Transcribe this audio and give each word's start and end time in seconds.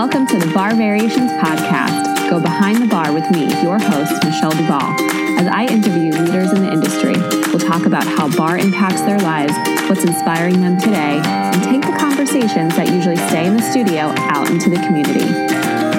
Welcome 0.00 0.26
to 0.28 0.38
the 0.38 0.50
Barre 0.54 0.74
Variations 0.76 1.30
Podcast. 1.32 2.30
Go 2.30 2.40
behind 2.40 2.80
the 2.80 2.86
bar 2.86 3.12
with 3.12 3.30
me, 3.30 3.52
your 3.62 3.78
host, 3.78 4.24
Michelle 4.24 4.50
Duval, 4.50 4.96
as 5.38 5.46
I 5.46 5.66
interview 5.66 6.10
leaders 6.12 6.54
in 6.54 6.62
the 6.62 6.72
industry. 6.72 7.12
We'll 7.52 7.58
talk 7.58 7.84
about 7.84 8.06
how 8.06 8.34
bar 8.34 8.56
impacts 8.56 9.02
their 9.02 9.18
lives, 9.18 9.52
what's 9.90 10.02
inspiring 10.02 10.62
them 10.62 10.80
today, 10.80 11.20
and 11.22 11.62
take 11.64 11.82
the 11.82 11.94
conversations 11.98 12.74
that 12.76 12.88
usually 12.88 13.18
stay 13.28 13.44
in 13.44 13.58
the 13.58 13.62
studio 13.62 14.14
out 14.32 14.48
into 14.48 14.70
the 14.70 14.76
community. 14.76 15.26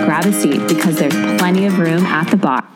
Grab 0.04 0.26
a 0.26 0.34
seat 0.34 0.68
because 0.68 0.98
there's 0.98 1.14
plenty 1.40 1.68
of 1.68 1.78
room 1.78 2.04
at 2.08 2.28
the 2.32 2.38
bar. 2.38 2.68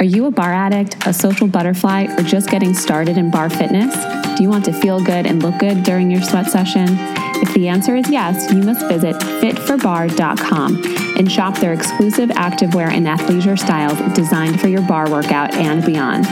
Are 0.00 0.04
you 0.04 0.26
a 0.26 0.32
bar 0.32 0.52
addict, 0.52 0.96
a 1.06 1.12
social 1.12 1.46
butterfly, 1.46 2.08
or 2.18 2.24
just 2.24 2.50
getting 2.50 2.74
started 2.74 3.16
in 3.16 3.30
bar 3.30 3.50
fitness? 3.50 3.94
Do 4.36 4.42
you 4.42 4.48
want 4.48 4.64
to 4.64 4.72
feel 4.72 4.98
good 4.98 5.26
and 5.26 5.40
look 5.44 5.60
good 5.60 5.84
during 5.84 6.10
your 6.10 6.22
sweat 6.22 6.46
session? 6.46 6.98
If 7.46 7.52
the 7.52 7.68
answer 7.68 7.94
is 7.94 8.08
yes, 8.08 8.50
you 8.50 8.62
must 8.62 8.86
visit 8.86 9.16
fitforbar.com 9.16 10.82
and 11.18 11.30
shop 11.30 11.58
their 11.58 11.74
exclusive 11.74 12.30
activewear 12.30 12.88
and 12.88 13.06
athleisure 13.06 13.58
styles 13.58 13.98
designed 14.14 14.58
for 14.58 14.68
your 14.68 14.80
bar 14.80 15.10
workout 15.10 15.52
and 15.52 15.84
beyond. 15.84 16.26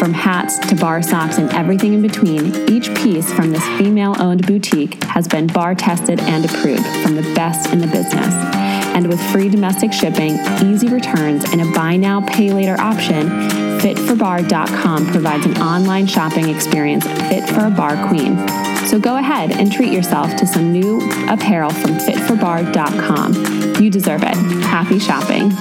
From 0.00 0.12
hats 0.12 0.58
to 0.66 0.74
bar 0.74 1.02
socks 1.02 1.38
and 1.38 1.48
everything 1.52 1.94
in 1.94 2.02
between, 2.02 2.68
each 2.68 2.92
piece 2.96 3.32
from 3.32 3.52
this 3.52 3.64
female 3.78 4.16
owned 4.18 4.44
boutique 4.44 5.04
has 5.04 5.28
been 5.28 5.46
bar 5.46 5.76
tested 5.76 6.18
and 6.18 6.44
approved 6.44 6.84
from 7.04 7.14
the 7.14 7.32
best 7.36 7.72
in 7.72 7.78
the 7.78 7.86
business. 7.86 8.65
And 8.96 9.08
with 9.08 9.20
free 9.30 9.50
domestic 9.50 9.92
shipping, 9.92 10.38
easy 10.64 10.88
returns, 10.88 11.44
and 11.52 11.60
a 11.60 11.70
buy 11.72 11.96
now, 11.98 12.22
pay 12.22 12.50
later 12.50 12.80
option, 12.80 13.28
fitforbar.com 13.78 15.06
provides 15.08 15.44
an 15.44 15.58
online 15.58 16.06
shopping 16.06 16.48
experience 16.48 17.04
fit 17.04 17.46
for 17.46 17.66
a 17.66 17.70
bar 17.70 18.08
queen. 18.08 18.38
So 18.86 18.98
go 18.98 19.18
ahead 19.18 19.52
and 19.52 19.70
treat 19.70 19.92
yourself 19.92 20.34
to 20.36 20.46
some 20.46 20.72
new 20.72 21.02
apparel 21.28 21.68
from 21.70 21.90
fitforbar.com. 21.98 23.82
You 23.82 23.90
deserve 23.90 24.22
it. 24.22 24.34
Happy 24.64 24.98
shopping. 24.98 25.52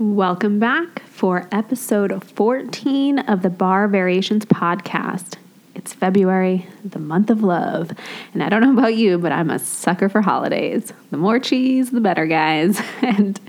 Welcome 0.00 0.58
back 0.58 1.02
for 1.04 1.48
episode 1.52 2.24
14 2.24 3.20
of 3.20 3.42
the 3.42 3.50
Barre 3.50 3.86
Variations 3.86 4.44
podcast. 4.46 5.36
It's 5.78 5.94
February, 5.94 6.66
the 6.84 6.98
month 6.98 7.30
of 7.30 7.44
love. 7.44 7.92
And 8.34 8.42
I 8.42 8.48
don't 8.48 8.62
know 8.62 8.72
about 8.72 8.96
you, 8.96 9.16
but 9.16 9.30
I'm 9.30 9.48
a 9.48 9.60
sucker 9.60 10.08
for 10.08 10.22
holidays. 10.22 10.92
The 11.12 11.16
more 11.16 11.38
cheese, 11.38 11.92
the 11.92 12.00
better, 12.00 12.26
guys. 12.26 12.82
And 13.00 13.40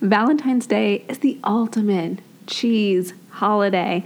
Valentine's 0.00 0.66
Day 0.66 1.04
is 1.08 1.20
the 1.20 1.38
ultimate 1.44 2.18
cheese 2.48 3.14
holiday, 3.30 4.04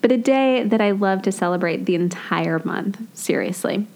but 0.00 0.10
a 0.10 0.16
day 0.18 0.64
that 0.64 0.80
I 0.80 0.90
love 0.90 1.22
to 1.22 1.32
celebrate 1.32 1.86
the 1.86 1.94
entire 1.94 2.58
month. 2.58 3.00
Seriously. 3.16 3.86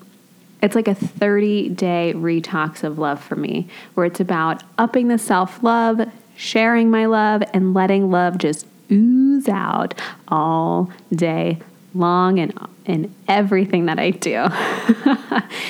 It's 0.63 0.77
like 0.77 0.89
a 0.89 0.95
30 0.95 1.71
day 1.71 2.13
retox 2.15 2.85
of 2.85 2.99
love 2.99 3.23
for 3.23 3.35
me, 3.35 3.69
where 3.95 4.07
it's 4.07 4.21
about 4.21 4.63
upping 4.79 5.09
the 5.09 5.19
self 5.19 5.63
love, 5.65 6.01
sharing 6.37 6.93
my 6.93 7.07
love, 7.07 7.43
and 7.53 7.75
letting 7.75 8.09
love 8.09 8.39
just 8.39 8.67
ooze 8.91 9.49
out 9.49 10.01
all 10.29 10.91
day 11.13 11.59
long 11.99 12.39
and 12.39 12.53
in 12.85 13.15
everything 13.29 13.87
that 13.87 13.99
I 13.99 14.11
do. 14.11 14.47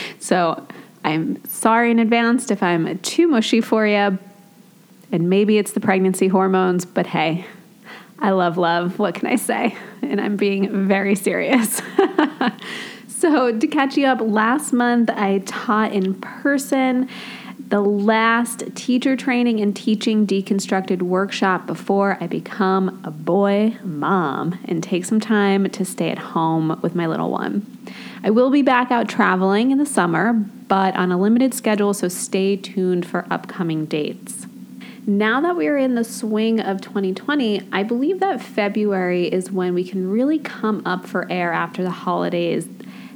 so 0.20 0.66
I'm 1.04 1.44
sorry 1.46 1.90
in 1.90 1.98
advance 1.98 2.50
if 2.50 2.62
I'm 2.62 2.98
too 2.98 3.28
mushy 3.28 3.60
for 3.60 3.86
you. 3.86 4.18
And 5.12 5.30
maybe 5.30 5.56
it's 5.56 5.72
the 5.72 5.80
pregnancy 5.80 6.28
hormones, 6.28 6.84
but 6.84 7.06
hey, 7.06 7.46
I 8.18 8.30
love 8.30 8.58
love. 8.58 8.98
What 8.98 9.14
can 9.14 9.28
I 9.28 9.36
say? 9.36 9.76
And 10.02 10.20
I'm 10.20 10.36
being 10.36 10.86
very 10.86 11.14
serious. 11.14 11.80
so, 13.08 13.56
to 13.56 13.66
catch 13.66 13.96
you 13.96 14.06
up, 14.06 14.20
last 14.20 14.72
month 14.72 15.10
I 15.10 15.38
taught 15.46 15.92
in 15.92 16.14
person 16.14 17.08
the 17.68 17.80
last 17.80 18.62
teacher 18.76 19.16
training 19.16 19.58
and 19.60 19.74
teaching 19.74 20.24
deconstructed 20.24 21.02
workshop 21.02 21.66
before 21.66 22.16
I 22.20 22.28
become 22.28 23.00
a 23.02 23.10
boy 23.10 23.76
mom 23.82 24.60
and 24.66 24.80
take 24.82 25.04
some 25.04 25.18
time 25.18 25.68
to 25.70 25.84
stay 25.84 26.10
at 26.10 26.18
home 26.18 26.78
with 26.80 26.94
my 26.94 27.08
little 27.08 27.30
one. 27.30 27.66
I 28.22 28.30
will 28.30 28.50
be 28.50 28.62
back 28.62 28.92
out 28.92 29.08
traveling 29.08 29.72
in 29.72 29.78
the 29.78 29.86
summer, 29.86 30.32
but 30.32 30.94
on 30.94 31.10
a 31.10 31.18
limited 31.18 31.54
schedule, 31.54 31.92
so 31.92 32.06
stay 32.06 32.56
tuned 32.56 33.04
for 33.04 33.26
upcoming 33.30 33.86
dates. 33.86 34.46
Now 35.04 35.40
that 35.40 35.56
we're 35.56 35.78
in 35.78 35.96
the 35.96 36.04
swing 36.04 36.60
of 36.60 36.80
2020, 36.80 37.68
I 37.72 37.82
believe 37.82 38.20
that 38.20 38.40
February 38.40 39.26
is 39.26 39.50
when 39.50 39.74
we 39.74 39.82
can 39.82 40.08
really 40.08 40.38
come 40.38 40.82
up 40.84 41.04
for 41.04 41.30
air 41.30 41.52
after 41.52 41.82
the 41.82 41.90
holidays, 41.90 42.68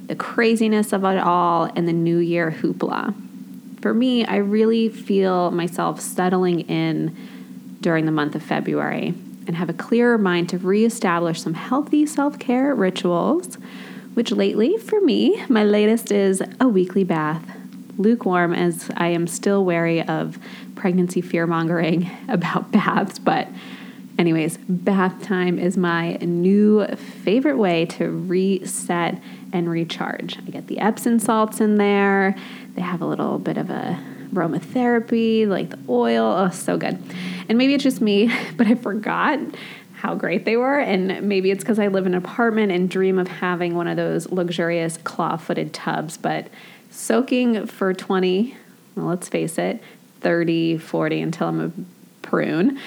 the 0.07 0.17
craziness 0.17 0.93
of 0.93 1.05
it 1.05 1.19
all, 1.19 1.71
and 1.77 1.87
the 1.87 1.93
New 1.93 2.19
Year 2.19 2.51
hoopla 2.51 3.15
for 3.81 3.95
me, 3.95 4.25
I 4.25 4.37
really 4.37 4.89
feel 4.89 5.51
myself 5.51 6.01
settling 6.01 6.61
in 6.63 7.17
during 7.81 8.05
the 8.05 8.13
month 8.13 8.35
of 8.35 8.43
February 8.43 9.15
and 9.47 9.57
have 9.57 9.71
a 9.71 9.75
clearer 9.75 10.19
mind 10.19 10.49
to 10.51 10.59
reestablish 10.59 11.41
some 11.41 11.55
healthy 11.55 12.07
self 12.07 12.39
care 12.39 12.75
rituals, 12.75 13.57
which 14.15 14.31
lately, 14.31 14.77
for 14.77 15.01
me, 15.01 15.43
my 15.49 15.65
latest 15.65 16.13
is 16.13 16.43
a 16.61 16.69
weekly 16.69 17.05
bath. 17.05 17.45
Lukewarm, 17.97 18.55
as 18.55 18.91
I 18.97 19.09
am 19.09 19.27
still 19.27 19.65
wary 19.65 20.03
of 20.03 20.39
pregnancy 20.75 21.21
fear 21.21 21.47
mongering 21.47 22.11
about 22.29 22.71
baths, 22.71 23.19
but 23.19 23.49
anyways, 24.19 24.59
bath 24.69 25.23
time 25.23 25.59
is 25.59 25.77
my 25.77 26.17
new 26.17 26.87
favorite 26.87 27.57
way 27.57 27.87
to 27.87 28.09
reset 28.11 29.21
and 29.53 29.69
recharge. 29.69 30.39
I 30.39 30.51
get 30.51 30.67
the 30.67 30.79
Epsom 30.79 31.19
salts 31.19 31.61
in 31.61 31.77
there 31.77 32.37
they 32.75 32.83
have 32.83 33.03
a 33.03 33.07
little 33.07 33.39
bit 33.39 33.57
of 33.57 33.71
a 33.71 33.99
aromatherapy, 34.33 35.47
like 35.47 35.71
the 35.71 35.79
oil. 35.89 36.25
Oh, 36.25 36.51
so 36.51 36.77
good. 36.77 37.03
And 37.49 37.59
maybe 37.59 37.75
it's 37.75 37.83
just 37.83 38.01
me, 38.01 38.33
but 38.57 38.67
I 38.67 38.75
forgot 38.75 39.39
how 39.95 40.15
great 40.15 40.45
they 40.45 40.57
were. 40.57 40.79
And 40.79 41.29
maybe 41.29 41.51
it's 41.51 41.63
because 41.63 41.79
I 41.79 41.89
live 41.89 42.07
in 42.07 42.15
an 42.15 42.25
apartment 42.25 42.73
and 42.73 42.89
dream 42.89 43.19
of 43.19 43.29
having 43.29 43.75
one 43.75 43.87
of 43.87 43.97
those 43.97 44.31
luxurious 44.31 44.97
claw 44.99 45.37
footed 45.37 45.75
tubs. 45.75 46.17
But 46.17 46.49
soaking 46.91 47.67
for 47.67 47.93
20, 47.93 48.57
well, 48.97 49.07
let's 49.07 49.29
face 49.29 49.59
it, 49.59 49.83
30, 50.21 50.79
40 50.79 51.21
until 51.21 51.49
I'm 51.49 51.61
a 51.61 52.27
prune. 52.27 52.79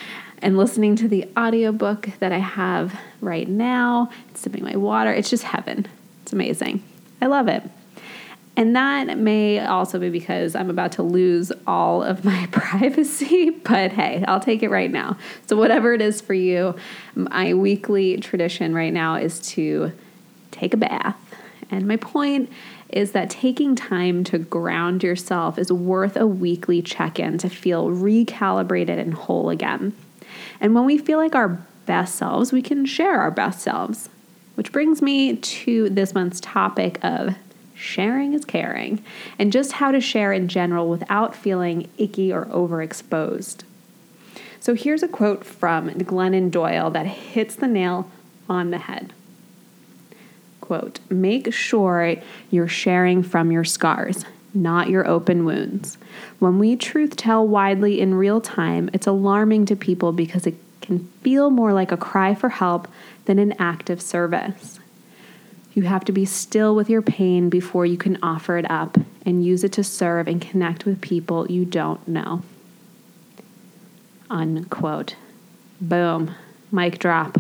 And 0.42 0.58
listening 0.58 0.96
to 0.98 1.08
the 1.08 1.30
audiobook 1.38 2.10
that 2.20 2.32
I 2.32 2.40
have 2.40 3.00
right 3.22 3.48
now, 3.48 4.10
sipping 4.34 4.64
my 4.64 4.76
water, 4.76 5.12
it's 5.12 5.30
just 5.30 5.44
heaven. 5.44 5.88
It's 6.24 6.34
amazing. 6.34 6.84
I 7.22 7.28
love 7.28 7.48
it. 7.48 7.64
And 8.56 8.76
that 8.76 9.18
may 9.18 9.60
also 9.66 10.00
be 10.00 10.10
because 10.10 10.56
I'm 10.56 10.70
about 10.70 10.92
to 10.94 11.04
lose 11.04 11.52
all 11.66 12.04
of 12.04 12.24
my 12.24 12.48
privacy, 12.52 13.50
but 13.50 13.92
hey, 13.92 14.24
I'll 14.28 14.40
take 14.40 14.62
it 14.62 14.70
right 14.70 14.92
now. 14.92 15.18
So, 15.48 15.56
whatever 15.56 15.94
it 15.94 16.02
is 16.02 16.22
for 16.22 16.36
you, 16.36 16.76
my 17.16 17.54
weekly 17.54 18.18
tradition 18.18 18.76
right 18.76 18.94
now 18.94 19.16
is 19.16 19.40
to 19.52 19.92
take 20.52 20.74
a 20.74 20.78
bath. 20.78 21.18
And 21.72 21.88
my 21.88 21.98
point 21.98 22.52
is 22.90 23.14
that 23.14 23.32
taking 23.32 23.76
time 23.76 24.24
to 24.24 24.38
ground 24.38 25.02
yourself 25.02 25.58
is 25.58 25.72
worth 25.72 26.16
a 26.16 26.28
weekly 26.28 26.84
check 26.84 27.20
in 27.20 27.40
to 27.40 27.50
feel 27.50 27.88
recalibrated 27.90 29.00
and 29.00 29.16
whole 29.16 29.50
again. 29.50 29.94
And 30.62 30.76
when 30.76 30.86
we 30.86 31.00
feel 31.00 31.18
like 31.18 31.34
our 31.34 31.60
best 31.88 32.16
selves, 32.16 32.52
we 32.52 32.62
can 32.62 32.86
share 32.86 33.20
our 33.20 33.32
best 33.32 33.62
selves. 33.62 34.10
Which 34.54 34.72
brings 34.72 35.02
me 35.02 35.38
to 35.38 35.90
this 35.90 36.14
month's 36.14 36.40
topic 36.40 37.04
of 37.04 37.34
sharing 37.84 38.34
is 38.34 38.46
caring, 38.46 39.04
and 39.38 39.52
just 39.52 39.74
how 39.74 39.92
to 39.92 40.00
share 40.00 40.32
in 40.32 40.48
general 40.48 40.90
without 40.90 41.36
feeling 41.36 41.90
icky 41.98 42.32
or 42.32 42.46
overexposed. 42.46 43.64
So 44.60 44.74
here's 44.74 45.04
a 45.04 45.08
quote 45.08 45.44
from 45.44 45.90
Glennon 45.90 46.50
Doyle 46.50 46.90
that 46.92 47.06
hits 47.06 47.56
the 47.56 47.68
nail 47.68 48.10
on 48.50 48.72
the 48.72 48.78
head. 48.78 49.12
Quote, 50.62 51.02
make 51.10 51.54
sure 51.54 52.16
you're 52.50 52.70
sharing 52.70 53.22
from 53.22 53.52
your 53.52 53.66
scars, 53.66 54.24
not 54.54 54.90
your 54.90 55.06
open 55.06 55.44
wounds. 55.44 55.98
When 56.40 56.60
we 56.60 56.78
truth 56.78 57.18
tell 57.18 57.46
widely 57.46 58.00
in 58.00 58.16
real 58.16 58.40
time, 58.40 58.90
it's 58.94 59.08
alarming 59.08 59.66
to 59.66 59.76
people 59.76 60.14
because 60.14 60.48
it 60.48 60.56
can 60.82 61.10
feel 61.22 61.50
more 61.50 61.74
like 61.74 61.92
a 61.92 61.98
cry 61.98 62.34
for 62.34 62.50
help 62.50 62.88
than 63.26 63.40
an 63.40 63.54
act 63.60 63.90
of 63.90 64.02
service. 64.02 64.80
You 65.74 65.84
have 65.84 66.06
to 66.06 66.12
be 66.12 66.26
still 66.26 66.76
with 66.76 66.90
your 66.90 67.02
pain 67.02 67.50
before 67.50 67.86
you 67.86 67.98
can 67.98 68.18
offer 68.22 68.58
it 68.58 68.70
up 68.70 68.98
and 69.26 69.44
use 69.44 69.64
it 69.64 69.72
to 69.74 69.84
serve 69.84 70.28
and 70.28 70.40
connect 70.40 70.86
with 70.86 71.02
people 71.02 71.50
you 71.50 71.66
don't 71.66 72.08
know. 72.08 72.44
Unquote. 74.30 75.16
Boom. 75.82 76.36
Mic 76.72 77.00
drop. 77.00 77.40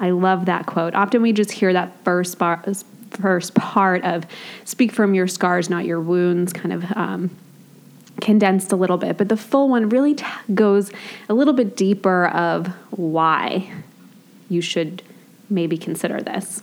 I 0.00 0.10
love 0.10 0.46
that 0.46 0.66
quote. 0.66 0.94
Often 0.94 1.22
we 1.22 1.32
just 1.32 1.50
hear 1.50 1.72
that 1.72 1.92
first 2.04 2.38
bar, 2.38 2.62
first 3.10 3.54
part 3.54 4.04
of 4.04 4.26
speak 4.64 4.92
from 4.92 5.14
your 5.14 5.28
scars, 5.28 5.70
not 5.70 5.84
your 5.84 6.00
wounds, 6.00 6.52
kind 6.52 6.72
of 6.72 6.84
um, 6.96 7.30
condensed 8.20 8.72
a 8.72 8.76
little 8.76 8.98
bit. 8.98 9.16
But 9.16 9.28
the 9.28 9.36
full 9.36 9.68
one 9.68 9.88
really 9.88 10.14
t- 10.14 10.24
goes 10.52 10.90
a 11.28 11.34
little 11.34 11.54
bit 11.54 11.76
deeper 11.76 12.26
of 12.28 12.68
why 12.90 13.72
you 14.48 14.60
should 14.60 15.02
maybe 15.48 15.78
consider 15.78 16.20
this. 16.20 16.62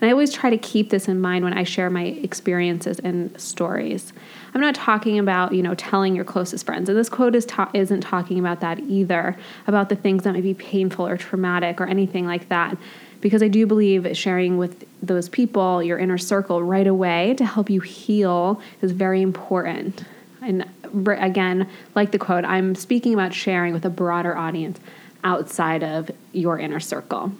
And 0.00 0.08
I 0.08 0.12
always 0.12 0.32
try 0.32 0.50
to 0.50 0.58
keep 0.58 0.90
this 0.90 1.08
in 1.08 1.20
mind 1.20 1.44
when 1.44 1.52
I 1.52 1.64
share 1.64 1.90
my 1.90 2.04
experiences 2.04 2.98
and 3.00 3.38
stories. 3.40 4.12
I'm 4.54 4.60
not 4.60 4.74
talking 4.74 5.18
about, 5.18 5.52
you 5.52 5.62
know, 5.62 5.74
telling 5.74 6.14
your 6.14 6.24
closest 6.24 6.66
friends. 6.66 6.88
And 6.88 6.96
this 6.96 7.08
quote 7.08 7.34
is 7.34 7.44
ta- 7.44 7.70
isn't 7.74 8.02
talking 8.02 8.38
about 8.38 8.60
that 8.60 8.78
either, 8.80 9.36
about 9.66 9.88
the 9.88 9.96
things 9.96 10.22
that 10.24 10.32
may 10.32 10.40
be 10.40 10.54
painful 10.54 11.06
or 11.06 11.16
traumatic 11.16 11.80
or 11.80 11.86
anything 11.86 12.26
like 12.26 12.48
that. 12.48 12.76
Because 13.20 13.42
I 13.42 13.48
do 13.48 13.66
believe 13.66 14.06
sharing 14.16 14.58
with 14.58 14.84
those 15.02 15.28
people, 15.28 15.82
your 15.82 15.98
inner 15.98 16.18
circle, 16.18 16.62
right 16.62 16.86
away 16.86 17.34
to 17.38 17.44
help 17.44 17.70
you 17.70 17.80
heal 17.80 18.60
is 18.82 18.92
very 18.92 19.22
important. 19.22 20.04
And 20.42 20.68
again, 21.06 21.68
like 21.94 22.12
the 22.12 22.18
quote, 22.18 22.44
I'm 22.44 22.74
speaking 22.74 23.14
about 23.14 23.32
sharing 23.32 23.72
with 23.72 23.84
a 23.84 23.90
broader 23.90 24.36
audience 24.36 24.78
outside 25.24 25.82
of 25.82 26.10
your 26.32 26.58
inner 26.58 26.80
circle. 26.80 27.32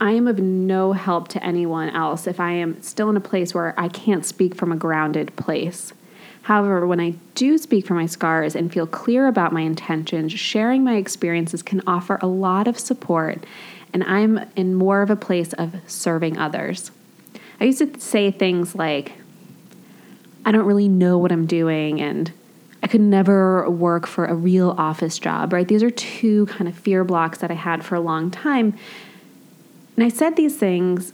I 0.00 0.12
am 0.12 0.28
of 0.28 0.38
no 0.38 0.92
help 0.92 1.28
to 1.28 1.44
anyone 1.44 1.90
else 1.90 2.26
if 2.26 2.38
I 2.38 2.52
am 2.52 2.80
still 2.82 3.10
in 3.10 3.16
a 3.16 3.20
place 3.20 3.52
where 3.52 3.74
I 3.78 3.88
can't 3.88 4.24
speak 4.24 4.54
from 4.54 4.70
a 4.70 4.76
grounded 4.76 5.34
place. 5.36 5.92
However, 6.42 6.86
when 6.86 7.00
I 7.00 7.14
do 7.34 7.58
speak 7.58 7.86
from 7.86 7.96
my 7.96 8.06
scars 8.06 8.54
and 8.54 8.72
feel 8.72 8.86
clear 8.86 9.26
about 9.26 9.52
my 9.52 9.60
intentions, 9.62 10.32
sharing 10.32 10.84
my 10.84 10.96
experiences 10.96 11.62
can 11.62 11.82
offer 11.86 12.18
a 12.22 12.28
lot 12.28 12.68
of 12.68 12.78
support, 12.78 13.44
and 13.92 14.04
I'm 14.04 14.40
in 14.54 14.74
more 14.74 15.02
of 15.02 15.10
a 15.10 15.16
place 15.16 15.52
of 15.54 15.74
serving 15.86 16.38
others. 16.38 16.90
I 17.60 17.64
used 17.64 17.78
to 17.78 18.00
say 18.00 18.30
things 18.30 18.74
like, 18.76 19.12
I 20.44 20.52
don't 20.52 20.64
really 20.64 20.88
know 20.88 21.18
what 21.18 21.32
I'm 21.32 21.46
doing, 21.46 22.00
and 22.00 22.32
I 22.82 22.86
could 22.86 23.00
never 23.00 23.68
work 23.68 24.06
for 24.06 24.24
a 24.24 24.34
real 24.34 24.76
office 24.78 25.18
job, 25.18 25.52
right? 25.52 25.66
These 25.66 25.82
are 25.82 25.90
two 25.90 26.46
kind 26.46 26.68
of 26.68 26.78
fear 26.78 27.02
blocks 27.02 27.38
that 27.38 27.50
I 27.50 27.54
had 27.54 27.84
for 27.84 27.96
a 27.96 28.00
long 28.00 28.30
time 28.30 28.78
and 29.98 30.04
I 30.04 30.10
said 30.10 30.36
these 30.36 30.56
things 30.56 31.12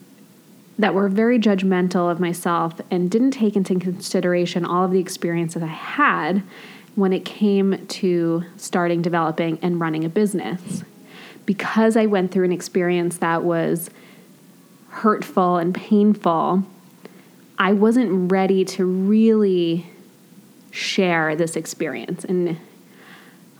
that 0.78 0.92
were 0.92 1.08
very 1.08 1.38
judgmental 1.38 2.12
of 2.12 2.20
myself 2.20 2.82
and 2.90 3.10
didn't 3.10 3.30
take 3.30 3.56
into 3.56 3.78
consideration 3.78 4.66
all 4.66 4.84
of 4.84 4.90
the 4.90 5.00
experiences 5.00 5.62
I 5.62 5.68
had 5.68 6.42
when 6.94 7.14
it 7.14 7.24
came 7.24 7.86
to 7.86 8.44
starting, 8.58 9.00
developing, 9.00 9.58
and 9.62 9.80
running 9.80 10.04
a 10.04 10.10
business. 10.10 10.84
Because 11.46 11.96
I 11.96 12.04
went 12.04 12.30
through 12.30 12.44
an 12.44 12.52
experience 12.52 13.16
that 13.16 13.42
was 13.42 13.88
hurtful 14.90 15.56
and 15.56 15.74
painful, 15.74 16.64
I 17.58 17.72
wasn't 17.72 18.30
ready 18.30 18.66
to 18.66 18.84
really 18.84 19.86
share 20.72 21.34
this 21.34 21.56
experience. 21.56 22.22
And 22.26 22.58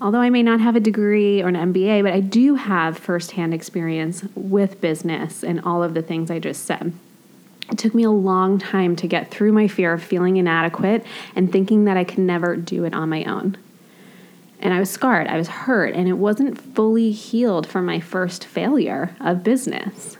although 0.04 0.20
I 0.20 0.28
may 0.28 0.42
not 0.42 0.60
have 0.60 0.76
a 0.76 0.80
degree 0.80 1.42
or 1.42 1.48
an 1.48 1.72
MBA, 1.72 2.02
but 2.02 2.12
I 2.12 2.20
do 2.20 2.56
have 2.56 2.98
firsthand 2.98 3.54
experience 3.54 4.22
with 4.34 4.78
business 4.82 5.42
and 5.42 5.62
all 5.62 5.82
of 5.82 5.94
the 5.94 6.02
things 6.02 6.30
I 6.30 6.38
just 6.38 6.66
said. 6.66 6.92
It 7.72 7.78
took 7.78 7.94
me 7.94 8.02
a 8.02 8.10
long 8.10 8.58
time 8.58 8.96
to 8.96 9.08
get 9.08 9.30
through 9.30 9.52
my 9.52 9.66
fear 9.66 9.94
of 9.94 10.02
feeling 10.02 10.36
inadequate 10.36 11.06
and 11.34 11.50
thinking 11.50 11.86
that 11.86 11.96
I 11.96 12.04
could 12.04 12.18
never 12.18 12.54
do 12.54 12.84
it 12.84 12.92
on 12.92 13.08
my 13.08 13.24
own. 13.24 13.56
And 14.60 14.74
I 14.74 14.78
was 14.78 14.90
scarred, 14.90 15.26
I 15.26 15.38
was 15.38 15.48
hurt, 15.48 15.94
and 15.94 16.06
it 16.06 16.18
wasn't 16.18 16.60
fully 16.60 17.10
healed 17.10 17.66
from 17.66 17.86
my 17.86 17.98
first 17.98 18.44
failure 18.44 19.16
of 19.20 19.42
business. 19.42 20.18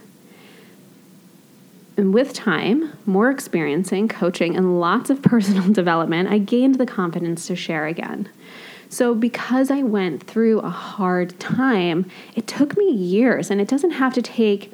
And 1.98 2.14
with 2.14 2.32
time, 2.32 2.94
more 3.04 3.30
experiencing, 3.30 4.08
coaching, 4.08 4.56
and 4.56 4.80
lots 4.80 5.10
of 5.10 5.20
personal 5.22 5.70
development, 5.70 6.30
I 6.30 6.38
gained 6.38 6.76
the 6.76 6.86
confidence 6.86 7.46
to 7.48 7.54
share 7.54 7.86
again. 7.86 8.30
So, 8.94 9.12
because 9.12 9.72
I 9.72 9.82
went 9.82 10.22
through 10.22 10.60
a 10.60 10.70
hard 10.70 11.40
time, 11.40 12.08
it 12.36 12.46
took 12.46 12.76
me 12.76 12.92
years, 12.92 13.50
and 13.50 13.60
it 13.60 13.66
doesn't 13.66 13.90
have 13.90 14.14
to 14.14 14.22
take 14.22 14.72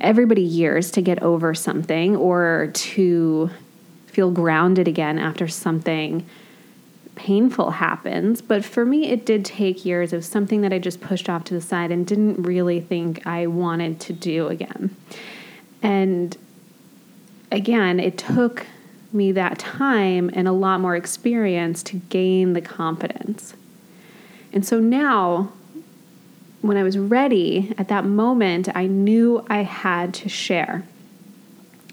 everybody 0.00 0.42
years 0.42 0.90
to 0.90 1.00
get 1.00 1.22
over 1.22 1.54
something 1.54 2.16
or 2.16 2.72
to 2.74 3.50
feel 4.08 4.32
grounded 4.32 4.88
again 4.88 5.20
after 5.20 5.46
something 5.46 6.26
painful 7.14 7.70
happens. 7.70 8.42
But 8.42 8.64
for 8.64 8.84
me, 8.84 9.06
it 9.10 9.24
did 9.24 9.44
take 9.44 9.84
years 9.84 10.12
of 10.12 10.24
something 10.24 10.62
that 10.62 10.72
I 10.72 10.80
just 10.80 11.00
pushed 11.00 11.30
off 11.30 11.44
to 11.44 11.54
the 11.54 11.60
side 11.60 11.92
and 11.92 12.04
didn't 12.04 12.42
really 12.42 12.80
think 12.80 13.24
I 13.28 13.46
wanted 13.46 14.00
to 14.00 14.12
do 14.12 14.48
again. 14.48 14.96
And 15.82 16.36
again, 17.52 18.00
it 18.00 18.18
took 18.18 18.66
me 19.12 19.32
that 19.32 19.58
time 19.58 20.30
and 20.34 20.46
a 20.46 20.52
lot 20.52 20.80
more 20.80 20.96
experience 20.96 21.82
to 21.84 21.96
gain 21.96 22.52
the 22.52 22.60
confidence. 22.60 23.54
And 24.52 24.64
so 24.64 24.80
now, 24.80 25.52
when 26.62 26.76
I 26.76 26.82
was 26.82 26.98
ready 26.98 27.74
at 27.78 27.88
that 27.88 28.04
moment, 28.04 28.68
I 28.74 28.86
knew 28.86 29.44
I 29.48 29.62
had 29.62 30.14
to 30.14 30.28
share. 30.28 30.84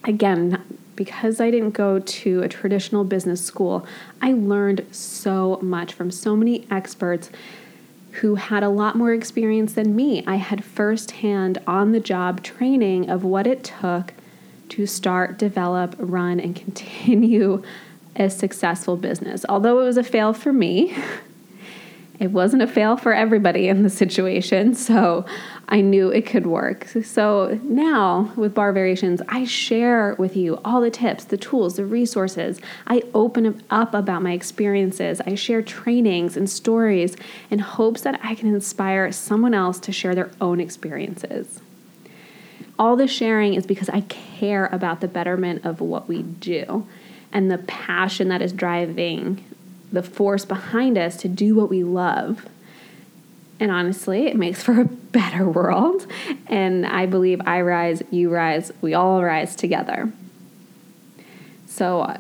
Again, 0.04 0.62
because 0.96 1.40
I 1.42 1.50
didn't 1.52 1.72
go 1.72 2.00
to 2.00 2.42
a 2.44 2.50
traditional 2.50 3.04
business 3.04 3.44
school, 3.44 3.86
I 4.22 4.34
learned 4.34 4.86
so 4.92 5.60
much 5.62 5.94
from 5.94 6.12
so 6.12 6.36
many 6.36 6.68
experts 6.70 7.30
who 8.22 8.36
had 8.36 8.64
a 8.64 8.70
lot 8.70 8.96
more 8.96 9.14
experience 9.14 9.74
than 9.74 9.96
me. 9.96 10.24
I 10.28 10.36
had 10.36 10.64
firsthand 10.64 11.58
on 11.66 11.92
the 11.92 12.00
job 12.00 12.44
training 12.44 13.10
of 13.10 13.24
what 13.24 13.48
it 13.48 13.64
took 13.64 14.14
to 14.74 14.88
start, 14.88 15.38
develop, 15.38 15.96
run, 16.00 16.40
and 16.40 16.56
continue 16.56 17.62
a 18.16 18.28
successful 18.28 18.98
business. 18.98 19.46
Although 19.48 19.82
it 19.82 19.84
was 19.84 19.98
a 19.98 20.04
fail 20.04 20.34
for 20.34 20.52
me, 20.52 20.96
it 22.20 22.32
wasn't 22.32 22.64
a 22.64 22.68
fail 22.68 22.98
for 22.98 23.14
everybody 23.14 23.68
in 23.68 23.84
the 23.84 23.90
situation. 23.90 24.74
So 24.74 25.26
I 25.70 25.82
knew 25.82 26.10
it 26.10 26.26
could 26.26 26.48
work. 26.48 26.88
So 27.04 27.60
now 27.64 28.34
with 28.36 28.56
Barre 28.56 28.74
Variations, 28.74 29.22
I 29.28 29.46
share 29.46 30.16
with 30.18 30.36
you 30.36 30.60
all 30.66 30.82
the 30.82 30.90
tips, 30.90 31.24
the 31.24 31.38
tools, 31.38 31.76
the 31.76 31.86
resources. 31.86 32.60
I 32.88 33.04
open 33.14 33.64
up 33.70 33.94
about 33.94 34.24
my 34.24 34.32
experiences. 34.32 35.22
I 35.22 35.36
share 35.36 35.62
trainings 35.62 36.36
and 36.36 36.50
stories 36.50 37.16
in 37.52 37.60
hopes 37.60 38.02
that 38.02 38.20
I 38.24 38.34
can 38.34 38.50
inspire 38.50 39.12
someone 39.12 39.54
else 39.54 39.80
to 39.82 39.92
share 39.92 40.16
their 40.16 40.32
own 40.42 40.60
experiences 40.60 41.62
all 42.84 42.98
the 42.98 43.08
sharing 43.08 43.54
is 43.54 43.66
because 43.66 43.88
I 43.88 44.02
care 44.02 44.66
about 44.66 45.00
the 45.00 45.08
betterment 45.08 45.64
of 45.64 45.80
what 45.80 46.10
we 46.10 46.22
do 46.22 46.86
and 47.32 47.50
the 47.50 47.60
passion 47.60 48.28
that 48.28 48.42
is 48.42 48.52
driving 48.52 49.42
the 49.94 50.04
force 50.04 50.44
behind 50.44 50.98
us 50.98 51.16
to 51.18 51.30
do 51.30 51.56
what 51.56 51.70
we 51.70 51.82
love. 51.82 52.46
And 53.58 53.72
honestly, 53.72 54.28
it 54.28 54.36
makes 54.36 54.62
for 54.64 54.82
a 54.82 54.84
better 54.84 55.48
world. 55.48 56.06
And 56.48 56.86
I 56.86 57.06
believe 57.06 57.40
I 57.46 57.62
rise, 57.62 58.04
you 58.12 58.30
rise, 58.30 58.70
we 58.82 58.94
all 58.94 59.24
rise 59.24 59.56
together. 59.56 60.12
So 61.66 62.18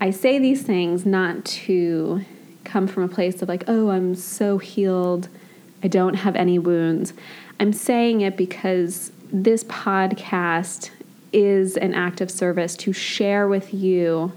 I 0.00 0.10
say 0.10 0.38
these 0.38 0.62
things 0.62 1.04
not 1.04 1.44
to 1.44 2.24
come 2.64 2.86
from 2.86 3.02
a 3.02 3.08
place 3.08 3.42
of 3.42 3.48
like, 3.50 3.64
oh, 3.68 3.90
I'm 3.90 4.14
so 4.14 4.56
healed, 4.56 5.28
I 5.82 5.88
don't 5.88 6.14
have 6.14 6.34
any 6.34 6.58
wounds. 6.58 7.12
I'm 7.60 7.74
saying 7.74 8.22
it 8.22 8.38
because 8.38 9.12
this 9.32 9.64
podcast 9.64 10.90
is 11.32 11.76
an 11.76 11.94
act 11.94 12.20
of 12.20 12.30
service 12.30 12.76
to 12.76 12.92
share 12.92 13.48
with 13.48 13.74
you 13.74 14.32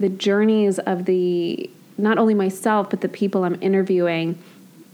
the 0.00 0.08
journeys 0.08 0.78
of 0.78 1.04
the 1.04 1.68
not 1.98 2.16
only 2.16 2.34
myself 2.34 2.88
but 2.88 3.00
the 3.00 3.08
people 3.08 3.44
I'm 3.44 3.60
interviewing 3.60 4.38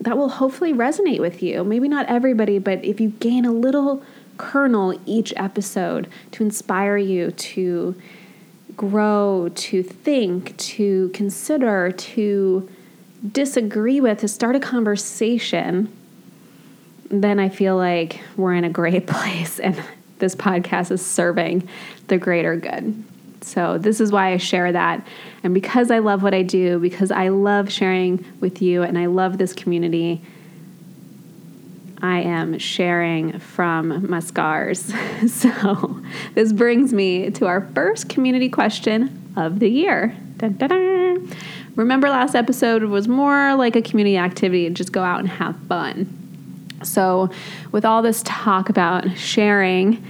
that 0.00 0.18
will 0.18 0.28
hopefully 0.28 0.72
resonate 0.72 1.20
with 1.20 1.42
you. 1.42 1.62
Maybe 1.64 1.88
not 1.88 2.06
everybody, 2.06 2.58
but 2.58 2.84
if 2.84 3.00
you 3.00 3.10
gain 3.10 3.44
a 3.44 3.52
little 3.52 4.02
kernel 4.36 4.98
each 5.06 5.32
episode 5.36 6.08
to 6.32 6.42
inspire 6.42 6.96
you 6.96 7.30
to 7.30 7.94
grow, 8.76 9.50
to 9.54 9.82
think, 9.82 10.56
to 10.56 11.10
consider, 11.10 11.92
to 11.92 12.68
disagree 13.32 14.00
with, 14.00 14.18
to 14.18 14.28
start 14.28 14.56
a 14.56 14.60
conversation 14.60 15.90
then 17.22 17.38
I 17.38 17.48
feel 17.48 17.76
like 17.76 18.20
we're 18.36 18.54
in 18.54 18.64
a 18.64 18.70
great 18.70 19.06
place 19.08 19.60
and 19.60 19.80
this 20.18 20.34
podcast 20.34 20.90
is 20.90 21.04
serving 21.04 21.68
the 22.08 22.18
greater 22.18 22.56
good. 22.56 23.04
So, 23.40 23.76
this 23.76 24.00
is 24.00 24.10
why 24.10 24.32
I 24.32 24.38
share 24.38 24.72
that. 24.72 25.06
And 25.42 25.52
because 25.52 25.90
I 25.90 25.98
love 25.98 26.22
what 26.22 26.32
I 26.32 26.42
do, 26.42 26.78
because 26.78 27.10
I 27.10 27.28
love 27.28 27.70
sharing 27.70 28.24
with 28.40 28.62
you 28.62 28.82
and 28.82 28.98
I 28.98 29.06
love 29.06 29.36
this 29.36 29.52
community, 29.52 30.22
I 32.00 32.20
am 32.20 32.58
sharing 32.58 33.38
from 33.38 34.08
my 34.08 34.20
scars. 34.20 34.92
so, 35.28 36.00
this 36.34 36.54
brings 36.54 36.94
me 36.94 37.30
to 37.32 37.46
our 37.46 37.60
first 37.74 38.08
community 38.08 38.48
question 38.48 39.32
of 39.36 39.58
the 39.58 39.68
year. 39.68 40.16
Dun, 40.38 40.54
dun, 40.54 40.70
dun. 40.70 41.36
Remember, 41.76 42.08
last 42.08 42.34
episode 42.34 42.84
was 42.84 43.08
more 43.08 43.54
like 43.56 43.76
a 43.76 43.82
community 43.82 44.16
activity 44.16 44.70
just 44.70 44.92
go 44.92 45.02
out 45.02 45.20
and 45.20 45.28
have 45.28 45.56
fun. 45.68 46.23
So, 46.84 47.30
with 47.72 47.84
all 47.84 48.02
this 48.02 48.22
talk 48.24 48.68
about 48.68 49.16
sharing, 49.16 50.04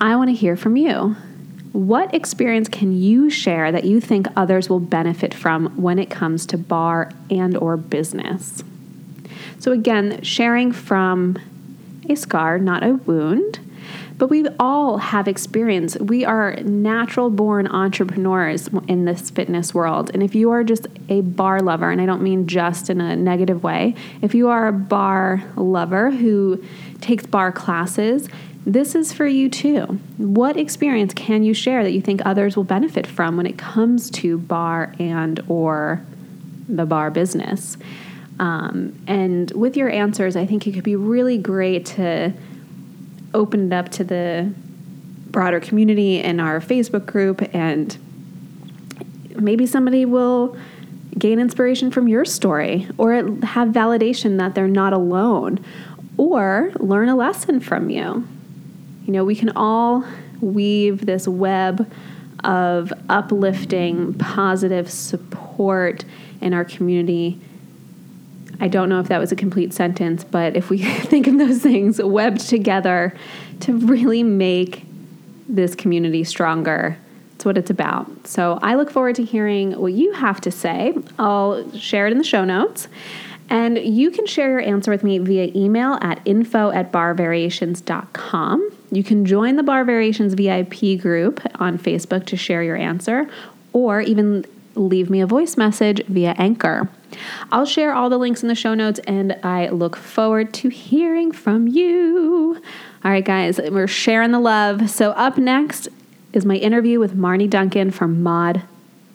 I 0.00 0.16
want 0.16 0.28
to 0.30 0.34
hear 0.34 0.56
from 0.56 0.76
you. 0.76 1.16
What 1.72 2.14
experience 2.14 2.68
can 2.68 2.92
you 2.92 3.30
share 3.30 3.72
that 3.72 3.84
you 3.84 4.00
think 4.00 4.28
others 4.36 4.68
will 4.68 4.80
benefit 4.80 5.34
from 5.34 5.76
when 5.76 5.98
it 5.98 6.08
comes 6.08 6.46
to 6.46 6.58
bar 6.58 7.10
and 7.30 7.56
or 7.56 7.76
business? 7.76 8.62
So 9.58 9.72
again, 9.72 10.22
sharing 10.22 10.72
from 10.72 11.38
a 12.08 12.14
scar, 12.14 12.58
not 12.58 12.84
a 12.84 12.94
wound. 12.94 13.58
But 14.16 14.30
we 14.30 14.46
all 14.60 14.98
have 14.98 15.26
experience. 15.26 15.96
We 15.98 16.24
are 16.24 16.56
natural 16.62 17.30
born 17.30 17.66
entrepreneurs 17.66 18.68
in 18.86 19.04
this 19.06 19.30
fitness 19.30 19.74
world. 19.74 20.10
And 20.14 20.22
if 20.22 20.34
you 20.34 20.50
are 20.52 20.62
just 20.62 20.86
a 21.08 21.20
bar 21.22 21.60
lover, 21.60 21.90
and 21.90 22.00
I 22.00 22.06
don't 22.06 22.22
mean 22.22 22.46
just 22.46 22.90
in 22.90 23.00
a 23.00 23.16
negative 23.16 23.64
way, 23.64 23.94
if 24.22 24.34
you 24.34 24.48
are 24.48 24.68
a 24.68 24.72
bar 24.72 25.42
lover 25.56 26.10
who 26.10 26.62
takes 27.00 27.26
bar 27.26 27.50
classes, 27.50 28.28
this 28.66 28.94
is 28.94 29.12
for 29.12 29.26
you 29.26 29.50
too. 29.50 29.98
What 30.16 30.56
experience 30.56 31.12
can 31.12 31.42
you 31.42 31.52
share 31.52 31.82
that 31.82 31.90
you 31.90 32.00
think 32.00 32.22
others 32.24 32.56
will 32.56 32.64
benefit 32.64 33.06
from 33.06 33.36
when 33.36 33.46
it 33.46 33.58
comes 33.58 34.10
to 34.10 34.38
bar 34.38 34.94
and 34.98 35.40
or 35.48 36.02
the 36.68 36.86
bar 36.86 37.10
business? 37.10 37.76
Um, 38.38 38.98
and 39.06 39.50
with 39.52 39.76
your 39.76 39.90
answers, 39.90 40.34
I 40.34 40.46
think 40.46 40.66
it 40.66 40.72
could 40.72 40.84
be 40.84 40.96
really 40.96 41.36
great 41.36 41.84
to 41.86 42.32
open 43.34 43.72
it 43.72 43.74
up 43.74 43.90
to 43.90 44.04
the 44.04 44.52
broader 45.30 45.60
community 45.60 46.20
in 46.20 46.40
our 46.40 46.60
Facebook 46.60 47.06
group, 47.06 47.42
and 47.54 47.98
maybe 49.36 49.66
somebody 49.66 50.04
will 50.04 50.56
gain 51.18 51.38
inspiration 51.38 51.90
from 51.90 52.08
your 52.08 52.24
story 52.24 52.88
or 52.98 53.12
have 53.14 53.68
validation 53.68 54.38
that 54.38 54.54
they're 54.54 54.68
not 54.68 54.92
alone 54.92 55.64
or 56.16 56.72
learn 56.76 57.08
a 57.08 57.16
lesson 57.16 57.60
from 57.60 57.90
you. 57.90 58.26
You 59.06 59.12
know, 59.12 59.24
we 59.24 59.34
can 59.34 59.50
all 59.50 60.04
weave 60.40 61.06
this 61.06 61.28
web 61.28 61.90
of 62.42 62.92
uplifting, 63.08 64.14
positive 64.14 64.90
support 64.90 66.04
in 66.40 66.54
our 66.54 66.64
community 66.64 67.40
I 68.60 68.68
don't 68.68 68.88
know 68.88 69.00
if 69.00 69.08
that 69.08 69.18
was 69.18 69.32
a 69.32 69.36
complete 69.36 69.72
sentence, 69.72 70.24
but 70.24 70.56
if 70.56 70.70
we 70.70 70.78
think 70.82 71.26
of 71.26 71.38
those 71.38 71.62
things 71.62 72.02
webbed 72.02 72.40
together 72.48 73.14
to 73.60 73.76
really 73.78 74.22
make 74.22 74.84
this 75.48 75.74
community 75.74 76.24
stronger, 76.24 76.98
that's 77.32 77.44
what 77.44 77.58
it's 77.58 77.70
about. 77.70 78.26
So 78.26 78.58
I 78.62 78.74
look 78.76 78.90
forward 78.90 79.16
to 79.16 79.24
hearing 79.24 79.72
what 79.72 79.92
you 79.92 80.12
have 80.12 80.40
to 80.42 80.50
say. 80.50 80.94
I'll 81.18 81.70
share 81.72 82.06
it 82.06 82.12
in 82.12 82.18
the 82.18 82.24
show 82.24 82.44
notes. 82.44 82.88
And 83.50 83.76
you 83.78 84.10
can 84.10 84.26
share 84.26 84.50
your 84.50 84.60
answer 84.60 84.90
with 84.90 85.04
me 85.04 85.18
via 85.18 85.50
email 85.54 85.98
at 86.00 86.20
info 86.24 86.70
at 86.70 86.90
barvariations.com. 86.90 88.70
You 88.90 89.04
can 89.04 89.26
join 89.26 89.56
the 89.56 89.62
Barre 89.62 89.84
Variations 89.84 90.34
VIP 90.34 90.98
group 91.00 91.40
on 91.60 91.78
Facebook 91.78 92.24
to 92.26 92.36
share 92.36 92.62
your 92.62 92.76
answer, 92.76 93.28
or 93.72 94.00
even 94.00 94.46
leave 94.74 95.10
me 95.10 95.20
a 95.20 95.26
voice 95.26 95.56
message 95.56 96.02
via 96.06 96.34
Anchor. 96.38 96.88
I'll 97.52 97.66
share 97.66 97.94
all 97.94 98.10
the 98.10 98.18
links 98.18 98.42
in 98.42 98.48
the 98.48 98.54
show 98.54 98.74
notes 98.74 99.00
and 99.06 99.38
I 99.42 99.68
look 99.68 99.96
forward 99.96 100.52
to 100.54 100.68
hearing 100.68 101.32
from 101.32 101.68
you. 101.68 102.60
All 103.04 103.10
right, 103.10 103.24
guys, 103.24 103.58
we're 103.58 103.86
sharing 103.86 104.32
the 104.32 104.40
love. 104.40 104.88
So, 104.88 105.10
up 105.10 105.36
next 105.38 105.88
is 106.32 106.44
my 106.44 106.56
interview 106.56 106.98
with 106.98 107.16
Marnie 107.16 107.50
Duncan 107.50 107.90
from 107.90 108.22
Mod 108.22 108.62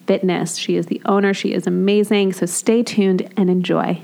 Fitness. 0.08 0.56
She 0.56 0.76
is 0.76 0.86
the 0.88 1.02
owner, 1.06 1.34
she 1.34 1.54
is 1.54 1.66
amazing. 1.68 2.34
So, 2.34 2.46
stay 2.46 2.84
tuned 2.84 3.32
and 3.36 3.50
enjoy. 3.50 4.02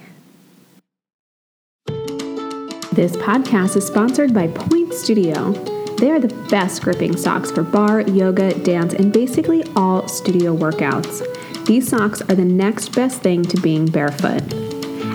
This 2.96 3.18
podcast 3.18 3.76
is 3.76 3.86
sponsored 3.86 4.34
by 4.34 4.48
Pointe 4.48 4.94
Studio. 4.94 5.52
They 5.98 6.12
are 6.12 6.20
the 6.20 6.34
best 6.50 6.82
gripping 6.82 7.16
socks 7.18 7.52
for 7.52 7.62
bar, 7.62 8.02
yoga, 8.02 8.58
dance, 8.64 8.94
and 8.94 9.12
basically 9.14 9.64
all 9.76 10.08
studio 10.08 10.56
workouts. 10.56 11.22
These 11.66 11.88
socks 11.88 12.22
are 12.22 12.36
the 12.36 12.46
next 12.46 12.96
best 12.96 13.22
thing 13.22 13.42
to 13.44 13.60
being 13.60 13.88
barefoot. 13.88 14.54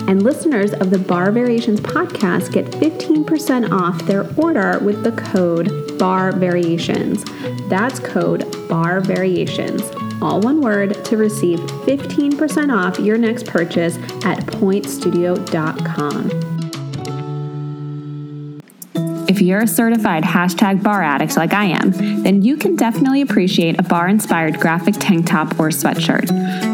And 0.09 0.21
listeners 0.21 0.73
of 0.73 0.89
the 0.89 0.99
Barre 0.99 1.31
Variations 1.31 1.79
podcast 1.79 2.51
get 2.51 2.65
15% 2.65 3.71
off 3.71 4.05
their 4.05 4.29
order 4.35 4.77
with 4.79 5.03
the 5.03 5.13
code 5.13 5.97
BAR 5.97 6.33
Variations. 6.33 7.23
That's 7.69 7.99
code 7.99 8.43
BAR 8.67 8.99
Variations, 8.99 9.81
all 10.21 10.41
one 10.41 10.59
word, 10.59 11.05
to 11.05 11.15
receive 11.15 11.59
15% 11.59 12.75
off 12.75 12.99
your 12.99 13.17
next 13.17 13.45
purchase 13.45 13.95
at 14.25 14.39
pointestudio.com. 14.47 16.50
If 19.31 19.41
you're 19.41 19.61
a 19.61 19.67
certified 19.67 20.25
hashtag 20.25 20.83
bar 20.83 21.01
addict 21.01 21.37
like 21.37 21.53
I 21.53 21.67
am, 21.67 21.91
then 22.23 22.41
you 22.41 22.57
can 22.57 22.75
definitely 22.75 23.21
appreciate 23.21 23.79
a 23.79 23.83
bar 23.83 24.09
inspired 24.09 24.59
graphic 24.59 24.95
tank 24.99 25.25
top 25.25 25.57
or 25.57 25.69
sweatshirt. 25.69 26.27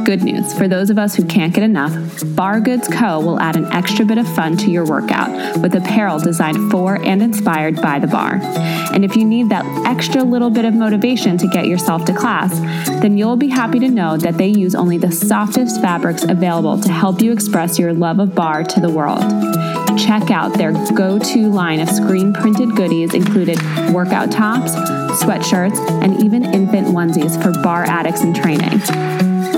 Good 0.04 0.24
news 0.24 0.56
for 0.56 0.68
those 0.68 0.90
of 0.90 0.98
us 0.98 1.14
who 1.14 1.24
can't 1.24 1.54
get 1.54 1.64
enough, 1.64 1.94
Bar 2.36 2.60
Goods 2.62 2.88
Co. 2.88 3.20
will 3.20 3.40
add 3.40 3.58
an 3.58 3.66
extra 3.66 4.04
bit 4.06 4.18
of 4.18 4.28
fun 4.34 4.58
to 4.58 4.72
your 4.72 4.86
workout 4.86 5.62
with 5.62 5.76
apparel 5.76 6.18
designed 6.18 6.72
for 6.72 6.96
and 6.96 7.22
inspired 7.22 7.76
by 7.76 8.00
the 8.00 8.08
bar. 8.08 8.40
And 8.92 9.06
if 9.06 9.16
you 9.16 9.24
need 9.24 9.50
that 9.50 9.64
extra 9.86 10.24
little 10.24 10.50
bit 10.50 10.66
of 10.66 10.74
motivation 10.74 11.38
to 11.38 11.48
get 11.48 11.68
yourself 11.68 12.06
to 12.06 12.14
class, 12.14 12.60
then 13.02 13.20
you'll 13.20 13.38
be 13.38 13.50
happy 13.50 13.78
to 13.82 13.88
know 13.88 14.18
that 14.18 14.40
they 14.40 14.48
use 14.48 14.74
only 14.74 14.98
the 14.98 15.12
softest 15.12 15.80
fabrics 15.80 16.24
available 16.24 16.82
to 16.82 16.92
help 16.92 17.22
you 17.22 17.32
express 17.32 17.78
your 17.78 17.94
love 17.94 18.18
of 18.18 18.34
bar 18.34 18.64
to 18.64 18.80
the 18.80 18.90
world 18.90 19.22
check 19.98 20.30
out 20.32 20.54
their 20.54 20.72
go 20.94 21.20
to 21.20 21.50
line 21.50 21.80
of 21.80 21.90
screen 21.90 22.34
printed 22.34 22.76
goodies, 22.76 23.14
included 23.14 23.58
workout 23.92 24.32
tops, 24.32 24.74
sweatshirts, 25.22 25.78
and 26.04 26.22
even 26.24 26.44
infant 26.44 26.88
onesies 26.88 27.42
for 27.42 27.52
bar 27.62 27.86
addicts 27.86 28.22
in 28.22 28.34
training. 28.34 28.82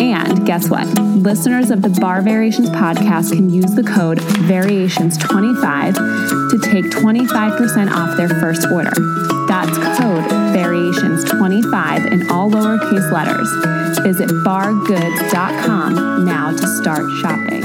And 0.01 0.46
guess 0.46 0.69
what? 0.69 0.86
Listeners 0.98 1.72
of 1.72 1.81
the 1.81 1.89
Barre 1.89 2.22
Variations 2.22 2.69
podcast 2.69 3.34
can 3.34 3.50
use 3.50 3.75
the 3.75 3.84
code 3.84 4.19
VARIATIONS25 4.19 6.51
to 6.51 6.60
take 6.60 6.86
25% 6.86 7.91
off 7.91 8.15
their 8.15 8.29
first 8.29 8.65
order. 8.72 8.93
That's 9.48 9.77
code 10.00 10.24
VARIATIONS25 10.55 12.12
in 12.12 12.31
all 12.31 12.50
lowercase 12.50 13.12
letters. 13.12 13.50
Visit 14.00 14.29
bargoods.com 14.46 16.25
now 16.25 16.51
to 16.51 16.67
start 16.67 17.03
shopping. 17.22 17.63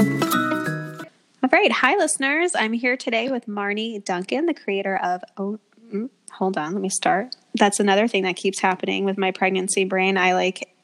All 1.45 1.49
right. 1.53 1.71
Hi, 1.71 1.95
listeners. 1.95 2.55
I'm 2.55 2.73
here 2.73 2.97
today 2.97 3.29
with 3.29 3.45
Marnie 3.45 4.03
Duncan, 4.03 4.47
the 4.47 4.53
creator 4.55 4.97
of. 4.97 5.23
Oh, 5.37 5.59
mm, 5.93 6.09
hold 6.31 6.57
on. 6.57 6.73
Let 6.73 6.81
me 6.81 6.89
start. 6.89 7.35
That's 7.53 7.79
another 7.79 8.07
thing 8.07 8.23
that 8.23 8.35
keeps 8.35 8.59
happening 8.59 9.05
with 9.05 9.15
my 9.15 9.29
pregnancy 9.29 9.83
brain. 9.85 10.17
I 10.17 10.33
like 10.33 10.75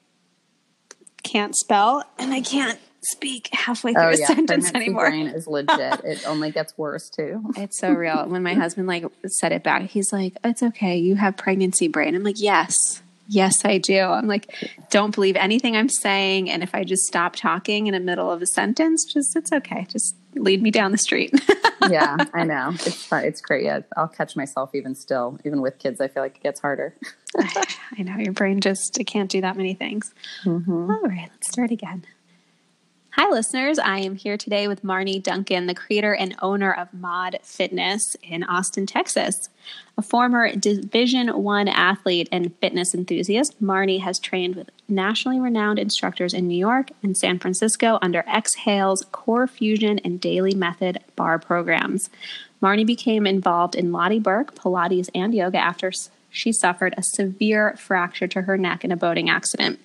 can't 1.23 1.55
spell 1.55 2.03
and 2.19 2.31
I 2.31 2.41
can't 2.41 2.77
speak 3.01 3.49
halfway 3.51 3.93
through 3.93 4.03
oh, 4.03 4.09
a 4.09 4.17
yeah. 4.19 4.27
sentence 4.27 4.69
Pregnancy 4.69 4.75
anymore. 4.75 5.09
brain 5.09 5.27
is 5.29 5.47
legit. 5.47 6.01
it 6.03 6.27
only 6.27 6.51
gets 6.51 6.77
worse 6.77 7.09
too. 7.09 7.43
It's 7.57 7.79
so 7.79 7.91
real. 7.91 8.29
When 8.29 8.43
my 8.43 8.53
husband 8.53 8.85
like 8.85 9.05
said 9.25 9.51
it 9.53 9.63
back, 9.63 9.89
he's 9.89 10.13
like, 10.13 10.37
"It's 10.43 10.61
okay. 10.61 10.95
You 10.95 11.15
have 11.15 11.37
pregnancy 11.37 11.87
brain." 11.87 12.13
I'm 12.13 12.23
like, 12.23 12.39
"Yes." 12.39 13.01
Yes, 13.27 13.63
I 13.63 13.77
do. 13.77 13.97
I'm 13.97 14.27
like, 14.27 14.53
don't 14.89 15.15
believe 15.15 15.37
anything 15.37 15.77
I'm 15.77 15.87
saying. 15.87 16.49
And 16.49 16.61
if 16.63 16.75
I 16.75 16.83
just 16.83 17.05
stop 17.05 17.37
talking 17.37 17.87
in 17.87 17.93
the 17.93 17.99
middle 18.01 18.29
of 18.29 18.41
a 18.41 18.45
sentence, 18.45 19.05
just 19.05 19.37
it's 19.37 19.53
okay. 19.53 19.87
Just 19.89 20.15
lead 20.35 20.61
me 20.61 20.71
down 20.71 20.91
the 20.91 20.97
street. 20.97 21.33
yeah, 21.89 22.17
I 22.33 22.43
know. 22.43 22.71
It's 22.73 23.05
fun. 23.05 23.23
It's 23.23 23.41
great. 23.41 23.63
Yeah, 23.63 23.81
I'll 23.97 24.07
catch 24.07 24.35
myself 24.35 24.73
even 24.75 24.95
still, 24.95 25.39
even 25.45 25.61
with 25.61 25.79
kids. 25.79 26.01
I 26.01 26.07
feel 26.07 26.23
like 26.23 26.37
it 26.37 26.43
gets 26.43 26.59
harder. 26.59 26.95
I 27.37 28.03
know 28.03 28.17
your 28.17 28.33
brain 28.33 28.61
just 28.61 28.99
it 28.99 29.05
can't 29.05 29.29
do 29.29 29.41
that 29.41 29.57
many 29.57 29.73
things. 29.73 30.13
Mm-hmm. 30.45 30.91
All 30.91 31.01
right, 31.03 31.29
let's 31.31 31.51
start 31.51 31.71
again. 31.71 32.05
Hi, 33.15 33.29
listeners. 33.29 33.77
I 33.77 33.99
am 33.99 34.15
here 34.15 34.37
today 34.37 34.69
with 34.69 34.83
Marnie 34.83 35.21
Duncan, 35.21 35.67
the 35.67 35.75
creator 35.75 36.15
and 36.15 36.33
owner 36.41 36.71
of 36.71 36.93
Mod 36.93 37.39
Fitness 37.43 38.15
in 38.23 38.45
Austin, 38.45 38.85
Texas. 38.85 39.49
A 39.97 40.01
former 40.01 40.55
Division 40.55 41.27
One 41.27 41.67
athlete 41.67 42.29
and 42.31 42.55
fitness 42.61 42.95
enthusiast, 42.95 43.61
Marnie 43.61 43.99
has 43.99 44.17
trained 44.17 44.55
with 44.55 44.69
nationally 44.91 45.39
renowned 45.39 45.79
instructors 45.79 46.33
in 46.33 46.47
New 46.47 46.57
York 46.57 46.89
and 47.01 47.17
San 47.17 47.39
Francisco 47.39 47.97
under 48.01 48.23
Exhale's 48.23 49.05
Core 49.11 49.47
Fusion 49.47 49.99
and 49.99 50.21
Dailey 50.21 50.55
Method 50.55 50.99
bar 51.15 51.39
programs. 51.39 52.09
Marnie 52.61 52.85
became 52.85 53.25
involved 53.25 53.75
in 53.75 53.91
Lotte 53.91 54.21
Berk, 54.21 54.53
Pilates, 54.53 55.09
and 55.15 55.33
yoga 55.33 55.57
after 55.57 55.91
she 56.29 56.51
suffered 56.51 56.93
a 56.97 57.03
severe 57.03 57.75
fracture 57.77 58.27
to 58.27 58.43
her 58.43 58.57
neck 58.57 58.85
in 58.85 58.91
a 58.91 58.97
boating 58.97 59.29
accident. 59.29 59.79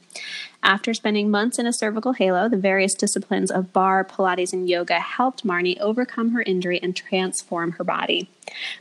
After 0.62 0.94
spending 0.94 1.30
months 1.30 1.58
in 1.58 1.66
a 1.66 1.72
cervical 1.72 2.12
halo, 2.12 2.48
the 2.48 2.56
various 2.56 2.94
disciplines 2.94 3.50
of 3.50 3.72
bar, 3.72 4.04
Pilates, 4.04 4.52
and 4.52 4.68
yoga 4.68 4.98
helped 4.98 5.46
Marnie 5.46 5.78
overcome 5.78 6.30
her 6.30 6.42
injury 6.42 6.80
and 6.82 6.96
transform 6.96 7.72
her 7.72 7.84
body. 7.84 8.30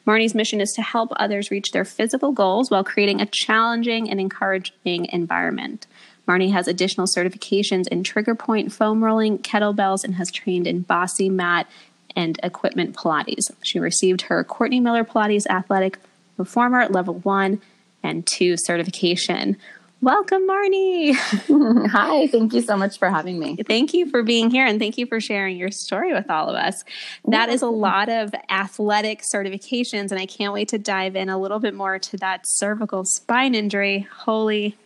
Marnie's 0.07 0.35
mission 0.35 0.61
is 0.61 0.71
to 0.73 0.81
help 0.81 1.11
others 1.15 1.51
reach 1.51 1.71
their 1.71 1.85
physical 1.85 2.31
goals 2.31 2.71
while 2.71 2.83
creating 2.83 3.19
a 3.19 3.25
challenging 3.25 4.09
and 4.09 4.19
encouraging 4.19 5.05
environment. 5.07 5.87
Marnie 6.27 6.51
has 6.51 6.67
additional 6.67 7.07
certifications 7.07 7.87
in 7.87 8.03
trigger 8.03 8.35
point 8.35 8.71
foam 8.71 9.03
rolling, 9.03 9.39
kettlebells, 9.39 10.03
and 10.03 10.15
has 10.15 10.31
trained 10.31 10.67
in 10.67 10.81
BASI 10.81 11.29
mat 11.29 11.67
and 12.15 12.39
equipment 12.43 12.95
Pilates. 12.95 13.51
She 13.63 13.79
received 13.79 14.23
her 14.23 14.43
Courtney 14.43 14.79
Miller 14.79 15.03
Pilates 15.03 15.47
Athletic 15.47 15.97
Performer 16.37 16.87
Level 16.87 17.15
1 17.15 17.61
and 18.03 18.25
2 18.25 18.57
certification. 18.57 19.57
Welcome, 20.01 20.47
Marnie. 20.47 21.15
Hi, 21.89 22.27
thank 22.27 22.53
you 22.53 22.61
so 22.61 22.77
much 22.77 22.99
for 22.99 23.09
having 23.09 23.39
me. 23.39 23.55
Thank 23.67 23.93
you 23.93 24.09
for 24.09 24.23
being 24.23 24.51
here 24.51 24.65
and 24.65 24.77
thank 24.77 24.97
you 24.97 25.07
for 25.07 25.19
sharing 25.19 25.57
your 25.57 25.71
story 25.71 26.13
with 26.13 26.29
all 26.29 26.49
of 26.49 26.55
us. 26.55 26.83
That 27.27 27.49
is 27.49 27.61
a 27.61 27.69
lot 27.69 28.09
of 28.09 28.35
athletic 28.49 29.21
certifications, 29.21 30.11
and 30.11 30.19
I 30.19 30.25
can't 30.25 30.53
wait 30.53 30.67
to 30.69 30.77
dive 30.77 31.15
in 31.15 31.29
a 31.29 31.39
little 31.39 31.59
bit 31.59 31.73
more 31.73 31.97
to 31.97 32.17
that 32.17 32.45
cervical 32.45 33.03
spine 33.05 33.55
injury. 33.55 34.07
Holy 34.11 34.77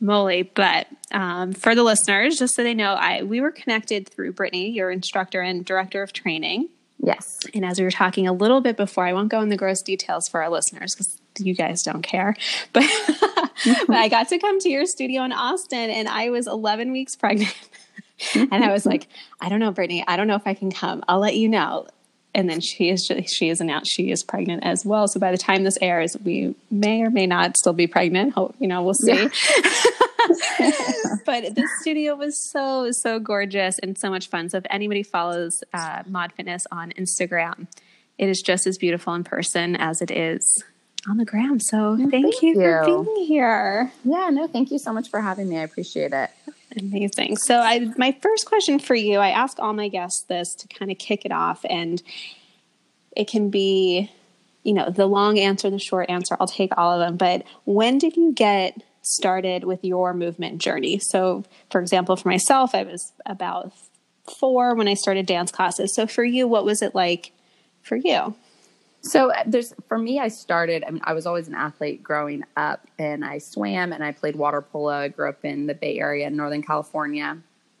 moly. 0.00 0.42
But 0.42 0.86
um, 1.12 1.52
for 1.52 1.74
the 1.74 1.82
listeners, 1.82 2.38
just 2.38 2.54
so 2.54 2.62
they 2.62 2.74
know, 2.74 2.94
I 2.94 3.22
we 3.22 3.40
were 3.40 3.50
connected 3.50 4.08
through 4.08 4.32
Brittany, 4.32 4.70
your 4.70 4.90
instructor 4.90 5.40
and 5.40 5.64
director 5.64 6.02
of 6.02 6.12
training. 6.12 6.68
Yes. 7.02 7.40
And 7.54 7.64
as 7.64 7.78
we 7.78 7.84
were 7.84 7.90
talking 7.90 8.26
a 8.26 8.32
little 8.32 8.60
bit 8.60 8.76
before, 8.76 9.06
I 9.06 9.12
won't 9.12 9.30
go 9.30 9.40
into 9.40 9.50
the 9.50 9.56
gross 9.56 9.80
details 9.80 10.28
for 10.28 10.42
our 10.42 10.50
listeners 10.50 10.94
because 10.94 11.18
you 11.38 11.54
guys 11.54 11.82
don't 11.82 12.02
care. 12.02 12.36
But, 12.72 13.84
but 13.86 13.96
I 13.96 14.08
got 14.08 14.28
to 14.28 14.38
come 14.38 14.58
to 14.60 14.70
your 14.70 14.86
studio 14.86 15.22
in 15.22 15.32
Austin 15.32 15.90
and 15.90 16.08
I 16.08 16.30
was 16.30 16.46
11 16.46 16.92
weeks 16.92 17.14
pregnant. 17.14 17.54
and 18.34 18.64
I 18.64 18.72
was 18.72 18.86
like, 18.86 19.06
I 19.40 19.48
don't 19.48 19.60
know, 19.60 19.70
Brittany, 19.70 20.04
I 20.06 20.16
don't 20.16 20.26
know 20.26 20.36
if 20.36 20.46
I 20.46 20.54
can 20.54 20.70
come. 20.70 21.02
I'll 21.08 21.18
let 21.18 21.36
you 21.36 21.48
know. 21.48 21.86
And 22.34 22.48
then 22.48 22.60
she 22.60 22.90
is 22.90 23.10
she 23.26 23.48
is 23.48 23.60
announced 23.60 23.90
she 23.90 24.10
is 24.10 24.22
pregnant 24.22 24.64
as 24.64 24.84
well. 24.86 25.08
So 25.08 25.18
by 25.18 25.32
the 25.32 25.38
time 25.38 25.64
this 25.64 25.78
airs, 25.82 26.16
we 26.24 26.54
may 26.70 27.02
or 27.02 27.10
may 27.10 27.26
not 27.26 27.56
still 27.56 27.72
be 27.72 27.86
pregnant. 27.86 28.34
Hope 28.34 28.54
you 28.58 28.68
know, 28.68 28.82
we'll 28.82 28.94
see. 28.94 29.12
Yeah. 29.12 29.28
but 31.26 31.54
the 31.54 31.68
studio 31.80 32.14
was 32.14 32.38
so 32.38 32.92
so 32.92 33.18
gorgeous 33.18 33.78
and 33.78 33.98
so 33.98 34.10
much 34.10 34.28
fun. 34.28 34.48
So 34.48 34.58
if 34.58 34.64
anybody 34.70 35.02
follows 35.02 35.64
uh, 35.72 36.02
Mod 36.06 36.32
Fitness 36.32 36.66
on 36.70 36.92
Instagram, 36.92 37.66
it 38.16 38.28
is 38.28 38.42
just 38.42 38.66
as 38.66 38.78
beautiful 38.78 39.14
in 39.14 39.24
person 39.24 39.76
as 39.76 40.00
it 40.00 40.10
is 40.10 40.62
on 41.08 41.16
the 41.16 41.24
gram. 41.24 41.60
So 41.60 41.96
mm, 41.96 42.10
thank, 42.10 42.24
thank 42.24 42.42
you, 42.42 42.50
you, 42.50 42.54
for 42.54 42.84
being 42.84 43.26
here. 43.26 43.92
Yeah, 44.04 44.30
no, 44.30 44.46
thank 44.46 44.70
you 44.70 44.78
so 44.78 44.92
much 44.92 45.08
for 45.08 45.20
having 45.20 45.48
me. 45.48 45.58
I 45.58 45.62
appreciate 45.62 46.12
it. 46.12 46.30
Amazing. 46.78 47.36
So 47.36 47.58
I 47.58 47.90
my 47.96 48.16
first 48.22 48.46
question 48.46 48.78
for 48.78 48.94
you, 48.94 49.18
I 49.18 49.30
ask 49.30 49.58
all 49.58 49.72
my 49.72 49.88
guests 49.88 50.22
this 50.22 50.54
to 50.56 50.68
kind 50.68 50.90
of 50.90 50.98
kick 50.98 51.24
it 51.24 51.32
off 51.32 51.64
and 51.68 52.02
it 53.16 53.28
can 53.28 53.50
be 53.50 54.10
you 54.62 54.74
know, 54.74 54.90
the 54.90 55.06
long 55.06 55.38
answer, 55.38 55.70
the 55.70 55.78
short 55.78 56.10
answer. 56.10 56.36
I'll 56.38 56.46
take 56.46 56.76
all 56.76 56.92
of 56.92 57.00
them, 57.00 57.16
but 57.16 57.44
when 57.64 57.98
did 57.98 58.16
you 58.16 58.32
get 58.32 58.82
started 59.02 59.64
with 59.64 59.84
your 59.84 60.12
movement 60.12 60.60
journey? 60.60 60.98
So, 60.98 61.44
for 61.70 61.80
example, 61.80 62.16
for 62.16 62.28
myself, 62.28 62.74
I 62.74 62.82
was 62.82 63.12
about 63.24 63.72
4 64.38 64.74
when 64.74 64.88
I 64.88 64.94
started 64.94 65.26
dance 65.26 65.50
classes. 65.50 65.94
So 65.94 66.06
for 66.06 66.24
you, 66.24 66.46
what 66.46 66.64
was 66.64 66.82
it 66.82 66.94
like 66.94 67.32
for 67.82 67.96
you? 67.96 68.34
So 69.02 69.32
uh, 69.32 69.44
there's 69.46 69.74
for 69.88 69.98
me, 69.98 70.18
I 70.18 70.28
started. 70.28 70.84
I 70.86 70.90
mean, 70.90 71.02
I 71.04 71.12
was 71.12 71.26
always 71.26 71.48
an 71.48 71.54
athlete 71.54 72.02
growing 72.02 72.44
up, 72.56 72.86
and 72.98 73.24
I 73.24 73.38
swam 73.38 73.92
and 73.92 74.04
I 74.04 74.12
played 74.12 74.36
water 74.36 74.60
polo. 74.60 74.92
I 74.92 75.08
grew 75.08 75.28
up 75.28 75.44
in 75.44 75.66
the 75.66 75.74
Bay 75.74 75.98
Area, 75.98 76.26
in 76.26 76.36
Northern 76.36 76.62
California, 76.62 77.38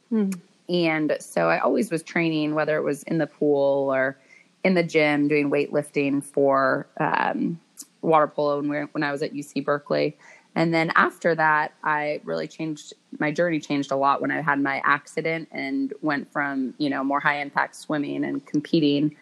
hmm. 0.08 0.30
and 0.68 1.16
so 1.20 1.48
I 1.48 1.58
always 1.58 1.90
was 1.90 2.02
training, 2.02 2.54
whether 2.54 2.76
it 2.76 2.82
was 2.82 3.02
in 3.04 3.18
the 3.18 3.26
pool 3.26 3.92
or 3.92 4.18
in 4.64 4.74
the 4.74 4.82
gym, 4.82 5.28
doing 5.28 5.50
weightlifting 5.50 6.22
for 6.22 6.86
um, 6.98 7.60
water 8.02 8.26
polo 8.26 8.62
when, 8.62 8.88
when 8.92 9.02
I 9.02 9.12
was 9.12 9.22
at 9.22 9.32
UC 9.32 9.64
Berkeley. 9.64 10.16
And 10.54 10.74
then 10.74 10.90
after 10.96 11.34
that, 11.34 11.72
I 11.84 12.20
really 12.24 12.48
changed 12.48 12.94
my 13.18 13.30
journey 13.30 13.60
changed 13.60 13.92
a 13.92 13.96
lot 13.96 14.20
when 14.20 14.30
I 14.30 14.40
had 14.40 14.60
my 14.60 14.80
accident 14.84 15.48
and 15.52 15.92
went 16.00 16.32
from 16.32 16.74
you 16.78 16.90
know 16.90 17.04
more 17.04 17.20
high 17.20 17.40
impact 17.40 17.76
swimming 17.76 18.24
and 18.24 18.44
competing 18.46 19.16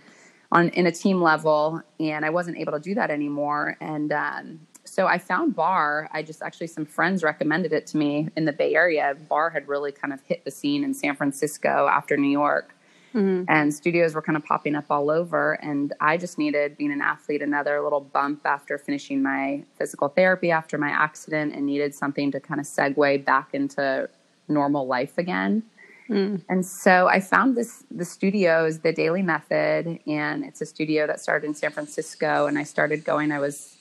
on 0.50 0.68
in 0.70 0.86
a 0.86 0.92
team 0.92 1.20
level, 1.20 1.82
and 2.00 2.24
I 2.24 2.30
wasn't 2.30 2.58
able 2.58 2.72
to 2.72 2.80
do 2.80 2.94
that 2.94 3.10
anymore. 3.10 3.76
And 3.80 4.12
um, 4.12 4.60
so 4.84 5.06
I 5.06 5.18
found 5.18 5.54
Barre. 5.54 6.08
I 6.12 6.22
just 6.22 6.42
actually 6.42 6.68
some 6.68 6.86
friends 6.86 7.22
recommended 7.22 7.72
it 7.72 7.86
to 7.88 7.96
me 7.96 8.28
in 8.36 8.44
the 8.46 8.52
Bay 8.52 8.74
Area. 8.74 9.14
Barre 9.28 9.50
had 9.50 9.68
really 9.68 9.92
kind 9.92 10.12
of 10.12 10.20
hit 10.22 10.44
the 10.44 10.50
scene 10.50 10.84
in 10.84 10.94
San 10.94 11.14
Francisco 11.14 11.88
after 11.90 12.16
New 12.16 12.30
York. 12.30 12.74
Mm-hmm. 13.14 13.44
And 13.48 13.72
studios 13.72 14.14
were 14.14 14.22
kind 14.22 14.36
of 14.36 14.44
popping 14.44 14.74
up 14.74 14.84
all 14.90 15.10
over. 15.10 15.54
And 15.54 15.94
I 16.00 16.18
just 16.18 16.38
needed, 16.38 16.76
being 16.76 16.92
an 16.92 17.00
athlete, 17.00 17.42
another 17.42 17.82
little 17.82 18.00
bump 18.00 18.42
after 18.44 18.76
finishing 18.76 19.22
my 19.22 19.64
physical 19.78 20.08
therapy 20.08 20.50
after 20.50 20.76
my 20.76 20.90
accident 20.90 21.54
and 21.54 21.64
needed 21.64 21.94
something 21.94 22.30
to 22.32 22.40
kind 22.40 22.60
of 22.60 22.66
segue 22.66 23.24
back 23.24 23.48
into 23.54 24.08
normal 24.46 24.86
life 24.86 25.16
again. 25.16 25.62
Mm. 26.08 26.42
And 26.48 26.64
so 26.64 27.06
I 27.06 27.20
found 27.20 27.56
this 27.56 27.84
the 27.90 28.04
studio 28.04 28.64
is 28.64 28.80
the 28.80 28.92
Dailey 28.92 29.24
Method, 29.24 30.00
and 30.06 30.44
it's 30.44 30.60
a 30.60 30.66
studio 30.66 31.06
that 31.06 31.20
started 31.20 31.46
in 31.46 31.54
San 31.54 31.70
Francisco. 31.70 32.46
And 32.46 32.58
I 32.58 32.62
started 32.62 33.04
going. 33.04 33.30
I 33.32 33.38
was 33.38 33.76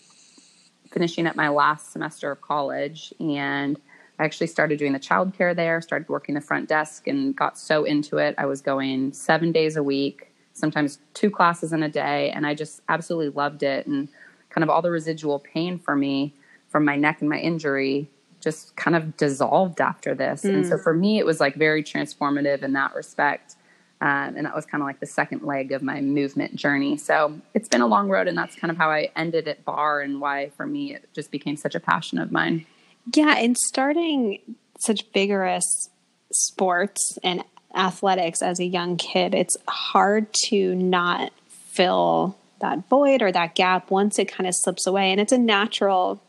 finishing 0.91 1.27
up 1.27 1.35
my 1.35 1.49
last 1.49 1.91
semester 1.91 2.31
of 2.31 2.41
college, 2.41 3.13
and 3.19 3.79
I 4.19 4.25
actually 4.25 4.47
started 4.47 4.79
doing 4.79 4.93
the 4.93 4.99
childcare 4.99 5.55
there. 5.55 5.81
Started 5.81 6.09
working 6.09 6.35
the 6.35 6.41
front 6.41 6.67
desk, 6.67 7.07
and 7.07 7.35
got 7.35 7.57
so 7.57 7.85
into 7.85 8.17
it. 8.17 8.35
I 8.37 8.45
was 8.45 8.61
going 8.61 9.13
seven 9.13 9.51
days 9.51 9.77
a 9.77 9.83
week, 9.83 10.33
sometimes 10.53 10.99
two 11.13 11.29
classes 11.29 11.71
in 11.71 11.81
a 11.83 11.89
day, 11.89 12.31
and 12.31 12.45
I 12.45 12.55
just 12.55 12.81
absolutely 12.89 13.29
loved 13.29 13.63
it. 13.63 13.87
And 13.87 14.09
kind 14.49 14.63
of 14.63 14.69
all 14.69 14.81
the 14.81 14.91
residual 14.91 15.39
pain 15.39 15.79
for 15.79 15.95
me 15.95 16.33
from 16.67 16.83
my 16.83 16.95
neck 16.95 17.21
and 17.21 17.29
my 17.29 17.39
injury 17.39 18.09
just 18.41 18.75
kind 18.75 18.95
of 18.95 19.17
dissolved 19.17 19.81
after 19.81 20.13
this. 20.13 20.43
Mm. 20.43 20.55
And 20.55 20.67
so 20.67 20.75
mm. 20.75 20.83
for 20.83 20.93
me, 20.93 21.19
it 21.19 21.25
was 21.25 21.39
like 21.39 21.55
very 21.55 21.83
transformative 21.83 22.63
in 22.63 22.73
that 22.73 22.93
respect. 22.95 23.55
Um, 23.99 24.35
and 24.37 24.45
that 24.45 24.55
was 24.55 24.65
kind 24.65 24.81
of 24.83 24.85
like 24.85 24.99
the 24.99 25.07
second 25.07 25.43
leg 25.43 25.71
of 25.71 25.81
my 25.81 26.01
movement 26.01 26.55
journey. 26.55 26.97
So 26.97 27.39
it's 27.55 27.67
been 27.67 27.81
a 27.81 27.87
long 27.87 28.09
road, 28.09 28.27
and 28.27 28.37
that's 28.37 28.55
kind 28.55 28.69
of 28.69 28.77
how 28.77 28.91
I 28.91 29.09
ended 29.15 29.47
at 29.47 29.65
bar 29.65 30.01
and 30.01 30.21
why 30.21 30.49
for 30.55 30.67
me 30.67 30.93
it 30.93 31.09
just 31.13 31.31
became 31.31 31.57
such 31.57 31.73
a 31.73 31.79
passion 31.79 32.19
of 32.19 32.31
mine. 32.31 32.67
Yeah, 33.15 33.35
and 33.37 33.57
starting 33.57 34.39
such 34.79 35.05
vigorous 35.13 35.89
sports 36.31 37.17
and 37.23 37.43
athletics 37.73 38.41
as 38.41 38.59
a 38.59 38.65
young 38.65 38.97
kid, 38.97 39.33
it's 39.33 39.57
hard 39.67 40.31
to 40.49 40.75
not 40.75 41.31
fill 41.49 42.37
that 42.61 42.87
void 42.89 43.21
or 43.21 43.31
that 43.31 43.55
gap 43.55 43.89
once 43.89 44.19
it 44.19 44.31
kind 44.31 44.47
of 44.47 44.55
slips 44.55 44.85
away. 44.85 45.11
And 45.11 45.19
it's 45.19 45.31
a 45.31 45.37
natural, 45.37 46.21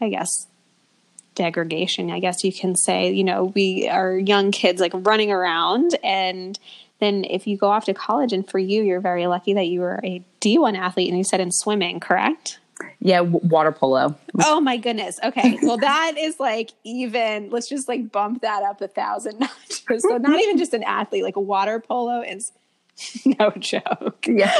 I 0.00 0.08
guess, 0.08 0.46
degradation, 1.34 2.10
I 2.10 2.20
guess 2.20 2.44
you 2.44 2.52
can 2.52 2.76
say. 2.76 3.12
You 3.12 3.24
know, 3.24 3.44
we 3.54 3.88
are 3.88 4.16
young 4.16 4.50
kids 4.50 4.80
like 4.80 4.92
running 4.94 5.30
around 5.30 5.96
and 6.02 6.58
then 7.00 7.24
if 7.24 7.46
you 7.46 7.56
go 7.56 7.68
off 7.68 7.86
to 7.86 7.94
college 7.94 8.32
and 8.32 8.48
for 8.48 8.58
you 8.58 8.82
you're 8.82 9.00
very 9.00 9.26
lucky 9.26 9.54
that 9.54 9.66
you 9.66 9.80
were 9.80 10.00
a 10.04 10.22
D1 10.40 10.76
athlete 10.76 11.08
and 11.08 11.18
you 11.18 11.24
said 11.24 11.40
in 11.40 11.50
swimming, 11.50 12.00
correct? 12.00 12.58
Yeah, 13.00 13.18
w- 13.18 13.40
water 13.42 13.72
polo. 13.72 14.16
Oh 14.42 14.60
my 14.60 14.76
goodness. 14.76 15.18
Okay. 15.22 15.58
Well, 15.62 15.76
that 15.78 16.14
is 16.18 16.40
like 16.40 16.70
even, 16.84 17.50
let's 17.50 17.68
just 17.68 17.88
like 17.88 18.10
bump 18.10 18.42
that 18.42 18.62
up 18.62 18.80
a 18.80 18.88
thousand 18.88 19.38
notches. 19.40 20.02
So, 20.02 20.16
not 20.18 20.40
even 20.40 20.58
just 20.58 20.74
an 20.74 20.82
athlete, 20.82 21.22
like 21.22 21.36
water 21.36 21.80
polo 21.80 22.20
is 22.22 22.52
no 23.24 23.50
joke. 23.58 24.26
Yeah. 24.26 24.54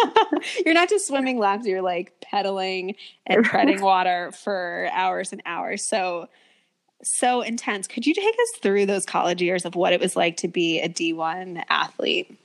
you're 0.64 0.74
not 0.74 0.88
just 0.88 1.06
swimming 1.06 1.38
laps, 1.38 1.66
you're 1.66 1.82
like 1.82 2.14
pedaling 2.20 2.94
and 3.26 3.44
treading 3.44 3.80
water 3.82 4.32
for 4.32 4.88
hours 4.92 5.32
and 5.32 5.42
hours. 5.46 5.84
So, 5.84 6.28
so 7.02 7.40
intense. 7.40 7.86
Could 7.86 8.06
you 8.06 8.14
take 8.14 8.34
us 8.34 8.60
through 8.60 8.86
those 8.86 9.06
college 9.06 9.40
years 9.40 9.64
of 9.64 9.74
what 9.74 9.92
it 9.92 10.00
was 10.00 10.16
like 10.16 10.36
to 10.38 10.48
be 10.48 10.80
a 10.80 10.88
D1 10.88 11.64
athlete? 11.68 12.36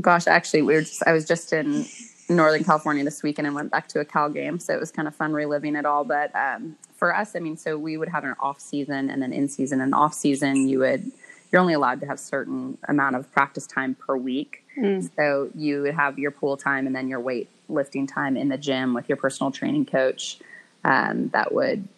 Gosh, 0.00 0.26
actually, 0.26 0.62
we 0.62 0.74
were 0.74 0.82
just, 0.82 1.02
I 1.06 1.12
was 1.12 1.24
just 1.24 1.52
in 1.52 1.86
Northern 2.28 2.64
California 2.64 3.04
this 3.04 3.22
weekend 3.22 3.46
and 3.46 3.54
went 3.54 3.70
back 3.70 3.88
to 3.88 4.00
a 4.00 4.04
Cal 4.04 4.28
game. 4.28 4.58
So 4.58 4.74
it 4.74 4.80
was 4.80 4.90
kind 4.90 5.08
of 5.08 5.14
fun 5.14 5.32
reliving 5.32 5.76
it 5.76 5.86
all. 5.86 6.04
But 6.04 6.34
um, 6.34 6.76
for 6.96 7.14
us, 7.14 7.36
I 7.36 7.38
mean, 7.38 7.56
so 7.56 7.78
we 7.78 7.96
would 7.96 8.08
have 8.08 8.24
an 8.24 8.34
off 8.40 8.60
season 8.60 9.08
and 9.08 9.22
then 9.22 9.32
in 9.32 9.48
season 9.48 9.80
and 9.80 9.94
off 9.94 10.12
season, 10.12 10.68
you 10.68 10.80
would 10.80 11.10
you're 11.50 11.60
only 11.60 11.74
allowed 11.74 12.00
to 12.00 12.06
have 12.06 12.18
certain 12.18 12.78
amount 12.88 13.16
of 13.16 13.30
practice 13.32 13.66
time 13.66 13.94
per 13.94 14.16
week. 14.16 14.64
Mm. 14.78 15.08
So 15.16 15.50
you 15.54 15.82
would 15.82 15.94
have 15.94 16.18
your 16.18 16.30
pool 16.30 16.56
time 16.56 16.86
and 16.86 16.94
then 16.94 17.08
your 17.08 17.20
weight 17.20 17.48
lifting 17.68 18.06
time 18.06 18.36
in 18.36 18.48
the 18.48 18.58
gym 18.58 18.94
with 18.94 19.08
your 19.08 19.16
personal 19.16 19.50
training 19.50 19.86
coach. 19.86 20.38
Um, 20.84 21.28
that 21.28 21.52
would, 21.52 21.88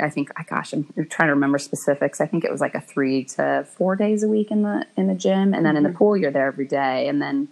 I 0.00 0.10
think, 0.10 0.30
I 0.36 0.42
gosh, 0.42 0.72
I'm 0.72 0.86
trying 1.08 1.28
to 1.28 1.34
remember 1.34 1.58
specifics. 1.58 2.20
I 2.20 2.26
think 2.26 2.44
it 2.44 2.50
was 2.50 2.60
like 2.60 2.74
a 2.74 2.80
three 2.80 3.24
to 3.24 3.66
four 3.76 3.96
days 3.96 4.22
a 4.22 4.28
week 4.28 4.50
in 4.50 4.62
the 4.62 4.86
in 4.96 5.06
the 5.06 5.14
gym, 5.14 5.54
and 5.54 5.64
then 5.64 5.64
mm-hmm. 5.64 5.76
in 5.76 5.82
the 5.84 5.88
mm-hmm. 5.90 5.98
pool 5.98 6.16
you're 6.16 6.30
there 6.30 6.46
every 6.46 6.66
day. 6.66 7.08
And 7.08 7.22
then 7.22 7.48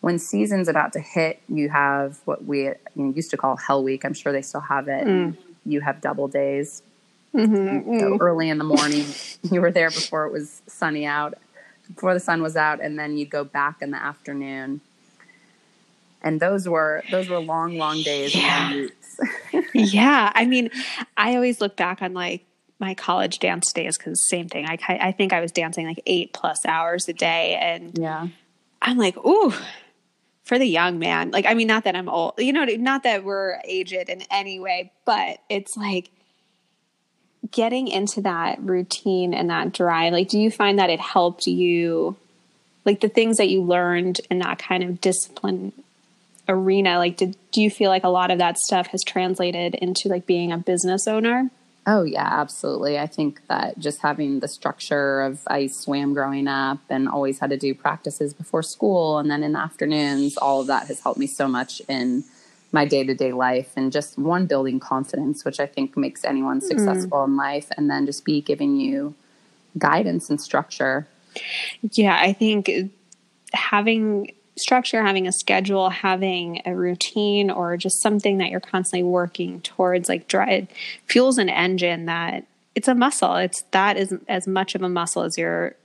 when 0.00 0.18
season's 0.18 0.68
about 0.68 0.92
to 0.94 1.00
hit, 1.00 1.40
you 1.48 1.68
have 1.70 2.18
what 2.24 2.44
we 2.44 2.64
you 2.64 2.76
know, 2.96 3.12
used 3.14 3.30
to 3.30 3.36
call 3.36 3.56
Hell 3.56 3.82
Week. 3.82 4.04
I'm 4.04 4.14
sure 4.14 4.32
they 4.32 4.42
still 4.42 4.60
have 4.60 4.88
it. 4.88 5.06
Mm. 5.06 5.36
You 5.64 5.80
have 5.80 6.00
double 6.00 6.28
days 6.28 6.82
Mm-hmm. 7.34 7.98
So 7.98 8.18
early 8.20 8.48
in 8.48 8.58
the 8.58 8.64
morning, 8.64 9.06
you 9.42 9.60
were 9.60 9.70
there 9.70 9.90
before 9.90 10.26
it 10.26 10.32
was 10.32 10.62
sunny 10.66 11.06
out, 11.06 11.34
before 11.86 12.14
the 12.14 12.20
sun 12.20 12.42
was 12.42 12.56
out, 12.56 12.80
and 12.80 12.98
then 12.98 13.16
you'd 13.16 13.30
go 13.30 13.44
back 13.44 13.80
in 13.80 13.90
the 13.90 14.02
afternoon. 14.02 14.80
And 16.22 16.40
those 16.40 16.68
were 16.68 17.02
those 17.10 17.28
were 17.28 17.40
long, 17.40 17.78
long 17.78 18.02
days. 18.02 18.34
Yeah. 18.34 18.86
yeah, 19.74 20.30
I 20.34 20.46
mean, 20.46 20.70
I 21.16 21.34
always 21.34 21.60
look 21.60 21.76
back 21.76 22.00
on 22.00 22.14
like 22.14 22.44
my 22.78 22.94
college 22.94 23.38
dance 23.38 23.72
days 23.72 23.98
because 23.98 24.28
same 24.28 24.48
thing. 24.48 24.66
I 24.66 24.78
I 24.88 25.12
think 25.12 25.32
I 25.32 25.40
was 25.40 25.52
dancing 25.52 25.86
like 25.86 26.00
eight 26.06 26.32
plus 26.32 26.64
hours 26.64 27.08
a 27.08 27.12
day, 27.12 27.56
and 27.60 27.98
yeah, 27.98 28.28
I'm 28.80 28.98
like, 28.98 29.16
ooh, 29.18 29.52
for 30.44 30.58
the 30.58 30.66
young 30.66 30.98
man. 30.98 31.30
Like, 31.30 31.46
I 31.46 31.54
mean, 31.54 31.66
not 31.66 31.84
that 31.84 31.96
I'm 31.96 32.08
old, 32.08 32.34
you 32.38 32.52
know, 32.52 32.64
not 32.64 33.04
that 33.04 33.24
we're 33.24 33.60
aged 33.64 34.08
in 34.08 34.22
any 34.30 34.58
way, 34.60 34.92
but 35.04 35.38
it's 35.48 35.76
like 35.76 36.10
getting 37.50 37.88
into 37.88 38.20
that 38.22 38.62
routine 38.62 39.34
and 39.34 39.50
that 39.50 39.72
drive, 39.72 40.12
like, 40.12 40.28
do 40.28 40.38
you 40.38 40.50
find 40.50 40.78
that 40.78 40.90
it 40.90 41.00
helped 41.00 41.46
you, 41.46 42.16
like 42.84 43.00
the 43.00 43.08
things 43.08 43.38
that 43.38 43.48
you 43.48 43.62
learned 43.62 44.20
in 44.30 44.38
that 44.38 44.58
kind 44.58 44.82
of 44.82 45.00
discipline 45.00 45.72
arena? 46.48 46.98
Like, 46.98 47.16
did 47.16 47.36
do 47.50 47.62
you 47.62 47.70
feel 47.70 47.90
like 47.90 48.04
a 48.04 48.08
lot 48.08 48.30
of 48.30 48.38
that 48.38 48.58
stuff 48.58 48.88
has 48.88 49.02
translated 49.02 49.74
into 49.74 50.08
like 50.08 50.26
being 50.26 50.52
a 50.52 50.58
business 50.58 51.06
owner? 51.08 51.50
Oh 51.84 52.04
yeah, 52.04 52.28
absolutely. 52.30 52.96
I 52.96 53.08
think 53.08 53.44
that 53.48 53.78
just 53.78 54.02
having 54.02 54.38
the 54.38 54.46
structure 54.46 55.20
of 55.20 55.40
I 55.48 55.66
swam 55.66 56.14
growing 56.14 56.46
up 56.46 56.78
and 56.88 57.08
always 57.08 57.40
had 57.40 57.50
to 57.50 57.56
do 57.56 57.74
practices 57.74 58.32
before 58.32 58.62
school 58.62 59.18
and 59.18 59.28
then 59.28 59.42
in 59.42 59.52
the 59.52 59.58
afternoons, 59.58 60.36
all 60.36 60.60
of 60.60 60.68
that 60.68 60.86
has 60.86 61.00
helped 61.00 61.18
me 61.18 61.26
so 61.26 61.48
much 61.48 61.82
in 61.88 62.22
my 62.72 62.86
day 62.86 63.04
to 63.04 63.14
day 63.14 63.32
life 63.32 63.72
and 63.76 63.92
just 63.92 64.18
one 64.18 64.46
building 64.46 64.80
confidence, 64.80 65.44
which 65.44 65.60
I 65.60 65.66
think 65.66 65.96
makes 65.96 66.24
anyone 66.24 66.60
hmm. 66.60 66.66
successful 66.66 67.18
mm. 67.18 67.26
in 67.26 67.36
life, 67.36 67.68
and 67.76 67.90
then 67.90 68.06
just 68.06 68.24
be 68.24 68.40
giving 68.40 68.76
you 68.76 69.14
guidance 69.78 70.30
and 70.30 70.40
structure. 70.40 71.06
Yeah, 71.92 72.18
I 72.18 72.32
think 72.32 72.70
having 73.52 74.32
structure, 74.56 75.02
having 75.02 75.26
a 75.26 75.32
schedule, 75.32 75.90
having 75.90 76.62
a 76.64 76.74
routine, 76.74 77.50
or 77.50 77.76
just 77.76 78.00
something 78.02 78.38
that 78.38 78.50
you're 78.50 78.60
constantly 78.60 79.02
working 79.02 79.60
towards, 79.60 80.08
like 80.08 80.28
drive 80.28 80.68
fuels 81.06 81.38
an 81.38 81.48
engine 81.48 82.06
that 82.06 82.46
it's 82.74 82.88
a 82.88 82.94
muscle. 82.94 83.36
It's 83.36 83.62
that 83.72 83.96
is 83.96 84.14
as 84.28 84.46
much 84.46 84.74
of 84.74 84.82
a 84.82 84.88
muscle 84.88 85.22
as 85.22 85.36
your 85.36 85.76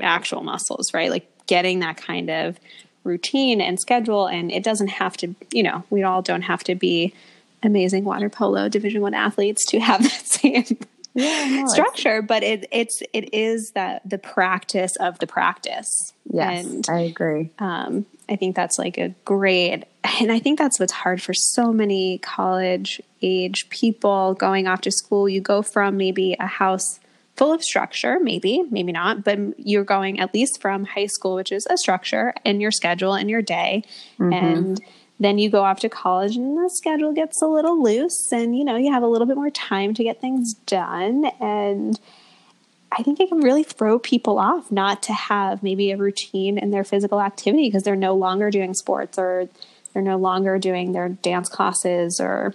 actual 0.00 0.42
muscles, 0.42 0.94
right? 0.94 1.10
Like 1.10 1.28
getting 1.46 1.80
that 1.80 1.96
kind 1.96 2.30
of 2.30 2.58
routine 3.04 3.60
and 3.60 3.78
schedule 3.78 4.26
and 4.26 4.50
it 4.50 4.62
doesn't 4.62 4.88
have 4.88 5.16
to 5.16 5.34
you 5.52 5.62
know 5.62 5.84
we 5.90 6.02
all 6.02 6.22
don't 6.22 6.42
have 6.42 6.64
to 6.64 6.74
be 6.74 7.12
amazing 7.62 8.04
water 8.04 8.28
polo 8.28 8.68
division 8.68 9.00
one 9.00 9.14
athletes 9.14 9.64
to 9.66 9.78
have 9.78 10.02
that 10.02 10.26
same 10.26 10.78
yeah, 11.14 11.60
no, 11.62 11.66
structure 11.68 12.22
but 12.22 12.42
it 12.42 12.66
it's 12.72 13.02
it 13.12 13.32
is 13.32 13.70
that 13.72 14.02
the 14.08 14.18
practice 14.18 14.96
of 14.96 15.18
the 15.20 15.28
practice. 15.28 16.12
Yes 16.24 16.66
and, 16.66 16.86
i 16.88 17.00
agree. 17.00 17.50
um, 17.60 18.04
i 18.28 18.34
think 18.34 18.56
that's 18.56 18.78
like 18.78 18.98
a 18.98 19.10
great 19.24 19.84
and 20.20 20.32
i 20.32 20.40
think 20.40 20.58
that's 20.58 20.80
what's 20.80 20.92
hard 20.92 21.22
for 21.22 21.32
so 21.32 21.72
many 21.72 22.18
college 22.18 23.00
age 23.24 23.68
people 23.70 24.34
going 24.34 24.66
off 24.68 24.82
to 24.82 24.90
school. 24.90 25.28
You 25.28 25.40
go 25.40 25.62
from 25.62 25.96
maybe 25.96 26.36
a 26.38 26.46
house 26.46 27.00
full 27.36 27.52
of 27.52 27.62
structure, 27.62 28.18
maybe, 28.20 28.62
maybe 28.70 28.92
not, 28.92 29.24
but 29.24 29.38
you're 29.58 29.84
going 29.84 30.20
at 30.20 30.32
least 30.32 30.60
from 30.60 30.84
high 30.84 31.06
school, 31.06 31.34
which 31.34 31.50
is 31.50 31.66
a 31.68 31.76
structure 31.76 32.32
in 32.44 32.60
your 32.60 32.70
schedule 32.70 33.14
and 33.14 33.28
your 33.28 33.42
day. 33.42 33.82
Mm-hmm. 34.20 34.32
And 34.32 34.80
then 35.18 35.38
you 35.38 35.50
go 35.50 35.62
off 35.62 35.80
to 35.80 35.88
college 35.88 36.36
and 36.36 36.56
the 36.56 36.70
schedule 36.70 37.12
gets 37.12 37.40
a 37.42 37.46
little 37.46 37.82
loose 37.82 38.32
and 38.32 38.56
you 38.56 38.64
know, 38.64 38.76
you 38.76 38.92
have 38.92 39.02
a 39.02 39.06
little 39.08 39.26
bit 39.26 39.36
more 39.36 39.50
time 39.50 39.94
to 39.94 40.04
get 40.04 40.20
things 40.20 40.54
done 40.66 41.24
and 41.40 41.98
I 42.96 43.02
think 43.02 43.18
it 43.18 43.28
can 43.28 43.40
really 43.40 43.64
throw 43.64 43.98
people 43.98 44.38
off 44.38 44.70
not 44.70 45.02
to 45.04 45.12
have 45.12 45.62
maybe 45.62 45.90
a 45.90 45.96
routine 45.96 46.58
in 46.58 46.70
their 46.70 46.84
physical 46.84 47.20
activity 47.20 47.66
because 47.66 47.82
they're 47.82 47.96
no 47.96 48.14
longer 48.14 48.50
doing 48.50 48.72
sports 48.72 49.18
or 49.18 49.48
they're 49.92 50.02
no 50.02 50.16
longer 50.16 50.58
doing 50.58 50.92
their 50.92 51.08
dance 51.08 51.48
classes 51.48 52.20
or 52.20 52.54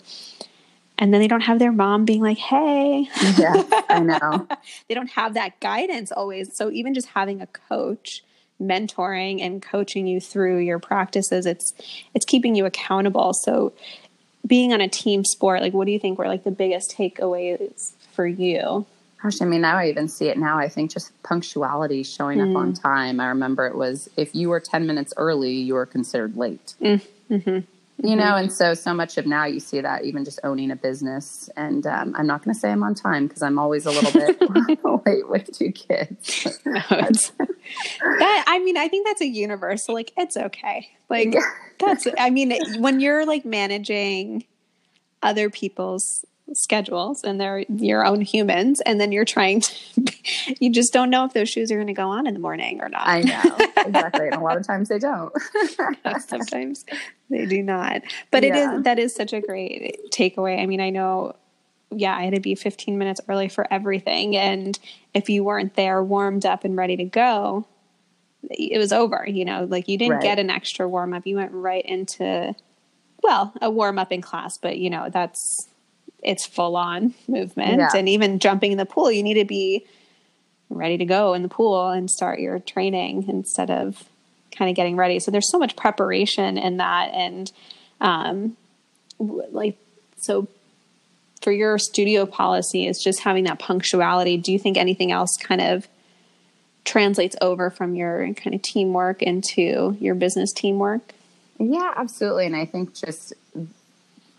and 1.00 1.14
then 1.14 1.22
they 1.22 1.28
don't 1.28 1.42
have 1.42 1.60
their 1.60 1.72
mom 1.72 2.06
being 2.06 2.22
like, 2.22 2.38
"Hey." 2.38 3.10
Yeah, 3.38 3.64
I 3.90 4.00
know. 4.04 4.48
they 4.88 4.94
don't 4.94 5.10
have 5.12 5.34
that 5.34 5.60
guidance 5.62 6.12
always. 6.12 6.56
So 6.56 6.70
even 6.70 6.94
just 6.94 7.08
having 7.08 7.42
a 7.42 7.48
coach 7.48 8.24
mentoring 8.62 9.42
and 9.42 9.62
coaching 9.62 10.06
you 10.06 10.20
through 10.20 10.60
your 10.60 10.78
practices, 10.78 11.46
it's 11.46 11.74
it's 12.14 12.26
keeping 12.26 12.54
you 12.54 12.66
accountable. 12.66 13.34
So 13.34 13.74
being 14.46 14.74
on 14.74 14.82
a 14.82 14.90
team 14.90 15.24
sport, 15.24 15.62
like 15.62 15.74
what 15.74 15.86
do 15.86 15.92
you 15.92 16.00
think 16.00 16.20
were 16.20 16.28
like 16.28 16.44
the 16.44 16.52
biggest 16.52 16.96
takeaways 16.96 17.94
for 18.12 18.28
you? 18.28 18.86
Gosh, 19.24 19.42
I 19.42 19.46
mean, 19.46 19.62
now 19.62 19.78
I 19.78 19.88
even 19.88 20.08
see 20.08 20.28
it 20.28 20.38
now. 20.38 20.58
I 20.58 20.70
think 20.70 20.92
just 20.92 21.12
punctuality, 21.24 22.04
showing 22.04 22.40
mm. 22.40 22.52
up 22.52 22.58
on 22.58 22.74
mm. 22.74 22.82
time. 22.82 23.20
I 23.20 23.28
remember 23.28 23.68
it 23.68 23.76
was 23.76 24.10
if 24.18 24.36
you 24.36 24.50
were 24.50 24.60
10 24.60 24.86
minutes 24.86 25.14
early, 25.18 25.54
you 25.54 25.74
were 25.74 25.86
considered 25.86 26.36
late. 26.36 26.76
Mm. 26.82 27.02
Mm-hmm 27.30 27.60
you 28.02 28.16
know 28.16 28.24
mm-hmm. 28.24 28.44
and 28.44 28.54
so 28.54 28.74
so 28.74 28.94
much 28.94 29.18
of 29.18 29.26
now 29.26 29.46
you 29.46 29.60
see 29.60 29.82
that 29.82 30.06
even 30.06 30.24
just 30.24 30.40
owning 30.44 30.72
a 30.72 30.76
business 30.76 31.50
and 31.58 31.86
um, 31.86 32.14
i'm 32.18 32.26
not 32.26 32.44
going 32.44 32.54
to 32.54 32.60
say 32.60 32.72
i'm 32.72 32.84
on 32.84 32.96
time 32.96 33.28
because 33.28 33.42
i'm 33.42 33.60
always 33.60 33.86
a 33.86 33.92
little 33.92 34.12
bit 34.12 34.40
late 35.06 35.30
with 35.30 35.52
two 35.58 35.72
kids. 35.72 36.60
No, 36.66 36.82
that 36.90 38.44
i 38.48 38.60
mean 38.60 38.78
i 38.78 38.88
think 38.88 39.06
that's 39.06 39.22
a 39.22 39.28
universal 39.28 39.94
like 39.94 40.12
it's 40.18 40.38
okay. 40.38 40.90
Like 41.10 41.36
that's 41.80 42.08
i 42.18 42.30
mean 42.30 42.54
when 42.80 43.00
you're 43.00 43.26
like 43.26 43.46
managing 43.46 44.46
other 45.22 45.50
people's 45.50 46.26
schedules 46.54 47.24
and 47.24 47.40
they're 47.40 47.60
your 47.70 48.06
own 48.06 48.22
humans 48.22 48.82
and 48.82 49.00
then 49.00 49.12
you're 49.12 49.26
trying 49.26 49.62
to 49.62 49.76
you 50.60 50.72
just 50.72 50.92
don't 50.94 51.10
know 51.10 51.26
if 51.26 51.34
those 51.34 51.50
shoes 51.50 51.72
are 51.72 51.76
going 51.76 51.88
to 51.88 51.94
go 51.94 52.10
on 52.10 52.28
in 52.28 52.34
the 52.34 52.40
morning 52.40 52.82
or 52.82 52.90
not. 52.90 53.08
I 53.08 53.22
know. 53.22 53.58
Exactly. 53.80 54.28
And 54.28 54.36
a 54.36 54.42
lot 54.42 54.58
of 54.58 54.68
times 54.68 54.90
they 54.90 55.00
don't. 55.00 55.34
Sometimes 56.28 56.86
they 57.30 57.46
do 57.46 57.64
not. 57.64 58.02
But 58.30 58.44
yeah. 58.44 58.50
it 58.50 58.78
is 58.78 58.84
that 58.84 59.00
is 59.00 59.16
such 59.16 59.32
a 59.32 59.40
great 59.40 60.12
takeaway. 60.12 60.62
I 60.62 60.66
mean 60.66 60.82
i 60.82 60.90
know 60.90 61.36
yeah 61.92 62.16
i 62.16 62.26
had 62.26 62.36
to 62.36 62.40
be 62.40 62.56
15 62.56 62.98
minutes 62.98 63.22
early 63.28 63.48
for 63.48 63.72
everything 63.72 64.36
and 64.36 64.78
if 65.14 65.30
you 65.30 65.44
weren't 65.44 65.76
there 65.76 66.04
warmed 66.04 66.46
up 66.46 66.66
and 66.66 66.76
ready 66.78 66.98
to 66.98 67.06
go 67.06 67.66
it 68.50 68.78
was 68.78 68.92
over 68.92 69.26
you 69.28 69.46
know? 69.46 69.66
Like 69.70 69.88
you 69.88 69.98
didn't 69.98 70.16
right. 70.16 70.22
get 70.22 70.40
an 70.40 70.50
extra 70.50 70.88
warm 70.88 71.14
up. 71.14 71.26
You 71.26 71.38
went 71.38 71.52
right 71.54 71.86
into 71.86 72.54
well 73.24 73.54
a 73.62 73.70
warm 73.70 73.98
up 73.98 74.12
in 74.12 74.22
class 74.22 74.58
but 74.58 74.78
you 74.78 74.90
know 74.90 75.10
that's 75.12 75.69
it's 76.24 76.46
full 76.46 76.76
on 76.76 77.14
movement. 77.28 77.80
Yeah. 77.80 77.90
and 77.96 78.10
even 78.10 78.40
jumping 78.40 78.72
in 78.72 78.78
the 78.78 78.86
pool 78.86 79.12
you 79.12 79.24
need 79.24 79.36
to 79.36 79.46
be 79.46 79.86
ready 80.70 80.98
to 80.98 81.06
go 81.06 81.34
in 81.34 81.42
the 81.42 81.50
pool 81.50 81.90
and 81.90 82.10
start 82.10 82.40
your 82.40 82.60
training 82.60 83.26
instead 83.28 83.72
of 83.72 84.04
kind 84.52 84.70
of 84.70 84.76
getting 84.76 84.96
ready. 84.96 85.20
So 85.20 85.32
there's 85.32 85.50
so 85.50 85.58
much 85.58 85.76
preparation 85.76 86.58
in 86.58 86.78
that 86.78 87.12
and 87.14 87.52
um 88.02 88.56
like 89.20 89.78
so 90.18 90.48
for 91.42 91.52
your 91.52 91.78
studio 91.78 92.26
policy 92.26 92.86
is 92.86 93.02
just 93.02 93.22
having 93.22 93.46
that 93.46 93.60
punctuality. 93.60 94.38
Do 94.38 94.52
you 94.52 94.60
think 94.60 94.78
anything 94.78 95.12
else 95.12 95.38
kind 95.38 95.62
of 95.62 95.88
translates 96.86 97.36
over 97.42 97.70
from 97.70 97.96
your 97.96 98.34
kind 98.34 98.54
of 98.54 98.62
teamwork 98.62 99.22
into 99.22 99.96
your 100.00 100.16
business 100.16 100.52
teamwork? 100.52 101.14
Yeah 101.58 101.94
absolutely. 101.96 102.46
And 102.46 102.56
i 102.56 102.66
think 102.66 102.94
just 102.94 103.34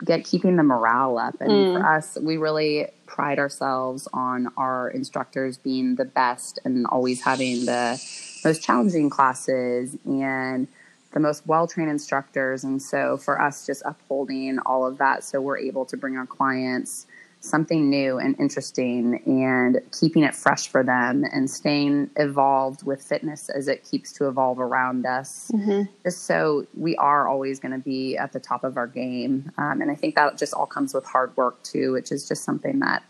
get 0.04 0.24
keeping 0.24 0.56
the 0.56 0.62
morale 0.62 1.18
up. 1.18 1.36
And 1.40 1.50
mm. 1.50 1.74
for 1.74 1.86
us, 1.86 2.16
we 2.20 2.36
really 2.36 2.88
pride 3.06 3.38
ourselves 3.38 4.08
on 4.12 4.52
our 4.56 4.90
instructors 4.90 5.58
being 5.58 5.96
the 5.96 6.04
best 6.04 6.58
and 6.64 6.86
always 6.86 7.22
having 7.22 7.66
the 7.66 8.02
most 8.44 8.62
challenging 8.62 9.10
classes 9.10 9.96
and 10.04 10.68
the 11.12 11.20
most 11.20 11.46
well 11.46 11.66
trained 11.66 11.90
instructors. 11.90 12.64
And 12.64 12.80
so 12.80 13.16
for 13.16 13.40
us, 13.40 13.66
just 13.66 13.82
upholding 13.84 14.58
all 14.60 14.86
of 14.86 14.98
that 14.98 15.24
so 15.24 15.40
we're 15.40 15.58
able 15.58 15.84
to 15.86 15.96
bring 15.96 16.16
our 16.16 16.26
clients 16.26 17.06
something 17.40 17.88
new 17.88 18.18
and 18.18 18.38
interesting 18.38 19.22
and 19.24 19.80
keeping 19.98 20.24
it 20.24 20.34
fresh 20.34 20.68
for 20.68 20.82
them 20.82 21.24
and 21.32 21.50
staying 21.50 22.10
evolved 22.16 22.84
with 22.84 23.02
fitness 23.02 23.48
as 23.48 23.66
it 23.66 23.82
keeps 23.82 24.12
to 24.12 24.28
evolve 24.28 24.60
around 24.60 25.06
us. 25.06 25.50
Mm-hmm. 25.54 25.90
Just 26.04 26.24
so 26.24 26.66
we 26.76 26.96
are 26.96 27.26
always 27.26 27.58
going 27.58 27.72
to 27.72 27.78
be 27.78 28.16
at 28.18 28.32
the 28.32 28.40
top 28.40 28.62
of 28.62 28.76
our 28.76 28.86
game. 28.86 29.50
Um, 29.56 29.80
and 29.80 29.90
I 29.90 29.94
think 29.94 30.16
that 30.16 30.36
just 30.36 30.52
all 30.52 30.66
comes 30.66 30.92
with 30.92 31.04
hard 31.06 31.34
work 31.36 31.62
too, 31.62 31.92
which 31.92 32.12
is 32.12 32.28
just 32.28 32.44
something 32.44 32.80
that, 32.80 33.02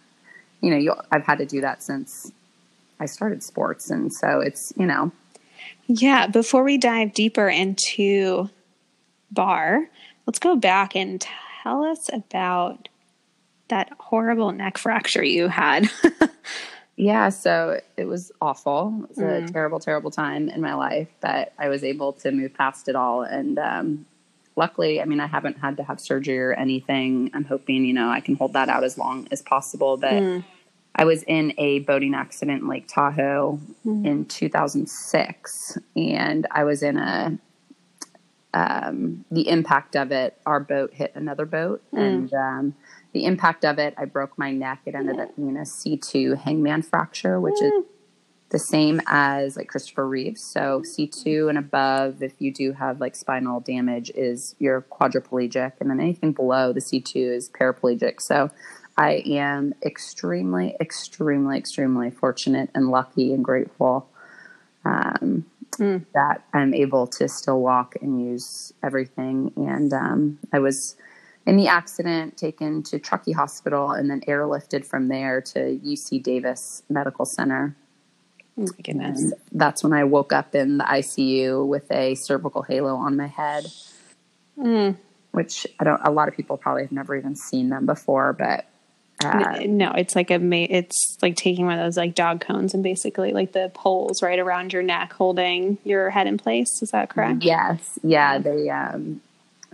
you 0.61 0.71
know, 0.71 0.77
you, 0.77 0.95
I've 1.11 1.25
had 1.25 1.39
to 1.39 1.47
do 1.47 1.61
that 1.63 1.83
since 1.83 2.31
I 3.01 3.07
started 3.07 3.43
sports. 3.43 3.91
And 3.91 4.13
so 4.13 4.41
it's, 4.41 4.73
you 4.77 4.87
know. 4.87 5.11
Yeah. 5.89 6.29
Before 6.29 6.63
we 6.63 6.79
dive 6.79 7.15
deeper 7.15 7.49
into 7.49 8.49
bar, 9.33 9.89
let's 10.27 10.39
go 10.39 10.55
back 10.55 10.95
and 10.95 11.21
tell 11.65 11.83
us 11.83 12.09
about 12.13 12.89
that 13.71 13.93
horrible 13.99 14.53
neck 14.53 14.79
fracture 14.79 15.25
you 15.25 15.49
had. 15.49 15.91
yeah, 16.97 17.31
so 17.31 17.81
it 17.97 18.05
was 18.05 18.31
awful. 18.41 19.05
It 19.05 19.09
was 19.09 19.19
mm. 19.19 19.45
a 19.49 19.53
terrible, 19.53 19.81
terrible 19.81 20.11
time 20.11 20.49
in 20.49 20.61
my 20.61 20.75
life, 20.75 21.09
but 21.21 21.53
I 21.59 21.69
was 21.69 21.83
able 21.83 22.13
to 22.15 22.31
move 22.31 22.55
past 22.55 22.89
it 22.89 22.95
all. 22.95 23.23
And 23.23 23.59
um, 23.59 24.07
luckily, 24.57 25.01
I 25.01 25.07
mean, 25.07 25.21
I 25.21 25.27
haven't 25.27 25.59
had 25.59 25.79
to 25.79 25.83
have 25.83 25.99
surgery 25.99 26.39
or 26.39 26.53
anything. 26.53 27.31
I'm 27.33 27.45
hoping, 27.45 27.85
you 27.85 27.95
know, 27.95 28.11
I 28.11 28.21
can 28.21 28.37
hold 28.37 28.53
that 28.53 28.69
out 28.69 28.85
as 28.85 28.99
long 28.99 29.27
as 29.31 29.43
possible. 29.43 29.97
But 29.97 30.13
mm. 30.13 30.45
I 30.95 31.05
was 31.05 31.23
in 31.23 31.55
a 31.57 31.81
boating 31.81 32.15
accident 32.15 32.63
in 32.63 32.69
Lake 32.69 32.87
Tahoe 32.87 33.59
mm. 33.87 34.07
in 34.07 34.27
2006, 34.27 35.79
and 35.97 36.47
I 36.51 36.65
was 36.65 36.83
in 36.83 36.97
a 36.99 37.39
um, 38.53 39.25
the 39.31 39.49
impact 39.49 39.95
of 39.97 40.11
it, 40.11 40.37
our 40.45 40.61
boat 40.61 40.93
hit 40.93 41.13
another 41.15 41.47
boat, 41.47 41.83
mm. 41.93 41.99
and 42.01 42.35
um, 42.35 42.75
the 43.13 43.25
impact 43.25 43.65
of 43.65 43.79
it, 43.79 43.95
I 43.99 44.05
broke 44.05 44.39
my 44.39 44.53
neck. 44.53 44.83
It 44.87 44.95
ended 44.95 45.19
up 45.19 45.35
being 45.37 45.57
a 45.57 45.63
C2 45.63 46.39
hangman 46.39 46.83
fracture, 46.83 47.41
which 47.41 47.61
is 47.61 47.73
the 48.51 48.59
same 48.59 49.01
as 49.07 49.57
like 49.57 49.69
Christopher 49.69 50.07
Reeves. 50.07 50.43
So 50.43 50.83
C2 50.85 51.49
and 51.49 51.59
above, 51.59 52.23
if 52.23 52.35
you 52.39 52.53
do 52.53 52.73
have 52.73 53.01
like 53.01 53.17
spinal 53.17 53.61
damage, 53.61 54.11
is 54.15 54.55
you're 54.59 54.83
quadriplegic, 54.83 55.73
and 55.81 55.91
then 55.91 56.01
anything 56.01 56.33
below 56.33 56.73
the 56.73 56.81
C2 56.81 57.17
is 57.17 57.49
paraplegic. 57.49 58.21
So 58.21 58.51
I 58.97 59.23
am 59.27 59.75
extremely, 59.85 60.77
extremely, 60.81 61.57
extremely 61.57 62.11
fortunate 62.11 62.71
and 62.75 62.91
lucky 62.91 63.33
and 63.33 63.45
grateful 63.45 64.09
um, 64.85 65.47
mm. 65.73 66.05
that 66.13 66.45
I'm 66.53 66.75
able 66.75 67.07
to 67.07 67.29
still 67.29 67.61
walk 67.61 67.97
and 68.03 68.21
use 68.21 68.75
everything. 68.83 69.53
And 69.57 69.93
um, 69.93 70.39
I 70.53 70.59
was 70.59 70.97
in 71.51 71.57
the 71.57 71.67
accident 71.67 72.37
taken 72.37 72.81
to 72.85 73.01
Truckee 73.01 73.33
Hospital 73.33 73.91
and 73.91 74.09
then 74.09 74.21
airlifted 74.29 74.87
from 74.87 75.09
there 75.09 75.41
to 75.41 75.81
UC 75.85 76.23
Davis 76.23 76.85
Medical 76.89 77.27
Center. 77.27 77.75
Oh 78.57 78.63
my 78.63 78.69
goodness. 78.85 79.21
And 79.21 79.35
that's 79.51 79.83
when 79.83 79.93
I 79.93 80.05
woke 80.05 80.33
up 80.33 80.55
in 80.55 80.79
the 80.79 80.85
ICU 80.85 81.67
with 81.67 81.91
a 81.91 82.15
cervical 82.15 82.63
halo 82.63 82.95
on 82.95 83.17
my 83.17 83.27
head. 83.27 83.67
Mm. 84.57 84.97
Which 85.33 85.67
I 85.81 85.83
don't. 85.83 86.01
A 86.05 86.13
lot 86.13 86.29
of 86.29 86.37
people 86.37 86.57
probably 86.57 86.83
have 86.83 86.93
never 86.93 87.17
even 87.17 87.35
seen 87.35 87.69
them 87.69 87.85
before, 87.85 88.33
but 88.33 88.67
uh, 89.25 89.59
no, 89.67 89.91
it's 89.93 90.15
like 90.15 90.31
a 90.31 90.39
it's 90.73 91.19
like 91.21 91.35
taking 91.35 91.67
one 91.67 91.79
of 91.79 91.85
those 91.85 91.97
like 91.97 92.15
dog 92.15 92.41
cones 92.41 92.75
and 92.75 92.85
basically 92.85 93.33
like 93.33 93.53
the 93.53 93.73
poles 93.75 94.23
right 94.23 94.39
around 94.39 94.73
your 94.73 94.85
neck 94.85 95.13
holding 95.13 95.79
your 95.83 96.11
head 96.11 96.29
in 96.29 96.39
place. 96.39 96.81
Is 96.81 96.91
that 96.93 97.11
correct? 97.11 97.43
Yes. 97.43 97.99
Yeah. 98.05 98.39
They 98.39 98.69
um, 98.71 99.21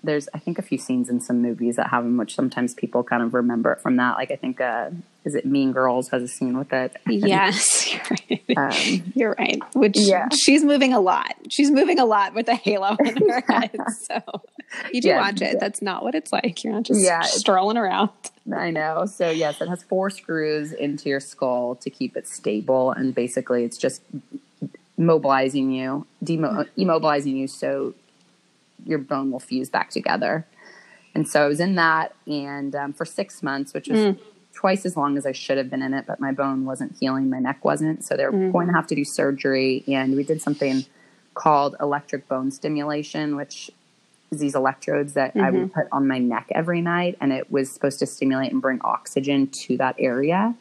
there's 0.03 0.29
I 0.35 0.39
think 0.39 0.59
a 0.59 0.63
few 0.63 0.79
scenes 0.79 1.09
in 1.09 1.21
some 1.21 1.43
movies 1.43 1.77
that 1.77 1.89
have 1.89 2.05
them, 2.05 2.17
which 2.17 2.35
sometimes 2.35 2.75
people 2.75 3.03
kind 3.03 3.23
of 3.23 3.35
remember 3.35 3.73
it 3.73 3.81
from 3.81 3.97
that. 3.97 4.17
Like 4.17 4.31
I 4.31 4.37
think 4.37 4.61
uh, 4.61 4.91
is 5.25 5.35
it 5.35 5.45
Mean 5.45 5.73
Girls 5.73 6.09
has 6.11 6.23
a 6.23 6.29
scene 6.29 6.57
with 6.57 6.73
it. 6.73 6.97
yes, 7.07 7.93
you're 7.93 8.03
right. 8.11 8.57
Um, 8.57 9.13
you're 9.15 9.37
right. 9.39 9.61
Which 9.75 9.99
yeah. 9.99 10.29
she's 10.31 10.63
moving 10.63 10.93
a 10.93 11.01
lot. 11.01 11.35
She's 11.49 11.71
moving 11.71 11.99
a 11.99 12.05
lot 12.05 12.35
with 12.35 12.49
a 12.49 12.55
halo 12.55 12.97
in 13.05 13.17
her 13.29 13.43
head. 13.49 13.77
So 13.99 14.21
you 14.93 15.01
do 15.01 15.09
yeah, 15.09 15.21
watch 15.21 15.41
it. 15.43 15.59
That's 15.59 15.83
not 15.83 16.03
what 16.03 16.15
it's 16.15 16.33
like. 16.33 16.63
You're 16.63 16.75
not 16.75 16.85
just 16.85 17.01
yeah, 17.01 17.23
strolling 17.23 17.77
around. 17.77 18.11
I 18.55 18.71
know. 18.71 19.07
So 19.07 19.31
yes, 19.31 19.61
it 19.61 19.69
has 19.69 19.83
four 19.83 20.11
screws 20.11 20.73
into 20.73 21.09
your 21.09 21.21
skull 21.21 21.75
to 21.77 21.91
keep 21.91 22.17
it 22.17 22.29
stable, 22.29 22.93
and 22.93 23.15
basically 23.15 23.65
it's 23.65 23.79
just 23.79 24.03
mobilizing 24.99 25.73
you, 25.73 26.07
demo- 26.23 26.65
immobilizing 26.79 27.37
you 27.37 27.49
so 27.49 27.95
your 28.87 28.99
bone 28.99 29.31
will 29.31 29.41
fuse 29.41 29.69
back 29.69 29.91
together. 29.91 30.47
And 31.15 31.29
so 31.29 31.45
I 31.45 31.49
was 31.49 31.61
in 31.61 31.75
that, 31.77 32.15
and 32.27 32.75
um, 32.75 32.93
for 32.93 33.05
six 33.05 33.43
months, 33.43 33.73
which 33.73 33.89
was 33.89 33.99
mm. 33.99 34.19
twice 34.53 34.85
as 34.85 34.97
long 34.97 35.17
as 35.17 35.25
I 35.25 35.33
should 35.33 35.57
have 35.57 35.71
been 35.71 35.83
in 35.83 35.95
it, 35.95 36.05
but 36.07 36.21
my 36.21 36.33
bone 36.33 36.65
wasn't 36.65 36.97
healing, 36.99 37.31
my 37.31 37.39
neck 37.39 37.65
wasn't. 37.65 38.05
So 38.05 38.17
they 38.17 38.25
were 38.25 38.33
mm. 38.33 38.53
going 38.53 38.67
to 38.69 38.75
have 38.75 38.87
to 38.89 38.95
do 38.95 39.05
surgery, 39.05 39.83
and 39.89 40.15
we 40.15 40.25
did 40.25 40.43
something 40.43 40.85
called 41.35 41.77
electric 41.81 42.29
bone 42.29 42.51
stimulation, 42.51 43.37
which 43.37 43.71
is 44.31 44.41
these 44.41 44.55
electrodes 44.55 45.15
that 45.15 45.31
mm-hmm. 45.31 45.41
I 45.41 45.51
would 45.51 45.61
mm-hmm. 45.63 45.81
put 45.81 45.89
on 45.93 46.07
my 46.09 46.19
neck 46.19 46.49
every 46.51 46.81
night, 46.81 47.17
and 47.21 47.33
it 47.33 47.51
was 47.51 47.73
supposed 47.73 47.99
to 48.01 48.07
stimulate 48.07 48.53
and 48.53 48.61
bring 48.61 48.81
oxygen 48.83 49.49
to 49.65 49.77
that 49.77 49.97
area. 49.99 50.55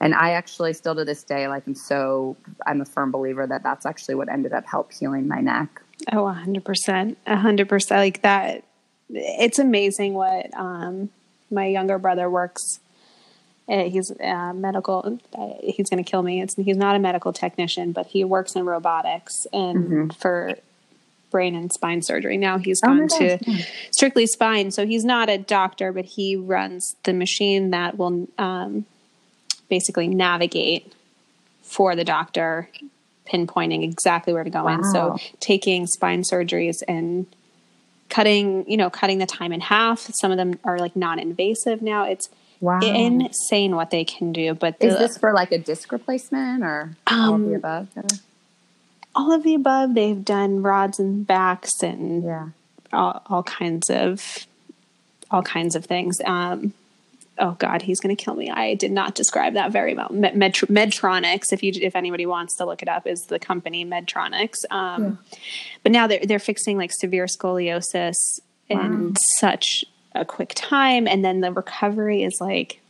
And 0.00 0.14
I 0.14 0.30
actually 0.30 0.72
still 0.72 0.96
to 0.96 1.04
this 1.04 1.22
day, 1.22 1.46
like 1.46 1.66
I'm 1.66 1.74
so, 1.74 2.36
I'm 2.66 2.80
a 2.80 2.84
firm 2.84 3.12
believer 3.12 3.46
that 3.46 3.62
that's 3.62 3.86
actually 3.86 4.16
what 4.16 4.28
ended 4.28 4.52
up 4.52 4.66
help 4.66 4.92
healing 4.92 5.28
my 5.28 5.40
neck. 5.40 5.81
Oh, 6.10 6.26
hundred 6.28 6.64
percent, 6.64 7.18
a 7.26 7.36
hundred 7.36 7.68
percent. 7.68 8.00
Like 8.00 8.22
that, 8.22 8.64
it's 9.10 9.58
amazing 9.58 10.14
what 10.14 10.52
um, 10.56 11.10
my 11.50 11.66
younger 11.66 11.98
brother 11.98 12.28
works. 12.28 12.80
Uh, 13.68 13.84
he's 13.84 14.10
a 14.10 14.52
medical. 14.52 15.20
He's 15.62 15.88
going 15.88 16.02
to 16.02 16.10
kill 16.10 16.22
me. 16.22 16.42
It's, 16.42 16.56
he's 16.56 16.76
not 16.76 16.96
a 16.96 16.98
medical 16.98 17.32
technician, 17.32 17.92
but 17.92 18.06
he 18.06 18.24
works 18.24 18.56
in 18.56 18.66
robotics 18.66 19.46
and 19.52 19.78
mm-hmm. 19.78 20.08
for 20.10 20.56
brain 21.30 21.54
and 21.54 21.72
spine 21.72 22.02
surgery. 22.02 22.36
Now 22.36 22.58
he's 22.58 22.80
oh 22.84 22.88
gone 22.88 23.08
oh 23.10 23.18
to 23.18 23.38
strictly 23.90 24.26
spine, 24.26 24.70
so 24.70 24.86
he's 24.86 25.04
not 25.04 25.30
a 25.30 25.38
doctor, 25.38 25.92
but 25.92 26.04
he 26.04 26.36
runs 26.36 26.96
the 27.04 27.12
machine 27.12 27.70
that 27.70 27.96
will 27.96 28.28
um, 28.38 28.84
basically 29.68 30.08
navigate 30.08 30.92
for 31.62 31.96
the 31.96 32.04
doctor 32.04 32.68
pinpointing 33.26 33.82
exactly 33.82 34.32
where 34.32 34.44
to 34.44 34.50
go 34.50 34.64
wow. 34.64 34.74
in. 34.74 34.84
So 34.84 35.18
taking 35.40 35.86
spine 35.86 36.22
surgeries 36.22 36.82
and 36.86 37.26
cutting, 38.08 38.68
you 38.70 38.76
know, 38.76 38.90
cutting 38.90 39.18
the 39.18 39.26
time 39.26 39.52
in 39.52 39.60
half. 39.60 40.00
Some 40.20 40.30
of 40.30 40.36
them 40.36 40.58
are 40.64 40.78
like 40.78 40.94
non-invasive 40.96 41.82
now. 41.82 42.04
It's 42.04 42.28
wow. 42.60 42.80
insane 42.80 43.74
what 43.74 43.90
they 43.90 44.04
can 44.04 44.32
do. 44.32 44.54
But 44.54 44.78
the, 44.80 44.88
is 44.88 44.98
this 44.98 45.18
for 45.18 45.32
like 45.32 45.52
a 45.52 45.58
disc 45.58 45.90
replacement 45.92 46.62
or 46.62 46.96
um, 47.06 47.20
all 47.20 47.34
of 47.34 47.44
the 47.46 47.54
above? 47.54 47.88
All 49.14 49.32
of 49.32 49.42
the 49.42 49.54
above. 49.54 49.94
They've 49.94 50.24
done 50.24 50.62
rods 50.62 50.98
and 50.98 51.26
backs 51.26 51.82
and 51.82 52.22
yeah, 52.22 52.48
all, 52.92 53.22
all 53.26 53.42
kinds 53.42 53.88
of 53.90 54.46
all 55.30 55.42
kinds 55.42 55.74
of 55.74 55.86
things. 55.86 56.20
Um, 56.24 56.74
oh 57.38 57.52
god 57.52 57.82
he's 57.82 58.00
going 58.00 58.14
to 58.14 58.24
kill 58.24 58.34
me 58.34 58.50
i 58.50 58.74
did 58.74 58.92
not 58.92 59.14
describe 59.14 59.54
that 59.54 59.72
very 59.72 59.94
well 59.94 60.08
Med- 60.10 60.34
medtronics 60.34 61.52
if 61.52 61.62
you 61.62 61.72
if 61.80 61.96
anybody 61.96 62.26
wants 62.26 62.56
to 62.56 62.66
look 62.66 62.82
it 62.82 62.88
up 62.88 63.06
is 63.06 63.26
the 63.26 63.38
company 63.38 63.84
medtronics 63.84 64.58
um, 64.70 65.02
yeah. 65.02 65.38
but 65.82 65.92
now 65.92 66.06
they're, 66.06 66.20
they're 66.24 66.38
fixing 66.38 66.76
like 66.76 66.92
severe 66.92 67.26
scoliosis 67.26 68.40
wow. 68.70 68.80
in 68.80 69.16
such 69.38 69.84
a 70.14 70.24
quick 70.24 70.52
time 70.54 71.08
and 71.08 71.24
then 71.24 71.40
the 71.40 71.52
recovery 71.52 72.22
is 72.22 72.38
like 72.40 72.80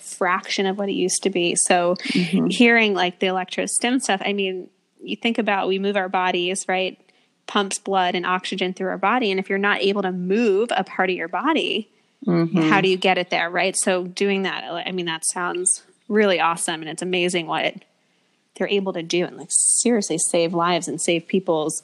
fraction 0.00 0.64
of 0.64 0.78
what 0.78 0.88
it 0.88 0.92
used 0.92 1.22
to 1.22 1.30
be 1.30 1.54
so 1.54 1.94
mm-hmm. 1.96 2.46
hearing 2.46 2.94
like 2.94 3.18
the 3.18 3.26
electrostim 3.26 4.00
stuff 4.00 4.22
i 4.24 4.32
mean 4.32 4.68
you 5.02 5.16
think 5.16 5.38
about 5.38 5.68
we 5.68 5.78
move 5.78 5.96
our 5.96 6.08
bodies 6.08 6.64
right 6.66 6.98
pumps 7.46 7.78
blood 7.78 8.14
and 8.14 8.24
oxygen 8.24 8.72
through 8.72 8.88
our 8.88 8.98
body 8.98 9.30
and 9.30 9.38
if 9.38 9.50
you're 9.50 9.58
not 9.58 9.80
able 9.80 10.00
to 10.00 10.12
move 10.12 10.70
a 10.74 10.84
part 10.84 11.10
of 11.10 11.16
your 11.16 11.28
body 11.28 11.90
Mm-hmm. 12.26 12.68
How 12.68 12.80
do 12.80 12.88
you 12.88 12.96
get 12.96 13.18
it 13.18 13.30
there, 13.30 13.48
right? 13.48 13.76
So 13.76 14.04
doing 14.04 14.42
that, 14.42 14.64
I 14.64 14.92
mean, 14.92 15.06
that 15.06 15.24
sounds 15.24 15.82
really 16.08 16.40
awesome, 16.40 16.80
and 16.80 16.88
it's 16.88 17.02
amazing 17.02 17.46
what 17.46 17.74
they're 18.56 18.68
able 18.68 18.92
to 18.92 19.02
do 19.02 19.24
and 19.24 19.36
like 19.36 19.50
seriously 19.50 20.18
save 20.18 20.52
lives 20.52 20.88
and 20.88 21.00
save 21.00 21.28
people's 21.28 21.82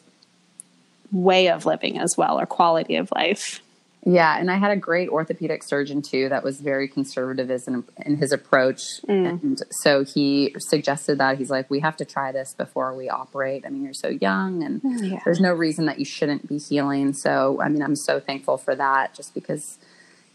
way 1.13 1.49
of 1.49 1.67
living 1.67 1.99
as 1.99 2.17
well 2.17 2.41
or 2.41 2.47
quality 2.47 2.97
of 2.97 3.13
life. 3.13 3.61
Yeah, 4.07 4.39
and 4.39 4.51
I 4.51 4.57
had 4.57 4.71
a 4.71 4.77
great 4.77 5.09
orthopedic 5.09 5.63
surgeon 5.63 6.03
too 6.03 6.29
that 6.29 6.45
was 6.45 6.61
very 6.61 6.89
conservative 6.89 7.51
in, 7.51 7.85
in 8.05 8.17
his 8.17 8.33
approach. 8.33 8.83
Mm. 9.09 9.43
And 9.43 9.63
so 9.71 10.05
he 10.05 10.55
suggested 10.59 11.19
that 11.19 11.39
he's 11.39 11.49
like, 11.49 11.71
we 11.71 11.81
have 11.81 11.97
to 11.99 12.05
try 12.05 12.31
this 12.31 12.53
before 12.53 12.95
we 12.95 13.09
operate. 13.09 13.65
I 13.65 13.71
mean, 13.71 13.83
you're 13.83 13.95
so 13.95 14.09
young 14.09 14.63
and 14.63 14.83
yeah. 14.85 15.21
there's 15.25 15.41
no 15.41 15.55
reason 15.55 15.87
that 15.87 15.99
you 15.99 16.05
shouldn't 16.05 16.47
be 16.49 16.59
healing. 16.59 17.15
So, 17.15 17.63
I 17.63 17.71
mean, 17.71 17.83
I'm 17.83 17.97
so 17.97 18.21
thankful 18.21 18.59
for 18.59 18.75
that 18.75 19.15
just 19.15 19.33
because 19.33 19.79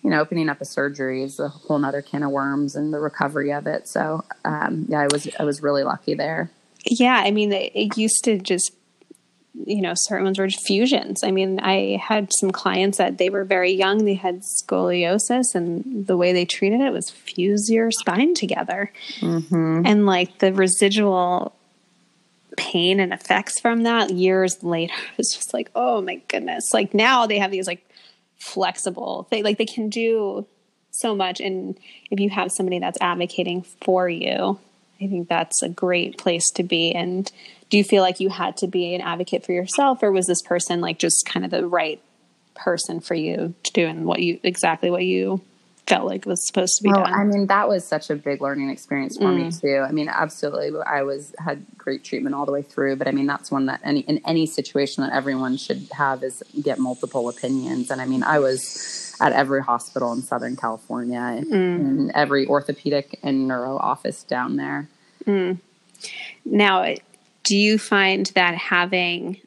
you 0.04 0.10
know, 0.10 0.20
opening 0.22 0.50
up 0.50 0.62
a 0.62 0.66
surgery 0.66 1.24
is 1.24 1.40
a 1.40 1.50
whole 1.50 1.78
nother 1.78 2.02
can 2.02 2.24
of 2.24 2.32
worms 2.32 2.76
and 2.76 2.94
the 2.94 3.00
recovery 3.00 3.52
of 3.52 3.68
it. 3.68 3.88
So, 3.88 4.24
um, 4.46 4.86
yeah, 4.88 5.00
I 5.02 5.08
was, 5.08 5.28
I 5.40 5.44
was 5.44 5.62
really 5.62 5.84
lucky 5.84 6.14
there. 6.14 6.52
Yeah. 6.86 7.18
I 7.18 7.32
mean, 7.32 7.52
it 7.52 7.98
used 7.98 8.24
to 8.24 8.38
just, 8.38 8.74
you 9.66 9.82
know, 9.82 9.94
certain 9.94 10.24
ones 10.24 10.40
were 10.40 10.50
fusions. 10.50 11.24
I 11.24 11.32
mean, 11.32 11.60
I 11.60 12.00
had 12.02 12.32
some 12.32 12.52
clients 12.52 12.98
that 12.98 13.18
they 13.18 13.30
were 13.30 13.44
very 13.44 13.72
young, 13.72 14.06
they 14.06 14.14
had 14.14 14.42
scoliosis, 14.42 15.54
and 15.54 16.08
the 16.08 16.16
way 16.16 16.32
they 16.32 16.46
treated 16.46 16.80
it 16.80 16.94
was 16.94 17.10
fuse 17.10 17.70
your 17.70 17.92
spine 17.92 18.34
together. 18.34 18.94
Mm-hmm. 19.20 19.82
And 19.86 20.06
like 20.06 20.40
the 20.40 20.54
residual 20.54 21.54
pain 22.56 23.00
and 23.00 23.12
effects 23.12 23.60
from 23.60 23.84
that 23.84 24.12
years 24.12 24.64
later, 24.64 24.94
it's 25.18 25.36
just 25.36 25.54
like, 25.54 25.72
oh 25.76 26.02
my 26.02 26.22
goodness. 26.28 26.74
Like 26.74 26.94
now 26.94 27.26
they 27.26 27.40
have 27.40 27.52
these 27.52 27.68
like 27.68 27.86
flexible. 28.40 29.28
They 29.30 29.44
like 29.44 29.58
they 29.58 29.66
can 29.66 29.90
do 29.90 30.48
so 30.92 31.16
much 31.16 31.40
and 31.40 31.78
if 32.10 32.20
you 32.20 32.30
have 32.30 32.52
somebody 32.52 32.80
that's 32.80 32.98
advocating 33.00 33.64
for 33.84 34.10
you, 34.10 34.60
I 35.02 35.08
think 35.08 35.30
that's 35.30 35.62
a 35.62 35.70
great 35.70 36.18
place 36.18 36.50
to 36.52 36.64
be 36.64 36.94
and 36.94 37.32
do 37.70 37.78
you 37.78 37.84
feel 37.84 38.02
like 38.02 38.20
you 38.20 38.30
had 38.30 38.58
to 38.58 38.68
be 38.68 38.96
an 38.96 39.02
advocate 39.02 39.46
for 39.46 39.52
yourself 39.52 40.02
or 40.02 40.12
was 40.12 40.26
this 40.26 40.42
person 40.42 40.82
like 40.82 41.00
just 41.00 41.26
kind 41.26 41.46
of 41.46 41.52
the 41.52 41.68
right 41.68 42.02
person 42.56 43.00
for 43.00 43.14
you 43.14 43.54
doing 43.74 44.04
what 44.04 44.22
you 44.22 44.40
exactly 44.44 44.90
what 44.90 45.06
you 45.06 45.42
felt 45.90 46.06
like 46.06 46.26
was 46.28 46.46
supposed 46.46 46.78
to 46.78 46.84
be 46.84 46.92
well, 46.92 47.04
done. 47.04 47.14
I 47.14 47.24
mean, 47.24 47.48
that 47.48 47.68
was 47.68 47.84
such 47.84 48.12
a 48.12 48.16
big 48.16 48.42
learning 48.42 48.70
experience 48.70 49.18
for 49.18 49.24
mm. 49.24 49.46
me 49.46 49.52
too. 49.52 49.80
I 49.80 49.92
mean, 49.92 50.08
absolutely, 50.08 50.80
I 50.86 51.02
was 51.02 51.34
had 51.40 51.66
great 51.78 52.04
treatment 52.04 52.36
all 52.36 52.46
the 52.46 52.52
way 52.52 52.62
through. 52.62 52.96
But 52.98 53.08
I 53.08 53.12
mean, 53.12 53.26
that's 53.26 53.50
one 53.50 53.66
that 53.66 53.82
any 53.84 54.02
in 54.02 54.22
any 54.26 54.46
situation 54.46 55.04
that 55.04 55.12
everyone 55.12 55.58
should 55.58 55.88
have 55.92 56.24
is 56.24 56.44
get 56.62 56.78
multiple 56.78 57.28
opinions. 57.28 57.90
And 57.90 58.00
I 58.00 58.06
mean, 58.06 58.22
I 58.24 58.38
was 58.38 59.18
at 59.20 59.34
every 59.34 59.64
hospital 59.64 60.14
in 60.14 60.22
Southern 60.22 60.56
California, 60.56 61.20
mm. 61.20 61.52
in 61.52 62.12
every 62.16 62.46
orthopedic 62.46 63.20
and 63.24 63.48
neuro 63.48 63.76
office 63.78 64.24
down 64.24 64.58
there. 64.58 64.88
Mm. 65.26 65.58
Now, 66.46 66.94
do 67.44 67.58
you 67.58 67.80
find 67.80 68.28
that 68.28 68.56
having 68.56 69.42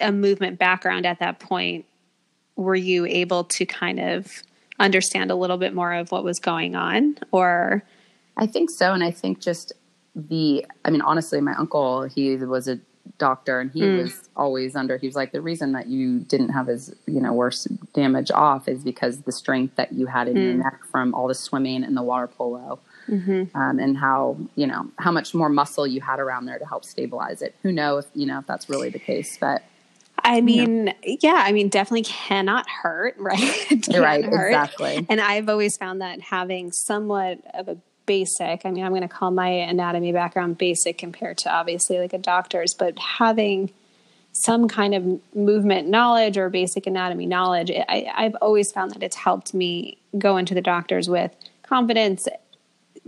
a 0.00 0.12
movement 0.12 0.58
background 0.58 1.06
at 1.06 1.18
that 1.20 1.40
point, 1.40 1.86
were 2.56 2.76
you 2.76 3.06
able 3.06 3.44
to 3.44 3.64
kind 3.66 3.98
of 3.98 4.42
understand 4.78 5.30
a 5.30 5.34
little 5.34 5.56
bit 5.56 5.74
more 5.74 5.92
of 5.92 6.12
what 6.12 6.24
was 6.24 6.38
going 6.38 6.74
on 6.74 7.18
or 7.32 7.82
I 8.36 8.46
think 8.46 8.70
so 8.70 8.92
and 8.92 9.02
I 9.02 9.10
think 9.10 9.40
just 9.40 9.72
the 10.14 10.64
I 10.84 10.90
mean 10.90 11.02
honestly 11.02 11.40
my 11.40 11.54
uncle 11.54 12.04
he 12.04 12.36
was 12.36 12.68
a 12.68 12.80
doctor 13.16 13.58
and 13.58 13.70
he 13.70 13.80
mm. 13.80 14.02
was 14.02 14.28
always 14.36 14.76
under 14.76 14.96
he 14.96 15.06
was 15.06 15.16
like 15.16 15.32
the 15.32 15.40
reason 15.40 15.72
that 15.72 15.88
you 15.88 16.20
didn't 16.20 16.50
have 16.50 16.68
as 16.68 16.94
you 17.06 17.20
know 17.20 17.32
worse 17.32 17.64
damage 17.94 18.30
off 18.30 18.68
is 18.68 18.84
because 18.84 19.22
the 19.22 19.32
strength 19.32 19.74
that 19.76 19.92
you 19.92 20.06
had 20.06 20.28
in 20.28 20.34
mm. 20.34 20.42
your 20.42 20.54
neck 20.54 20.80
from 20.90 21.14
all 21.14 21.26
the 21.26 21.34
swimming 21.34 21.82
and 21.82 21.96
the 21.96 22.02
water 22.02 22.26
polo 22.26 22.78
mm-hmm. 23.08 23.56
um, 23.56 23.78
and 23.78 23.96
how 23.96 24.36
you 24.54 24.66
know 24.66 24.88
how 24.98 25.10
much 25.10 25.34
more 25.34 25.48
muscle 25.48 25.86
you 25.86 26.00
had 26.00 26.20
around 26.20 26.44
there 26.44 26.58
to 26.58 26.66
help 26.66 26.84
stabilize 26.84 27.42
it 27.42 27.54
who 27.62 27.72
knows 27.72 28.04
if 28.04 28.10
you 28.14 28.26
know 28.26 28.38
if 28.38 28.46
that's 28.46 28.68
really 28.68 28.90
the 28.90 28.98
case 28.98 29.38
but 29.40 29.62
I 30.28 30.40
mean, 30.40 30.94
yeah. 31.02 31.16
yeah, 31.22 31.42
I 31.44 31.52
mean, 31.52 31.68
definitely 31.68 32.04
cannot 32.04 32.68
hurt, 32.68 33.16
right? 33.18 33.88
right, 33.96 34.24
hurt. 34.24 34.48
exactly. 34.48 35.06
And 35.08 35.20
I've 35.20 35.48
always 35.48 35.76
found 35.76 36.00
that 36.02 36.20
having 36.20 36.72
somewhat 36.72 37.40
of 37.54 37.68
a 37.68 37.78
basic, 38.06 38.64
I 38.64 38.70
mean, 38.70 38.84
I'm 38.84 38.92
going 38.92 39.02
to 39.02 39.08
call 39.08 39.30
my 39.30 39.48
anatomy 39.48 40.12
background 40.12 40.58
basic 40.58 40.98
compared 40.98 41.38
to 41.38 41.52
obviously 41.52 41.98
like 41.98 42.12
a 42.12 42.18
doctor's, 42.18 42.74
but 42.74 42.98
having 42.98 43.70
some 44.32 44.68
kind 44.68 44.94
of 44.94 45.20
movement 45.34 45.88
knowledge 45.88 46.36
or 46.36 46.48
basic 46.48 46.86
anatomy 46.86 47.26
knowledge, 47.26 47.70
I, 47.70 48.10
I've 48.14 48.36
always 48.36 48.70
found 48.70 48.92
that 48.92 49.02
it's 49.02 49.16
helped 49.16 49.52
me 49.52 49.98
go 50.16 50.36
into 50.36 50.54
the 50.54 50.60
doctors 50.60 51.08
with 51.08 51.34
confidence 51.62 52.28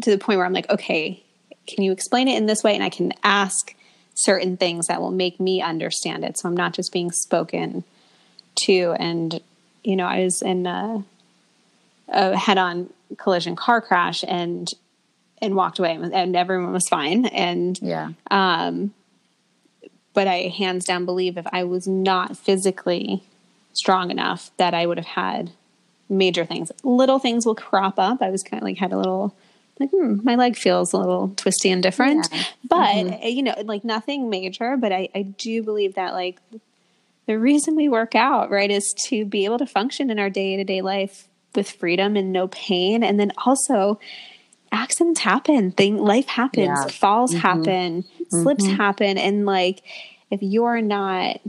to 0.02 0.10
the 0.10 0.18
point 0.18 0.38
where 0.38 0.46
I'm 0.46 0.52
like, 0.52 0.68
okay, 0.70 1.22
can 1.66 1.84
you 1.84 1.92
explain 1.92 2.28
it 2.28 2.36
in 2.36 2.46
this 2.46 2.64
way? 2.64 2.74
And 2.74 2.82
I 2.82 2.88
can 2.88 3.12
ask 3.22 3.74
certain 4.14 4.56
things 4.56 4.86
that 4.86 5.00
will 5.00 5.10
make 5.10 5.40
me 5.40 5.62
understand 5.62 6.24
it. 6.24 6.38
So 6.38 6.48
I'm 6.48 6.56
not 6.56 6.74
just 6.74 6.92
being 6.92 7.10
spoken 7.10 7.84
to. 8.64 8.94
And, 8.98 9.40
you 9.82 9.96
know, 9.96 10.06
I 10.06 10.24
was 10.24 10.42
in 10.42 10.66
a, 10.66 11.04
a 12.08 12.36
head 12.36 12.58
on 12.58 12.90
collision 13.16 13.56
car 13.56 13.80
crash 13.80 14.24
and, 14.26 14.68
and 15.40 15.54
walked 15.54 15.78
away 15.78 15.94
and 15.94 16.36
everyone 16.36 16.72
was 16.72 16.88
fine. 16.88 17.26
And, 17.26 17.78
yeah. 17.80 18.10
Um, 18.30 18.92
but 20.12 20.26
I 20.26 20.52
hands 20.56 20.84
down 20.84 21.04
believe 21.06 21.38
if 21.38 21.46
I 21.52 21.64
was 21.64 21.86
not 21.86 22.36
physically 22.36 23.22
strong 23.72 24.10
enough 24.10 24.50
that 24.56 24.74
I 24.74 24.86
would 24.86 24.98
have 24.98 25.06
had 25.06 25.52
major 26.08 26.44
things. 26.44 26.72
Little 26.82 27.18
things 27.18 27.46
will 27.46 27.54
crop 27.54 27.98
up. 27.98 28.20
I 28.20 28.30
was 28.30 28.42
kind 28.42 28.60
of 28.60 28.64
like 28.64 28.78
had 28.78 28.92
a 28.92 28.98
little 28.98 29.34
like 29.80 29.90
hmm, 29.90 30.20
my 30.22 30.36
leg 30.36 30.56
feels 30.56 30.92
a 30.92 30.98
little 30.98 31.32
twisty 31.36 31.70
and 31.70 31.82
different 31.82 32.28
yeah. 32.30 32.44
but 32.68 32.94
mm-hmm. 32.94 33.26
you 33.26 33.42
know 33.42 33.54
like 33.64 33.84
nothing 33.84 34.30
major 34.30 34.76
but 34.76 34.92
I, 34.92 35.08
I 35.14 35.22
do 35.22 35.62
believe 35.62 35.94
that 35.94 36.12
like 36.12 36.38
the 37.26 37.38
reason 37.38 37.74
we 37.74 37.88
work 37.88 38.14
out 38.14 38.50
right 38.50 38.70
is 38.70 38.94
to 39.08 39.24
be 39.24 39.44
able 39.44 39.58
to 39.58 39.66
function 39.66 40.10
in 40.10 40.18
our 40.18 40.30
day-to-day 40.30 40.82
life 40.82 41.28
with 41.54 41.70
freedom 41.70 42.16
and 42.16 42.32
no 42.32 42.48
pain 42.48 43.02
and 43.02 43.18
then 43.18 43.32
also 43.44 43.98
accidents 44.70 45.20
happen 45.20 45.72
thing 45.72 45.96
life 45.96 46.26
happens 46.26 46.66
yeah. 46.66 46.86
falls 46.86 47.32
mm-hmm. 47.32 47.40
happen 47.40 48.04
slips 48.28 48.64
mm-hmm. 48.64 48.76
happen 48.76 49.18
and 49.18 49.46
like 49.46 49.82
if 50.30 50.40
you're 50.42 50.80
not 50.80 51.40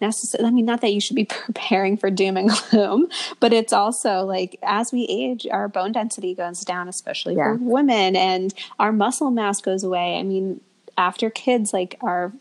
necessarily 0.00 0.48
i 0.48 0.52
mean 0.52 0.64
not 0.64 0.80
that 0.80 0.92
you 0.92 1.00
should 1.00 1.16
be 1.16 1.24
preparing 1.44 1.96
for 1.96 2.10
doom 2.10 2.36
and 2.36 2.50
gloom 2.50 3.08
but 3.38 3.52
it's 3.52 3.72
also 3.72 4.24
like 4.24 4.58
as 4.62 4.92
we 4.92 5.06
age 5.08 5.46
our 5.50 5.68
bone 5.68 5.92
density 5.92 6.34
goes 6.34 6.60
down 6.60 6.88
especially 6.88 7.34
yeah. 7.36 7.44
for 7.44 7.54
women 7.56 8.16
and 8.16 8.54
our 8.78 8.92
muscle 8.92 9.30
mass 9.30 9.60
goes 9.60 9.84
away 9.84 10.16
i 10.16 10.22
mean 10.22 10.60
after 10.96 11.30
kids 11.30 11.72
like 11.72 11.96
our 12.02 12.32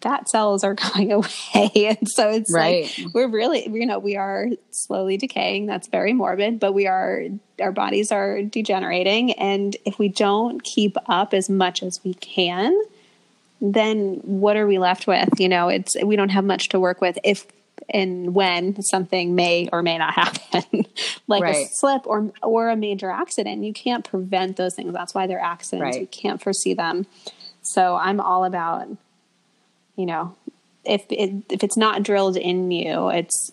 fat 0.00 0.28
cells 0.28 0.64
are 0.64 0.74
going 0.94 1.12
away 1.12 1.70
and 1.74 2.08
so 2.08 2.30
it's 2.30 2.52
right. 2.52 2.90
like 2.98 3.14
we're 3.14 3.28
really 3.28 3.68
you 3.68 3.86
know 3.86 3.98
we 3.98 4.16
are 4.16 4.48
slowly 4.70 5.16
decaying 5.16 5.66
that's 5.66 5.88
very 5.88 6.12
morbid 6.12 6.58
but 6.58 6.72
we 6.72 6.86
are 6.86 7.24
our 7.60 7.72
bodies 7.72 8.10
are 8.10 8.42
degenerating 8.42 9.32
and 9.32 9.76
if 9.84 9.98
we 9.98 10.08
don't 10.08 10.62
keep 10.64 10.96
up 11.06 11.34
as 11.34 11.50
much 11.50 11.82
as 11.82 12.00
we 12.04 12.14
can 12.14 12.76
then 13.60 14.20
what 14.22 14.56
are 14.56 14.66
we 14.66 14.78
left 14.78 15.06
with? 15.06 15.28
You 15.38 15.48
know, 15.48 15.68
it's 15.68 15.96
we 16.02 16.16
don't 16.16 16.30
have 16.30 16.44
much 16.44 16.70
to 16.70 16.80
work 16.80 17.00
with 17.00 17.18
if 17.24 17.46
and 17.88 18.34
when 18.34 18.80
something 18.82 19.34
may 19.34 19.68
or 19.72 19.82
may 19.82 19.98
not 19.98 20.14
happen, 20.14 20.86
like 21.26 21.42
right. 21.42 21.66
a 21.66 21.68
slip 21.68 22.06
or 22.06 22.32
or 22.42 22.70
a 22.70 22.76
major 22.76 23.10
accident. 23.10 23.64
You 23.64 23.72
can't 23.72 24.04
prevent 24.04 24.56
those 24.56 24.74
things. 24.74 24.92
That's 24.92 25.14
why 25.14 25.26
they're 25.26 25.40
accidents. 25.40 25.96
Right. 25.96 26.00
You 26.00 26.06
can't 26.06 26.42
foresee 26.42 26.74
them. 26.74 27.06
So 27.62 27.96
I'm 27.96 28.20
all 28.20 28.44
about, 28.44 28.88
you 29.96 30.06
know, 30.06 30.34
if 30.84 31.04
it, 31.10 31.44
if 31.50 31.62
it's 31.62 31.76
not 31.76 32.02
drilled 32.02 32.36
in 32.36 32.70
you, 32.70 33.10
it's 33.10 33.52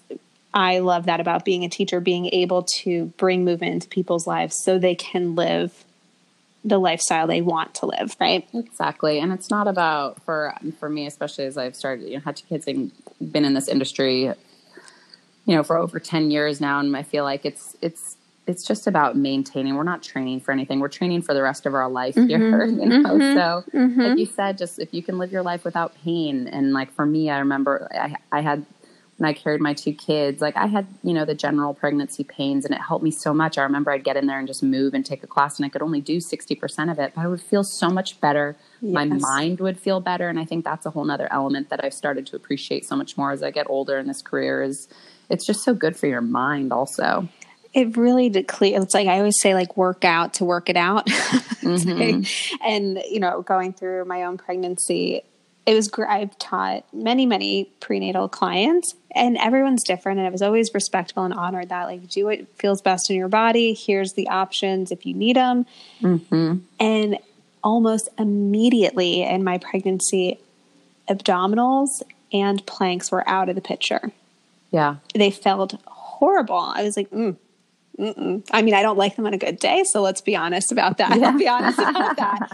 I 0.53 0.79
love 0.79 1.05
that 1.07 1.19
about 1.19 1.45
being 1.45 1.65
a 1.65 1.69
teacher, 1.69 1.99
being 1.99 2.27
able 2.27 2.63
to 2.63 3.05
bring 3.17 3.43
movement 3.43 3.73
into 3.73 3.87
people's 3.89 4.25
lives 4.25 4.57
so 4.63 4.79
they 4.79 4.95
can 4.95 5.35
live 5.35 5.83
the 6.67 6.77
lifestyle 6.77 7.27
they 7.27 7.41
want 7.41 7.73
to 7.75 7.85
live, 7.85 8.15
right? 8.19 8.47
Exactly. 8.53 9.19
And 9.19 9.31
it's 9.31 9.49
not 9.49 9.67
about 9.67 10.21
for 10.23 10.53
for 10.79 10.89
me, 10.89 11.07
especially 11.07 11.45
as 11.45 11.57
I've 11.57 11.75
started, 11.75 12.07
you 12.07 12.15
know, 12.15 12.21
had 12.21 12.35
two 12.35 12.47
kids 12.47 12.67
and 12.67 12.91
been 13.31 13.45
in 13.45 13.53
this 13.53 13.67
industry, 13.67 14.23
you 14.23 15.55
know, 15.55 15.63
for 15.63 15.77
over 15.77 15.99
ten 15.99 16.29
years 16.29 16.59
now, 16.59 16.79
and 16.79 16.95
I 16.95 17.03
feel 17.03 17.23
like 17.23 17.45
it's 17.45 17.77
it's 17.81 18.17
it's 18.47 18.65
just 18.65 18.87
about 18.87 19.15
maintaining. 19.15 19.75
We're 19.75 19.83
not 19.83 20.03
training 20.03 20.41
for 20.41 20.51
anything. 20.51 20.79
We're 20.79 20.87
training 20.87 21.21
for 21.21 21.33
the 21.33 21.41
rest 21.41 21.65
of 21.65 21.73
our 21.73 21.89
life 21.89 22.15
mm-hmm. 22.15 22.27
here, 22.27 22.65
you 22.65 22.85
know. 22.85 23.03
Mm-hmm. 23.03 23.37
So, 23.37 23.77
mm-hmm. 23.77 24.01
like 24.01 24.17
you 24.17 24.25
said, 24.25 24.57
just 24.57 24.79
if 24.79 24.93
you 24.93 25.03
can 25.03 25.17
live 25.17 25.31
your 25.31 25.43
life 25.43 25.63
without 25.63 25.95
pain, 26.03 26.47
and 26.47 26.73
like 26.73 26.91
for 26.91 27.05
me, 27.05 27.29
I 27.29 27.39
remember 27.39 27.87
I, 27.93 28.15
I 28.31 28.41
had 28.41 28.65
when 29.17 29.27
I 29.27 29.33
carried 29.33 29.61
my 29.61 29.73
two 29.73 29.93
kids, 29.93 30.41
like 30.41 30.55
I 30.55 30.67
had, 30.67 30.87
you 31.03 31.13
know, 31.13 31.25
the 31.25 31.33
general 31.33 31.73
pregnancy 31.73 32.23
pains 32.23 32.65
and 32.65 32.73
it 32.73 32.81
helped 32.81 33.03
me 33.03 33.09
so 33.09 33.33
much. 33.33 33.57
I 33.57 33.63
remember 33.63 33.91
I'd 33.91 34.03
get 34.03 34.15
in 34.15 34.27
there 34.27 34.37
and 34.37 34.47
just 34.47 34.61
move 34.61 34.93
and 34.93 35.03
take 35.03 35.23
a 35.23 35.27
class 35.27 35.57
and 35.57 35.65
I 35.65 35.69
could 35.69 35.81
only 35.81 36.01
do 36.01 36.17
60% 36.17 36.91
of 36.91 36.99
it, 36.99 37.13
but 37.15 37.21
I 37.21 37.27
would 37.27 37.41
feel 37.41 37.63
so 37.63 37.89
much 37.89 38.21
better. 38.21 38.55
Yes. 38.79 38.93
My 38.93 39.05
mind 39.05 39.59
would 39.59 39.79
feel 39.79 40.01
better. 40.01 40.29
And 40.29 40.39
I 40.39 40.45
think 40.45 40.63
that's 40.63 40.85
a 40.85 40.91
whole 40.91 41.03
nother 41.03 41.27
element 41.31 41.69
that 41.69 41.83
I've 41.83 41.95
started 41.95 42.27
to 42.27 42.35
appreciate 42.35 42.85
so 42.85 42.95
much 42.95 43.17
more 43.17 43.31
as 43.31 43.41
I 43.41 43.49
get 43.49 43.67
older 43.69 43.97
in 43.97 44.05
this 44.05 44.21
career 44.21 44.61
is 44.61 44.87
it's 45.29 45.45
just 45.45 45.63
so 45.63 45.73
good 45.73 45.97
for 45.97 46.05
your 46.05 46.21
mind 46.21 46.71
also. 46.71 47.27
It 47.73 47.97
really 47.97 48.29
clear. 48.43 48.79
It's 48.81 48.93
like 48.93 49.07
I 49.07 49.17
always 49.17 49.39
say, 49.39 49.53
like 49.53 49.75
work 49.75 50.05
out 50.05 50.35
to 50.35 50.45
work 50.45 50.69
it 50.69 50.77
out. 50.77 51.05
mm-hmm. 51.07 52.21
and 52.65 53.03
you 53.09 53.19
know, 53.19 53.41
going 53.41 53.73
through 53.73 54.05
my 54.05 54.23
own 54.23 54.37
pregnancy, 54.37 55.23
it 55.67 55.75
was 55.75 55.89
great. 55.89 56.09
I've 56.09 56.37
taught 56.39 56.85
many, 56.93 57.25
many 57.25 57.65
prenatal 57.81 58.29
clients, 58.29 58.95
and 59.13 59.37
everyone's 59.37 59.83
different. 59.83 60.17
And 60.17 60.25
I 60.25 60.31
was 60.31 60.41
always 60.41 60.73
respectful 60.73 61.25
and 61.25 61.33
honored 61.33 61.69
that, 61.69 61.83
like, 61.83 62.07
do 62.07 62.25
what 62.25 62.47
feels 62.57 62.81
best 62.81 63.09
in 63.09 63.17
your 63.17 63.27
body. 63.27 63.73
Here's 63.73 64.13
the 64.13 64.29
options 64.29 64.93
if 64.93 65.05
you 65.05 65.13
need 65.13 65.35
them. 65.35 65.65
Mm-hmm. 66.01 66.59
And 66.79 67.17
almost 67.65 68.07
immediately 68.17 69.23
in 69.23 69.43
my 69.43 69.57
pregnancy, 69.57 70.39
abdominals 71.09 72.01
and 72.31 72.65
planks 72.65 73.11
were 73.11 73.27
out 73.27 73.49
of 73.49 73.55
the 73.55 73.61
picture. 73.61 74.13
Yeah. 74.71 74.95
They 75.15 75.31
felt 75.31 75.73
horrible. 75.85 76.55
I 76.57 76.83
was 76.83 76.95
like, 76.95 77.09
mm, 77.09 77.35
Mm-mm. 77.99 78.47
I 78.51 78.61
mean, 78.61 78.73
I 78.73 78.83
don't 78.83 78.97
like 78.97 79.15
them 79.15 79.25
on 79.25 79.33
a 79.33 79.37
good 79.37 79.59
day, 79.59 79.83
so 79.83 80.01
let's 80.01 80.21
be 80.21 80.35
honest 80.35 80.71
about 80.71 80.99
that. 80.99 81.17
Yeah. 81.17 81.27
I'll 81.31 81.37
be 81.37 81.47
honest 81.47 81.79
about 81.79 82.15
that. 82.15 82.49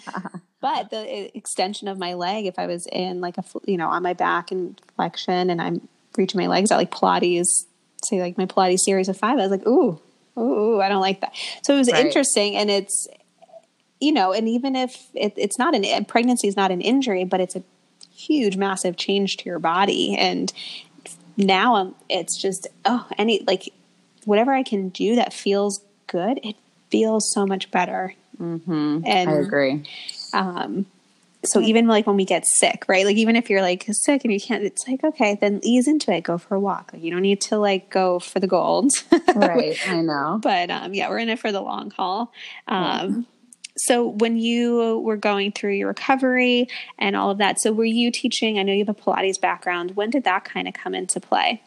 But 0.64 0.92
the 0.92 1.38
extension 1.38 1.90
of 1.90 2.00
my 2.00 2.14
leg, 2.14 2.46
if 2.46 2.58
I 2.58 2.68
was 2.68 2.88
in 2.90 3.20
like 3.20 3.38
a, 3.38 3.44
you 3.66 3.76
know, 3.76 3.90
on 3.90 4.02
my 4.02 4.14
back 4.14 4.50
and 4.50 4.80
flexion 4.96 5.50
and 5.50 5.62
I'm 5.62 5.90
reaching 6.16 6.40
my 6.40 6.48
legs 6.48 6.72
out 6.72 6.78
like 6.78 6.90
Pilates, 6.90 7.66
say 8.02 8.22
like 8.22 8.38
my 8.38 8.46
Pilates 8.46 8.80
series 8.80 9.10
of 9.10 9.18
five, 9.18 9.38
I 9.38 9.42
was 9.42 9.52
like, 9.52 9.68
ooh, 9.68 10.00
ooh, 10.40 10.80
I 10.80 10.88
don't 10.88 11.02
like 11.02 11.20
that. 11.20 11.36
So 11.64 11.76
it 11.76 11.80
was 11.80 11.92
right. 11.92 12.06
interesting. 12.06 12.56
And 12.56 12.72
it's, 12.72 13.10
you 14.00 14.14
know, 14.14 14.32
and 14.32 14.48
even 14.48 14.78
if 14.78 15.10
it, 15.14 15.34
it's 15.36 15.60
not 15.60 15.76
an, 15.76 16.06
pregnancy 16.06 16.48
is 16.48 16.56
not 16.56 16.72
an 16.72 16.80
injury, 16.80 17.26
but 17.26 17.42
it's 17.42 17.58
a 17.58 17.64
huge, 18.16 18.56
massive 18.56 18.96
change 18.96 19.36
to 19.38 19.46
your 19.50 19.60
body. 19.60 20.16
And 20.16 20.54
now 21.36 21.76
I'm, 21.76 21.96
it's 22.08 22.38
just, 22.38 22.68
oh, 22.86 23.06
any, 23.18 23.44
like 23.46 23.74
whatever 24.24 24.54
I 24.54 24.64
can 24.64 24.88
do 24.88 25.18
that 25.18 25.34
feels 25.34 25.84
good, 26.08 26.40
it 26.42 26.56
feels 26.90 27.30
so 27.30 27.46
much 27.46 27.70
better. 27.70 28.16
Mm-hmm. 28.40 29.02
And 29.06 29.30
I 29.30 29.34
agree. 29.34 29.84
Um, 30.34 30.86
so 31.46 31.60
even 31.60 31.88
like 31.88 32.08
when 32.08 32.16
we 32.16 32.26
get 32.26 32.46
sick, 32.46 32.86
right? 32.88 33.06
Like 33.06 33.18
even 33.18 33.36
if 33.36 33.50
you're 33.50 33.62
like 33.62 33.86
sick 33.92 34.24
and 34.24 34.34
you 34.34 34.40
can't, 34.40 34.64
it's 34.64 34.88
like 34.88 35.04
okay, 35.04 35.38
then 35.40 35.60
ease 35.62 35.88
into 35.88 36.14
it. 36.14 36.22
Go 36.22 36.38
for 36.38 36.56
a 36.56 36.60
walk. 36.60 36.92
Like 36.94 37.04
you 37.04 37.12
don't 37.12 37.22
need 37.22 37.42
to 37.42 37.58
like 37.58 37.90
go 37.90 38.20
for 38.20 38.40
the 38.40 38.48
gold. 38.48 38.92
right. 39.36 39.78
I 39.88 40.02
know. 40.02 40.40
But 40.42 40.70
um, 40.70 40.94
yeah, 40.94 41.10
we're 41.10 41.20
in 41.20 41.30
it 41.30 41.40
for 41.40 41.52
the 41.52 41.62
long 41.62 41.92
haul. 41.92 42.32
Um, 42.68 43.28
So 43.76 44.08
when 44.08 44.38
you 44.38 45.00
were 45.00 45.18
going 45.18 45.52
through 45.52 45.74
your 45.74 45.88
recovery 45.88 46.68
and 47.00 47.16
all 47.16 47.32
of 47.32 47.40
that, 47.40 47.60
so 47.60 47.72
were 47.72 47.84
you 47.84 48.12
teaching? 48.12 48.60
I 48.60 48.64
know 48.64 48.72
you 48.72 48.86
have 48.86 48.96
a 48.96 49.00
Pilates 49.00 49.42
background. 49.42 49.96
When 49.96 50.12
did 50.12 50.26
that 50.26 50.46
kind 50.46 50.68
of 50.68 50.76
come 50.76 50.94
into 50.94 51.20
play? 51.20 51.64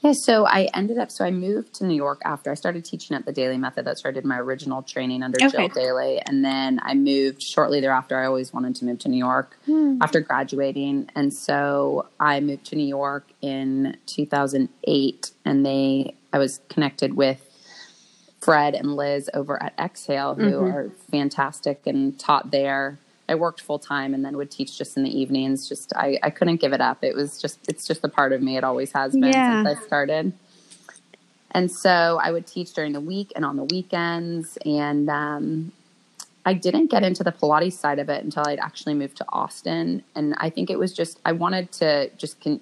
Yeah, 0.00 0.12
so 0.12 0.46
I 0.46 0.68
ended 0.74 0.98
up, 0.98 1.10
so 1.10 1.24
I 1.24 1.32
moved 1.32 1.74
to 1.74 1.84
New 1.84 1.96
York 1.96 2.20
after 2.24 2.52
I 2.52 2.54
started 2.54 2.84
teaching 2.84 3.16
at 3.16 3.26
the 3.26 3.32
Dailey 3.32 3.58
Method. 3.58 3.84
That's 3.84 4.04
where 4.04 4.12
I 4.12 4.14
did 4.14 4.24
my 4.24 4.38
original 4.38 4.82
training 4.82 5.24
under 5.24 5.38
okay. 5.42 5.48
Jill 5.48 5.68
Dailey. 5.70 6.22
And 6.24 6.44
then 6.44 6.78
I 6.84 6.94
moved 6.94 7.42
shortly 7.42 7.80
thereafter. 7.80 8.16
I 8.16 8.26
always 8.26 8.52
wanted 8.52 8.76
to 8.76 8.84
move 8.84 9.00
to 9.00 9.08
New 9.08 9.18
York 9.18 9.58
hmm. 9.66 9.98
after 10.00 10.20
graduating. 10.20 11.10
And 11.16 11.34
so 11.34 12.06
I 12.20 12.38
moved 12.38 12.66
to 12.66 12.76
New 12.76 12.86
York 12.86 13.26
in 13.42 13.96
2008. 14.06 15.30
And 15.44 15.66
they, 15.66 16.14
I 16.32 16.38
was 16.38 16.60
connected 16.68 17.16
with 17.16 17.44
Fred 18.40 18.76
and 18.76 18.94
Liz 18.94 19.28
over 19.34 19.60
at 19.60 19.74
Exhale, 19.80 20.36
who 20.36 20.52
mm-hmm. 20.52 20.76
are 20.76 20.90
fantastic 21.10 21.86
and 21.86 22.16
taught 22.18 22.52
there 22.52 22.98
I 23.28 23.34
worked 23.34 23.60
full 23.60 23.78
time 23.78 24.14
and 24.14 24.24
then 24.24 24.36
would 24.36 24.50
teach 24.50 24.78
just 24.78 24.96
in 24.96 25.02
the 25.04 25.18
evenings. 25.20 25.68
Just 25.68 25.92
I, 25.94 26.18
I 26.22 26.30
couldn't 26.30 26.56
give 26.60 26.72
it 26.72 26.80
up. 26.80 27.04
It 27.04 27.14
was 27.14 27.40
just 27.40 27.58
it's 27.68 27.86
just 27.86 28.02
a 28.04 28.08
part 28.08 28.32
of 28.32 28.40
me. 28.42 28.56
It 28.56 28.64
always 28.64 28.92
has 28.92 29.12
been 29.12 29.24
Yeah. 29.24 29.62
since 29.64 29.78
I 29.78 29.86
started. 29.86 30.32
And 31.50 31.70
so 31.70 32.18
I 32.22 32.30
would 32.30 32.46
teach 32.46 32.72
during 32.74 32.92
the 32.92 33.00
week 33.00 33.32
and 33.34 33.44
on 33.44 33.56
the 33.56 33.64
weekends. 33.64 34.58
And 34.66 35.08
um, 35.08 35.72
I 36.44 36.52
didn't 36.54 36.90
get 36.90 37.02
into 37.02 37.24
the 37.24 37.32
Pilates 37.32 37.72
side 37.72 37.98
of 37.98 38.08
it 38.10 38.22
until 38.22 38.44
I'd 38.46 38.58
actually 38.58 38.94
moved 38.94 39.16
to 39.18 39.24
Austin. 39.30 40.02
And 40.14 40.34
I 40.38 40.50
think 40.50 40.68
it 40.70 40.78
was 40.78 40.92
just, 40.92 41.18
I 41.24 41.32
wanted 41.32 41.72
to 41.72 42.10
just 42.18 42.40
con- 42.42 42.60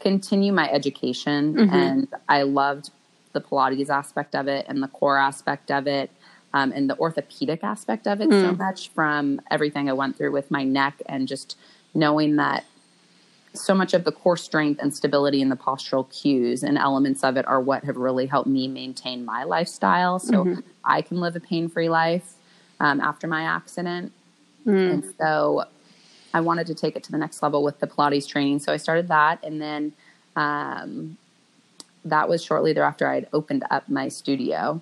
continue 0.00 0.52
my 0.52 0.70
education. 0.70 1.68
And 1.70 2.08
I 2.28 2.42
loved 2.42 2.90
the 3.32 3.40
Pilates 3.42 3.90
aspect 3.90 4.34
of 4.34 4.48
it 4.48 4.64
and 4.68 4.82
the 4.82 4.88
core 4.88 5.18
aspect 5.18 5.70
of 5.70 5.86
it. 5.86 6.10
Um, 6.54 6.72
and 6.72 6.88
the 6.88 6.96
orthopedic 6.98 7.64
aspect 7.64 8.06
of 8.06 8.20
it 8.20 8.30
so 8.30 8.52
much 8.52 8.88
from 8.90 9.40
everything 9.50 9.90
I 9.90 9.92
went 9.92 10.16
through 10.16 10.30
with 10.30 10.50
my 10.50 10.62
neck 10.62 11.02
and 11.06 11.26
just 11.28 11.58
knowing 11.94 12.36
that 12.36 12.64
so 13.54 13.74
much 13.74 13.92
of 13.92 14.04
the 14.04 14.12
core 14.12 14.36
strength 14.36 14.80
and 14.80 14.94
stability 14.94 15.42
and 15.42 15.50
the 15.50 15.56
postural 15.56 16.08
cues 16.10 16.62
and 16.62 16.78
elements 16.78 17.22
of 17.24 17.36
it 17.36 17.46
are 17.46 17.60
what 17.60 17.84
have 17.84 17.96
really 17.96 18.26
helped 18.26 18.48
me 18.48 18.68
maintain 18.68 19.24
my 19.24 19.42
lifestyle 19.44 20.18
so 20.20 20.44
I 20.84 21.02
can 21.02 21.20
live 21.20 21.34
a 21.36 21.40
pain 21.40 21.68
free 21.68 21.88
life 21.88 22.34
um, 22.80 23.00
after 23.00 23.26
my 23.26 23.42
accident. 23.42 24.12
And 24.92 25.04
so 25.20 25.64
I 26.32 26.40
wanted 26.40 26.66
to 26.68 26.74
take 26.74 26.96
it 26.96 27.02
to 27.04 27.12
the 27.12 27.18
next 27.18 27.42
level 27.42 27.62
with 27.62 27.80
the 27.80 27.86
Pilates 27.86 28.28
training. 28.28 28.60
So 28.60 28.72
I 28.72 28.76
started 28.76 29.08
that. 29.08 29.42
And 29.44 29.60
then 29.60 29.92
um, 30.36 31.16
that 32.04 32.28
was 32.28 32.44
shortly 32.44 32.72
thereafter 32.72 33.08
I'd 33.08 33.28
opened 33.32 33.64
up 33.70 33.88
my 33.88 34.08
studio. 34.08 34.80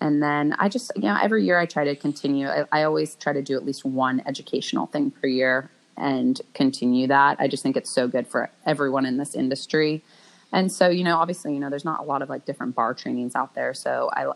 And 0.00 0.22
then 0.22 0.54
I 0.58 0.68
just, 0.68 0.92
you 0.94 1.02
know, 1.02 1.18
every 1.20 1.44
year 1.44 1.58
I 1.58 1.66
try 1.66 1.84
to 1.84 1.96
continue. 1.96 2.48
I, 2.48 2.64
I 2.70 2.82
always 2.84 3.16
try 3.16 3.32
to 3.32 3.42
do 3.42 3.56
at 3.56 3.64
least 3.64 3.84
one 3.84 4.22
educational 4.26 4.86
thing 4.86 5.10
per 5.10 5.26
year 5.26 5.70
and 5.96 6.40
continue 6.54 7.08
that. 7.08 7.38
I 7.40 7.48
just 7.48 7.62
think 7.62 7.76
it's 7.76 7.90
so 7.90 8.06
good 8.06 8.26
for 8.26 8.50
everyone 8.64 9.04
in 9.04 9.16
this 9.16 9.34
industry. 9.34 10.02
And 10.52 10.72
so, 10.72 10.88
you 10.88 11.04
know, 11.04 11.16
obviously, 11.16 11.52
you 11.52 11.60
know, 11.60 11.68
there's 11.68 11.84
not 11.84 12.00
a 12.00 12.04
lot 12.04 12.22
of 12.22 12.28
like 12.28 12.44
different 12.44 12.74
barre 12.74 12.94
trainings 12.94 13.34
out 13.34 13.54
there. 13.54 13.74
So 13.74 14.08
I 14.12 14.32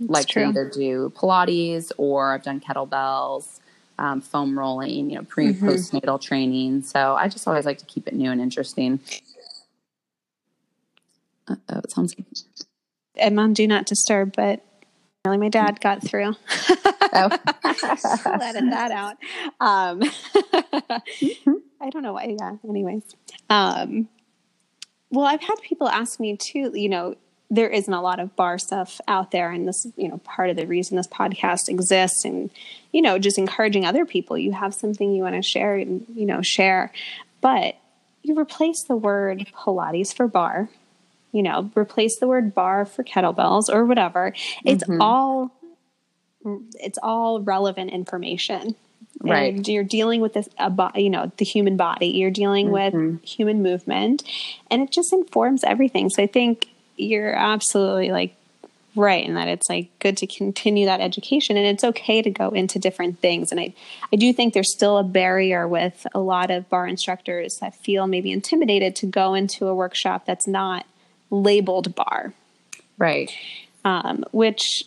like 0.00 0.26
to 0.28 0.46
either 0.46 0.68
do 0.68 1.12
Pilates 1.16 1.92
or 1.96 2.34
I've 2.34 2.42
done 2.42 2.60
kettlebells, 2.60 3.60
um, 3.98 4.20
foam 4.20 4.58
rolling, 4.58 5.10
you 5.10 5.16
know, 5.16 5.24
pre 5.24 5.48
and 5.48 5.56
postnatal 5.56 6.20
training. 6.20 6.82
So 6.82 7.16
I 7.16 7.28
just 7.28 7.48
always 7.48 7.64
like 7.64 7.78
to 7.78 7.86
keep 7.86 8.06
it 8.06 8.14
new 8.14 8.30
and 8.30 8.40
interesting. 8.40 9.00
Uh, 11.48 11.56
oh, 11.70 11.78
it 11.78 11.90
sounds 11.90 12.14
I'm 13.20 13.38
on 13.38 13.52
Do 13.52 13.66
Not 13.66 13.86
Disturb, 13.86 14.34
but 14.36 14.64
really 15.26 15.38
my 15.38 15.48
dad 15.48 15.80
got 15.80 16.02
through. 16.02 16.34
oh. 17.12 17.38
I'll 17.64 18.38
that 18.70 18.90
out. 18.90 19.16
Um, 19.60 20.02
I 21.80 21.90
don't 21.90 22.02
know 22.02 22.14
why. 22.14 22.34
Yeah. 22.38 22.56
Anyways, 22.66 23.02
um, 23.50 24.08
well, 25.10 25.26
I've 25.26 25.42
had 25.42 25.56
people 25.62 25.88
ask 25.88 26.20
me 26.20 26.36
too. 26.36 26.72
You 26.74 26.88
know, 26.88 27.16
there 27.50 27.68
isn't 27.68 27.92
a 27.92 28.00
lot 28.00 28.18
of 28.18 28.34
barre 28.34 28.58
stuff 28.58 29.00
out 29.08 29.30
there, 29.30 29.50
and 29.50 29.68
this, 29.68 29.86
you 29.96 30.08
know, 30.08 30.18
part 30.18 30.48
of 30.48 30.56
the 30.56 30.66
reason 30.66 30.96
this 30.96 31.06
podcast 31.06 31.68
exists, 31.68 32.24
and 32.24 32.50
you 32.92 33.02
know, 33.02 33.18
just 33.18 33.36
encouraging 33.36 33.84
other 33.84 34.06
people. 34.06 34.38
You 34.38 34.52
have 34.52 34.72
something 34.72 35.14
you 35.14 35.22
want 35.22 35.34
to 35.34 35.42
share, 35.42 35.76
and 35.76 36.06
you 36.14 36.24
know, 36.24 36.40
share, 36.40 36.92
but 37.42 37.76
you 38.22 38.38
replace 38.38 38.84
the 38.84 38.96
word 38.96 39.46
Pilates 39.54 40.14
for 40.14 40.28
barre. 40.28 40.70
You 41.32 41.42
know, 41.42 41.70
replace 41.76 42.18
the 42.18 42.26
word 42.26 42.54
barre 42.54 42.84
for 42.84 43.04
kettlebells 43.04 43.72
or 43.72 43.84
whatever. 43.84 44.34
It's 44.64 44.84
mm-hmm. 44.84 45.00
all 45.00 45.52
it's 46.74 46.98
all 47.02 47.40
relevant 47.40 47.90
information. 47.90 48.74
Right. 49.22 49.54
And 49.54 49.68
you're 49.68 49.84
dealing 49.84 50.22
with 50.22 50.32
this, 50.32 50.48
you 50.94 51.10
know, 51.10 51.30
the 51.36 51.44
human 51.44 51.76
body. 51.76 52.08
You're 52.08 52.30
dealing 52.30 52.70
with 52.70 52.94
mm-hmm. 52.94 53.22
human 53.24 53.62
movement, 53.62 54.22
and 54.70 54.82
it 54.82 54.90
just 54.90 55.12
informs 55.12 55.62
everything. 55.62 56.08
So 56.08 56.22
I 56.22 56.26
think 56.26 56.68
you're 56.96 57.34
absolutely 57.34 58.10
like 58.10 58.34
right 58.96 59.24
in 59.24 59.34
that 59.34 59.46
it's 59.46 59.68
like 59.68 59.88
good 59.98 60.16
to 60.18 60.26
continue 60.26 60.86
that 60.86 61.00
education, 61.00 61.56
and 61.56 61.66
it's 61.66 61.84
okay 61.84 62.22
to 62.22 62.30
go 62.30 62.48
into 62.48 62.78
different 62.78 63.20
things. 63.20 63.50
And 63.50 63.60
I, 63.60 63.74
I 64.12 64.16
do 64.16 64.32
think 64.32 64.54
there's 64.54 64.72
still 64.72 64.96
a 64.96 65.04
barrier 65.04 65.68
with 65.68 66.06
a 66.14 66.20
lot 66.20 66.50
of 66.50 66.68
barre 66.70 66.88
instructors 66.88 67.58
that 67.60 67.74
feel 67.74 68.06
maybe 68.06 68.32
intimidated 68.32 68.96
to 68.96 69.06
go 69.06 69.34
into 69.34 69.68
a 69.68 69.74
workshop 69.74 70.24
that's 70.24 70.46
not 70.46 70.86
labeled 71.30 71.94
barre 71.94 72.32
Right. 72.98 73.30
um, 73.84 74.24
which 74.32 74.84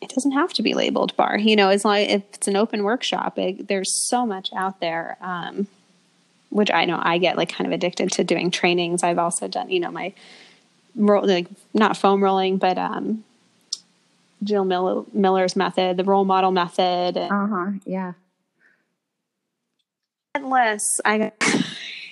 it 0.00 0.10
doesn't 0.10 0.32
have 0.32 0.52
to 0.54 0.62
be 0.62 0.74
labeled 0.74 1.16
barre. 1.16 1.38
You 1.40 1.56
know, 1.56 1.68
as 1.70 1.84
long 1.84 1.98
if 1.98 2.22
it's 2.34 2.48
an 2.48 2.56
open 2.56 2.82
workshop, 2.84 3.38
it, 3.38 3.68
there's 3.68 3.92
so 3.92 4.26
much 4.26 4.50
out 4.54 4.80
there. 4.80 5.16
Um, 5.20 5.66
which 6.50 6.70
I 6.70 6.84
know 6.84 7.00
I 7.02 7.16
get 7.18 7.36
like 7.38 7.48
kind 7.48 7.66
of 7.66 7.72
addicted 7.72 8.12
to 8.12 8.24
doing 8.24 8.50
trainings. 8.50 9.02
I've 9.02 9.18
also 9.18 9.48
done, 9.48 9.70
you 9.70 9.80
know, 9.80 9.90
my 9.90 10.12
roll, 10.94 11.26
like 11.26 11.46
not 11.72 11.96
foam 11.96 12.22
rolling, 12.22 12.58
but 12.58 12.76
um, 12.76 13.24
Jill 14.44 14.64
Miller, 14.64 15.04
Miller's 15.14 15.56
method, 15.56 15.96
the 15.96 16.04
Roll 16.04 16.24
Model 16.26 16.50
Method, 16.50 17.16
Uh 17.16 17.46
huh. 17.46 17.70
Yeah. 17.86 18.12
endless. 20.34 21.00
I 21.04 21.32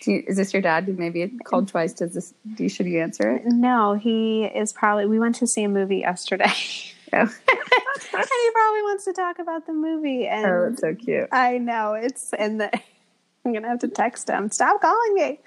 you, 0.07 0.25
is 0.27 0.37
this 0.37 0.53
your 0.53 0.63
dad 0.63 0.85
who 0.85 0.95
maybe 0.95 1.29
called 1.45 1.69
twice? 1.69 1.93
Does 1.93 2.15
this? 2.15 2.35
Do 2.55 2.63
you, 2.63 2.69
should 2.69 2.87
you 2.87 3.01
answer 3.01 3.33
it? 3.33 3.43
no, 3.47 3.95
he 3.95 4.45
is 4.45 4.73
probably. 4.73 5.07
We 5.07 5.19
went 5.19 5.37
to 5.37 5.47
see 5.47 5.65
a 5.65 5.69
movie 5.69 5.99
yesterday, 5.99 6.53
Oh, 7.13 7.19
and 7.19 7.29
he 7.29 8.51
probably 8.53 8.83
wants 8.83 9.05
to 9.05 9.13
talk 9.13 9.39
about 9.39 9.67
the 9.67 9.73
movie. 9.73 10.27
And 10.27 10.47
oh 10.47 10.69
that's 10.69 10.81
so 10.81 10.95
cute. 10.95 11.29
I 11.33 11.59
know 11.59 11.95
it's 11.95 12.33
and 12.33 12.61
the 12.61 12.71
I'm 13.45 13.53
gonna 13.53 13.69
have 13.69 13.81
to 13.81 13.89
text 13.89 14.29
him. 14.29 14.51
Stop 14.51 14.81
calling 14.81 15.15
me. 15.15 15.41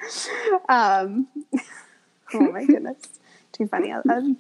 Um, 0.68 1.28
oh 2.34 2.52
my 2.52 2.66
goodness, 2.66 2.98
too 3.52 3.68
funny. 3.68 3.94
I'm 3.94 4.38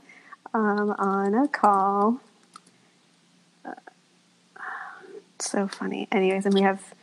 um, 0.53 0.95
on 0.97 1.36
a 1.36 1.47
call. 1.47 2.20
Uh, 3.64 3.74
so 5.39 5.68
funny. 5.68 6.07
Anyways, 6.11 6.45
and 6.45 6.53
we 6.53 6.61
have. 6.61 6.93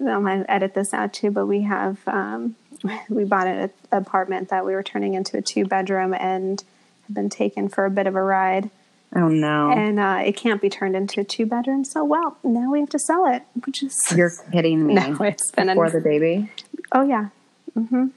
I'm 0.00 0.22
gonna 0.24 0.44
edit 0.48 0.74
this 0.74 0.92
out 0.94 1.12
too, 1.12 1.30
but 1.30 1.46
we 1.46 1.62
have 1.62 1.98
um, 2.06 2.56
we 3.08 3.24
bought 3.24 3.46
an 3.46 3.70
apartment 3.92 4.48
that 4.48 4.64
we 4.64 4.72
were 4.72 4.82
turning 4.82 5.14
into 5.14 5.36
a 5.36 5.42
two 5.42 5.64
bedroom 5.66 6.14
and 6.14 6.62
have 7.06 7.14
been 7.14 7.28
taken 7.30 7.68
for 7.68 7.84
a 7.84 7.90
bit 7.90 8.06
of 8.06 8.14
a 8.16 8.22
ride 8.22 8.70
Oh 9.14 9.28
no. 9.28 9.70
and 9.72 9.98
uh, 9.98 10.20
it 10.24 10.36
can't 10.36 10.60
be 10.62 10.70
turned 10.70 10.94
into 10.94 11.20
a 11.20 11.24
two 11.24 11.44
bedroom. 11.44 11.84
So, 11.84 12.04
well, 12.04 12.36
now 12.44 12.70
we 12.70 12.78
have 12.80 12.88
to 12.90 12.98
sell 12.98 13.26
it, 13.26 13.42
which 13.66 13.82
is 13.82 14.00
You're 14.14 14.30
kidding 14.52 14.86
me. 14.86 14.94
No, 15.00 15.16
it's 15.24 15.50
been 15.50 15.68
a- 15.68 15.72
Before 15.74 15.90
the 15.90 16.00
baby. 16.00 16.48
oh 16.92 17.02
yeah, 17.02 17.28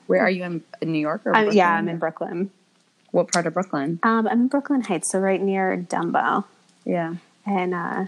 Where 0.07 0.21
are 0.21 0.29
you 0.29 0.43
in, 0.43 0.63
in 0.81 0.91
New 0.91 0.99
York 0.99 1.21
or 1.25 1.31
Brooklyn? 1.33 1.55
yeah, 1.57 1.73
I'm 1.73 1.89
in 1.89 1.97
Brooklyn. 1.97 2.51
What 3.11 3.31
part 3.31 3.45
of 3.47 3.53
Brooklyn? 3.53 3.99
Um, 4.03 4.27
I'm 4.27 4.41
in 4.41 4.47
Brooklyn 4.47 4.81
Heights, 4.81 5.11
so 5.11 5.19
right 5.19 5.41
near 5.41 5.77
Dumbo. 5.77 6.45
Yeah. 6.85 7.15
And 7.45 7.73
uh, 7.73 8.05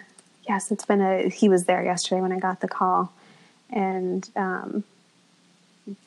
yes, 0.47 0.71
it's 0.71 0.85
been 0.85 1.01
a. 1.01 1.27
He 1.29 1.47
was 1.49 1.65
there 1.65 1.83
yesterday 1.83 2.21
when 2.21 2.31
I 2.31 2.39
got 2.39 2.61
the 2.61 2.67
call, 2.67 3.11
and 3.69 4.29
um, 4.35 4.83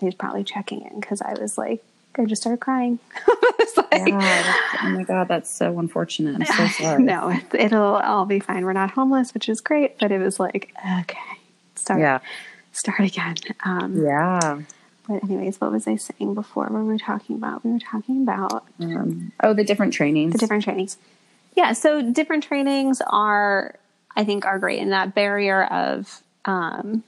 he's 0.00 0.14
probably 0.14 0.44
checking 0.44 0.82
in 0.82 1.00
because 1.00 1.20
I 1.22 1.34
was 1.40 1.56
like, 1.58 1.82
I 2.16 2.24
just 2.24 2.42
started 2.42 2.60
crying. 2.60 2.98
Like, 3.92 4.08
Yeah, 4.08 4.54
oh 4.82 4.90
my 4.90 5.02
god, 5.04 5.28
that's 5.28 5.50
so 5.50 5.78
unfortunate. 5.78 6.34
I'm 6.36 6.44
so 6.44 6.66
sorry. 6.82 7.02
no, 7.02 7.30
it, 7.30 7.42
it'll 7.54 7.96
all 7.96 8.26
be 8.26 8.40
fine. 8.40 8.64
We're 8.64 8.72
not 8.72 8.90
homeless, 8.90 9.32
which 9.34 9.48
is 9.48 9.60
great. 9.60 9.98
But 9.98 10.10
it 10.12 10.18
was 10.18 10.38
like, 10.40 10.72
okay, 11.00 11.18
start, 11.76 12.00
Yeah. 12.00 12.18
start 12.72 13.00
again. 13.00 13.36
Um, 13.64 14.02
Yeah. 14.04 14.60
But 15.06 15.22
anyways, 15.24 15.60
what 15.60 15.70
was 15.72 15.86
I 15.86 15.96
saying 15.96 16.34
before? 16.34 16.66
Were 16.70 16.84
we 16.84 16.98
talking 16.98 17.36
about? 17.36 17.64
We 17.64 17.72
were 17.72 17.78
talking 17.78 18.22
about 18.22 18.64
Um, 18.80 19.32
oh, 19.42 19.52
the 19.54 19.64
different 19.64 19.92
trainings. 19.94 20.32
the 20.32 20.38
different 20.38 20.64
trainings. 20.64 20.98
Yeah, 21.56 21.72
so 21.72 22.02
different 22.10 22.42
trainings 22.44 23.00
are, 23.06 23.74
I 24.16 24.24
think, 24.24 24.44
are 24.44 24.58
great. 24.58 24.80
And 24.80 24.92
that 24.92 25.14
barrier 25.14 25.64
of, 25.64 26.20
um, 26.44 27.04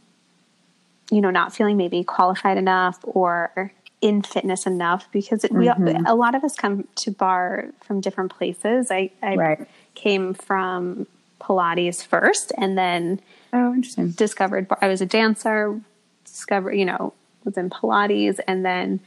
you 1.10 1.20
know, 1.20 1.30
not 1.30 1.54
feeling 1.54 1.76
maybe 1.76 2.04
qualified 2.04 2.56
enough 2.56 2.98
or 3.02 3.72
in 4.00 4.22
fitness 4.22 4.66
enough 4.66 5.06
because 5.12 5.44
it, 5.44 5.52
we 5.52 5.68
a 6.06 6.14
lot 6.14 6.34
of 6.34 6.42
us 6.42 6.56
come 6.56 6.88
to 6.96 7.10
barre 7.10 7.70
from 7.82 8.00
different 8.00 8.32
places. 8.34 8.90
I, 8.90 9.10
I 9.22 9.34
Right. 9.36 9.68
came 9.94 10.32
from 10.34 11.06
Pilates 11.40 12.04
first, 12.04 12.52
and 12.56 12.78
then 12.78 13.20
oh, 13.52 13.74
interesting. 13.74 14.10
discovered 14.10 14.66
I 14.80 14.88
was 14.88 15.00
a 15.00 15.06
dancer, 15.06 15.80
discovered, 16.24 16.72
you 16.72 16.84
know, 16.84 17.12
was 17.44 17.56
in 17.56 17.70
Pilates 17.70 18.38
and 18.46 18.64
then 18.64 19.00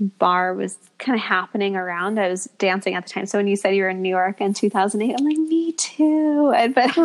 barre 0.00 0.54
was 0.54 0.78
kind 0.98 1.16
of 1.18 1.24
happening 1.24 1.74
around. 1.74 2.18
I 2.20 2.28
was 2.28 2.44
dancing 2.58 2.94
at 2.94 3.04
the 3.04 3.10
time. 3.10 3.26
So 3.26 3.38
when 3.38 3.48
you 3.48 3.56
said 3.56 3.74
you 3.74 3.82
were 3.82 3.88
in 3.88 4.00
New 4.00 4.08
York 4.08 4.40
in 4.40 4.54
2008, 4.54 5.16
I'm 5.18 5.24
like, 5.26 5.36
me 5.36 5.72
too. 5.72 6.52
And, 6.56 6.74
but, 6.74 6.96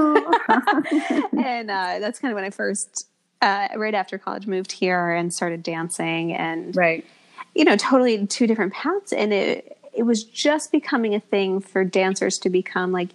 and 1.33 1.71
uh, 1.71 1.97
that's 1.99 2.19
kind 2.19 2.31
of 2.31 2.35
when 2.35 2.43
I 2.43 2.51
first, 2.51 3.07
uh, 3.43 3.67
right 3.75 3.93
after 3.93 4.17
college, 4.17 4.47
moved 4.47 4.71
here 4.71 5.11
and 5.11 5.33
started 5.33 5.61
dancing 5.61 6.33
and, 6.33 6.75
Right. 6.75 7.05
you 7.53 7.65
know, 7.65 7.75
totally 7.77 8.25
two 8.25 8.47
different 8.47 8.73
paths. 8.73 9.13
And 9.13 9.33
it, 9.33 9.77
it 9.93 10.03
was 10.03 10.23
just 10.23 10.71
becoming 10.71 11.13
a 11.13 11.19
thing 11.19 11.59
for 11.59 11.83
dancers 11.83 12.39
to 12.39 12.49
become 12.49 12.91
like 12.91 13.09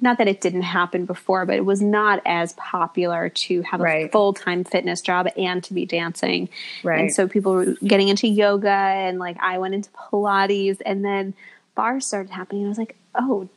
not 0.00 0.18
that 0.18 0.26
it 0.26 0.40
didn't 0.40 0.62
happen 0.62 1.06
before, 1.06 1.46
but 1.46 1.54
it 1.56 1.64
was 1.64 1.80
not 1.80 2.20
as 2.26 2.54
popular 2.54 3.28
to 3.28 3.62
have 3.62 3.80
a 3.80 4.08
full 4.08 4.32
time 4.34 4.64
fitness 4.64 5.00
job 5.00 5.28
and 5.36 5.62
to 5.64 5.72
be 5.74 5.86
dancing. 5.86 6.48
Right. 6.82 7.00
And 7.02 7.14
so 7.14 7.28
people 7.28 7.52
were 7.52 7.74
getting 7.86 8.08
into 8.08 8.26
yoga 8.26 8.68
and 8.68 9.20
like 9.20 9.36
I 9.40 9.58
went 9.58 9.74
into 9.74 9.90
Pilates 9.90 10.82
and 10.84 11.04
then 11.04 11.34
barres 11.76 12.04
started 12.04 12.30
happening. 12.30 12.62
And 12.62 12.68
I 12.68 12.70
was 12.70 12.78
like, 12.78 12.96
oh, 13.14 13.48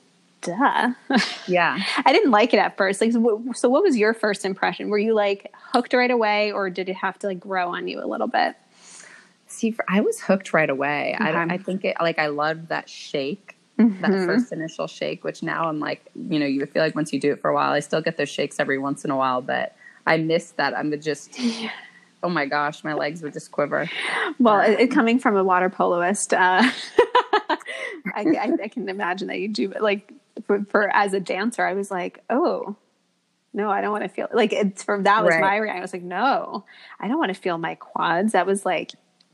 duh. 0.46 0.92
Yeah. 1.48 1.84
I 2.06 2.12
didn't 2.14 2.32
like 2.32 2.54
it 2.54 2.58
at 2.58 2.76
first. 2.78 3.02
Like, 3.02 3.12
so 3.12 3.20
what, 3.20 3.84
was 3.84 3.98
your 3.98 4.14
first 4.14 4.46
impression? 4.46 4.90
Were 4.90 4.98
you 4.98 5.14
like 5.14 5.54
hooked 5.74 5.94
right 5.94 6.10
away 6.10 6.52
or 6.52 6.70
did 6.70 6.90
it 6.90 6.96
have 6.96 7.20
to 7.20 7.28
like 7.28 7.40
grow 7.40 7.70
on 7.76 7.88
you 7.88 8.04
a 8.04 8.08
little 8.08 8.28
bit? 8.28 8.56
See, 9.48 9.72
for, 9.72 9.86
I 9.88 10.02
was 10.02 10.20
hooked 10.20 10.54
right 10.54 10.70
away. 10.70 11.16
I, 11.20 11.30
Okay. 11.30 11.54
I 11.54 11.58
think 11.58 11.86
it, 11.86 11.98
like 12.02 12.18
I 12.20 12.28
loved 12.28 12.70
that 12.70 12.90
shake, 12.90 13.56
that 13.78 13.86
Mhm. 13.86 14.26
first 14.26 14.52
initial 14.52 14.88
shake, 14.88 15.24
which 15.24 15.44
now 15.44 15.68
I'm 15.70 15.80
like, 15.80 16.06
you 16.30 16.40
know, 16.40 16.46
you 16.48 16.66
feel 16.66 16.82
like 16.82 16.96
once 16.96 17.14
you 17.14 17.20
do 17.20 17.32
it 17.34 17.42
for 17.42 17.50
a 17.50 17.54
while, 17.54 17.72
I 17.72 17.80
still 17.80 18.02
get 18.02 18.18
those 18.18 18.30
shakes 18.30 18.60
every 18.60 18.78
once 18.80 19.06
in 19.06 19.12
a 19.12 19.16
while, 19.18 19.42
but 19.42 19.76
I 20.08 20.18
miss 20.18 20.52
that. 20.52 20.76
I'm 20.76 21.00
just, 21.00 21.40
oh 22.24 22.30
my 22.30 22.46
gosh, 22.48 22.84
my 22.84 22.94
legs 22.94 23.22
would 23.22 23.34
just 23.34 23.52
quiver. 23.52 23.90
Well, 24.40 24.62
it, 24.62 24.80
it- 24.80 24.92
coming 24.92 25.20
from 25.20 25.36
a 25.38 25.44
water 25.44 25.70
poloist, 25.70 26.34
uh, 26.34 26.64
I, 28.14 28.26
I, 28.40 28.52
I 28.64 28.68
can 28.68 28.90
imagine 28.90 29.28
that 29.28 29.40
you 29.40 29.48
do. 29.48 29.70
But 29.70 29.82
like 29.82 30.12
for, 30.46 30.66
for 30.66 30.90
as 30.96 31.14
a 31.14 31.20
dancer, 31.20 31.64
I 31.66 31.74
was 31.74 31.90
like, 31.92 32.24
oh 32.30 32.76
no, 33.54 33.70
I 33.70 33.80
don't 33.82 33.92
want 33.92 34.04
to 34.04 34.10
feel 34.10 34.28
like 34.34 34.52
it's 34.52 34.84
from 34.84 35.04
that 35.04 35.24
was 35.24 35.32
Right. 35.32 35.42
my 35.42 35.56
reaction. 35.58 35.80
I 35.80 35.82
was 35.82 35.94
like, 35.94 36.04
no, 36.04 36.66
I 37.00 37.08
don't 37.08 37.18
want 37.20 37.34
to 37.34 37.40
feel 37.40 37.58
my 37.58 37.76
quads. 37.76 38.34
That 38.34 38.46
was 38.46 38.66
like 38.66 38.92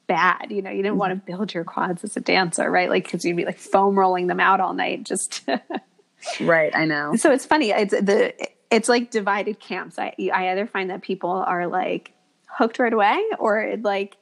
bad. 0.08 0.48
You 0.52 0.62
know, 0.62 0.70
you 0.70 0.84
didn't 0.84 0.98
want 0.98 1.12
to 1.12 1.16
build 1.16 1.54
your 1.54 1.64
quads 1.64 2.04
as 2.04 2.16
a 2.18 2.20
dancer, 2.20 2.70
right? 2.70 2.90
Like 2.90 3.06
because 3.06 3.26
you'd 3.26 3.36
be 3.38 3.46
like 3.46 3.58
foam 3.58 3.98
rolling 3.98 4.28
them 4.28 4.40
out 4.40 4.60
all 4.60 4.74
night. 4.74 5.04
Just 5.04 5.48
Right. 6.40 6.76
I 6.76 6.86
know. 6.86 7.16
so 7.16 7.32
it's 7.32 7.46
funny. 7.48 7.72
It's 7.72 7.92
the 7.94 8.34
it's 8.70 8.88
like 8.88 9.10
divided 9.10 9.60
camps. 9.60 9.98
I 9.98 10.14
I 10.32 10.50
either 10.50 10.68
find 10.68 10.92
that 10.92 11.02
people 11.02 11.32
are 11.32 11.66
like 11.68 12.14
hooked 12.48 12.78
right 12.78 12.94
away, 12.94 13.20
or 13.40 13.60
it 13.60 13.82
like 13.82 14.18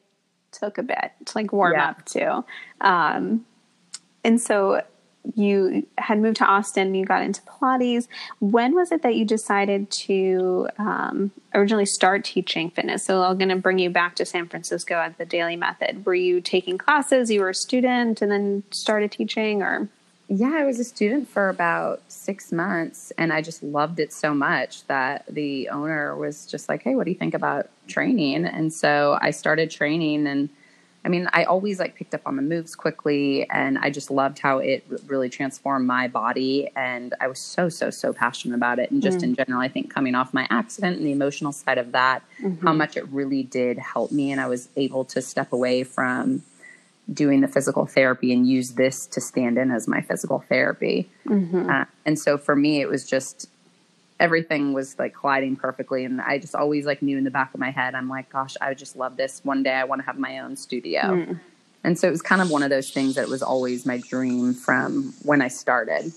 took 0.54 0.78
a 0.78 0.84
bit 0.84 1.12
to 1.26 1.32
like 1.38 1.52
warm 1.52 1.74
Yeah. 1.74 1.90
up 1.90 2.06
to. 2.06 2.46
Um, 2.80 3.46
and 4.24 4.40
so 4.40 4.82
you 5.36 5.86
had 5.98 6.20
moved 6.20 6.38
to 6.38 6.46
Austin. 6.46 6.96
You 6.96 7.06
got 7.06 7.22
into 7.22 7.42
Pilates. 7.42 8.08
When 8.40 8.74
was 8.74 8.92
it 8.92 9.02
that 9.04 9.16
you 9.16 9.26
decided 9.26 9.92
to 9.92 10.70
um, 10.78 11.32
originally 11.54 11.86
start 11.86 12.24
teaching 12.24 12.70
fitness? 12.70 13.06
So 13.06 13.24
I'm 13.24 13.38
going 13.38 13.50
to 13.50 13.56
bring 13.56 13.80
you 13.80 13.90
back 13.90 14.16
to 14.16 14.26
San 14.26 14.48
Francisco 14.48 14.96
at 14.96 15.18
the 15.18 15.26
Dailey 15.26 15.58
Method. 15.58 16.06
Were 16.06 16.16
you 16.16 16.42
taking 16.42 16.78
classes? 16.78 17.30
You 17.30 17.42
were 17.42 17.50
a 17.50 17.56
student 17.56 18.22
and 18.22 18.32
then 18.32 18.64
started 18.72 19.12
teaching, 19.12 19.62
or 19.62 19.90
Yeah, 20.28 20.54
I 20.56 20.64
was 20.64 20.80
a 20.80 20.86
student 20.86 21.28
for 21.28 21.50
about 21.50 22.02
six 22.08 22.52
months 22.52 23.12
and 23.18 23.34
I 23.34 23.42
just 23.42 23.62
loved 23.62 24.00
it 24.00 24.14
so 24.14 24.34
much 24.34 24.86
that 24.88 25.26
the 25.30 25.70
owner 25.70 26.16
was 26.16 26.46
just 26.46 26.70
like, 26.70 26.84
Hey, 26.84 26.96
what 26.96 27.06
do 27.06 27.12
you 27.12 27.18
think 27.18 27.34
about 27.34 27.70
training? 27.88 28.46
And 28.46 28.74
so 28.74 29.18
I 29.22 29.32
started 29.32 29.70
training 29.70 30.28
and 30.28 30.50
I 31.06 31.08
mean, 31.08 31.30
I 31.32 31.46
always 31.46 31.80
like 31.80 31.96
picked 31.96 32.14
up 32.14 32.22
on 32.26 32.36
the 32.36 32.42
moves 32.42 32.76
quickly 32.76 33.50
and 33.50 33.78
I 33.78 33.90
just 33.90 34.12
loved 34.12 34.40
how 34.40 34.58
it 34.58 34.86
really 35.08 35.30
transformed 35.30 35.88
my 35.88 36.08
body. 36.10 36.70
And 36.76 37.14
I 37.22 37.28
was 37.28 37.40
so, 37.40 37.70
so, 37.70 37.90
so 37.90 38.12
passionate 38.12 38.56
about 38.56 38.80
it. 38.80 38.92
And 38.92 39.02
just 39.02 39.20
mm. 39.20 39.24
in 39.24 39.36
general, 39.36 39.62
I 39.62 39.70
think 39.70 39.94
coming 39.94 40.14
off 40.14 40.34
my 40.34 40.46
accident 40.50 40.98
and 40.98 41.06
the 41.06 41.12
emotional 41.12 41.54
side 41.54 41.78
of 41.78 41.94
that, 41.94 42.22
how 42.42 42.48
mm-hmm. 42.48 42.78
much 42.78 42.98
it 42.98 43.08
really 43.10 43.44
did 43.44 43.78
help 43.78 44.12
me. 44.12 44.32
And 44.32 44.42
I 44.42 44.48
was 44.48 44.68
able 44.76 45.06
to 45.06 45.22
step 45.22 45.54
away 45.54 45.84
from 45.84 46.44
doing 47.12 47.42
the 47.42 47.48
physical 47.48 47.86
therapy 47.86 48.34
and 48.34 48.48
use 48.48 48.72
this 48.72 49.06
to 49.08 49.22
stand 49.22 49.58
in 49.58 49.72
as 49.72 49.88
my 49.88 50.02
physical 50.02 50.44
therapy. 50.50 51.10
Mm-hmm. 51.26 51.70
Uh, 51.70 51.86
and 52.06 52.20
so 52.20 52.38
for 52.38 52.56
me, 52.56 52.82
it 52.82 52.90
was 52.90 53.10
just 53.10 53.50
everything 54.20 54.74
was 54.74 54.98
like 55.00 55.14
colliding 55.14 55.56
perfectly. 55.56 56.04
And 56.06 56.20
I 56.22 56.38
just 56.38 56.56
always 56.56 56.86
like 56.86 57.02
knew 57.02 57.18
in 57.18 57.24
the 57.24 57.32
back 57.32 57.54
of 57.54 57.60
my 57.60 57.72
head, 57.72 57.96
I'm 57.96 58.10
like, 58.10 58.30
gosh, 58.30 58.56
I 58.62 58.70
would 58.70 58.78
just 58.78 58.96
love 58.96 59.18
this. 59.18 59.42
One 59.44 59.64
day 59.64 59.74
I 59.74 59.86
want 59.86 60.02
to 60.02 60.06
have 60.06 60.18
my 60.18 60.40
own 60.40 60.56
studio. 60.56 61.24
Hmm. 61.24 61.34
And 61.84 61.98
so 61.98 62.08
it 62.08 62.12
was 62.12 62.22
kind 62.22 62.42
of 62.42 62.52
one 62.52 62.62
of 62.62 62.70
those 62.70 62.92
things 62.92 63.16
that 63.16 63.30
was 63.30 63.42
always 63.42 63.86
my 63.86 63.98
dream 63.98 64.54
from 64.54 65.14
when 65.24 65.42
I 65.42 65.48
started. 65.48 66.12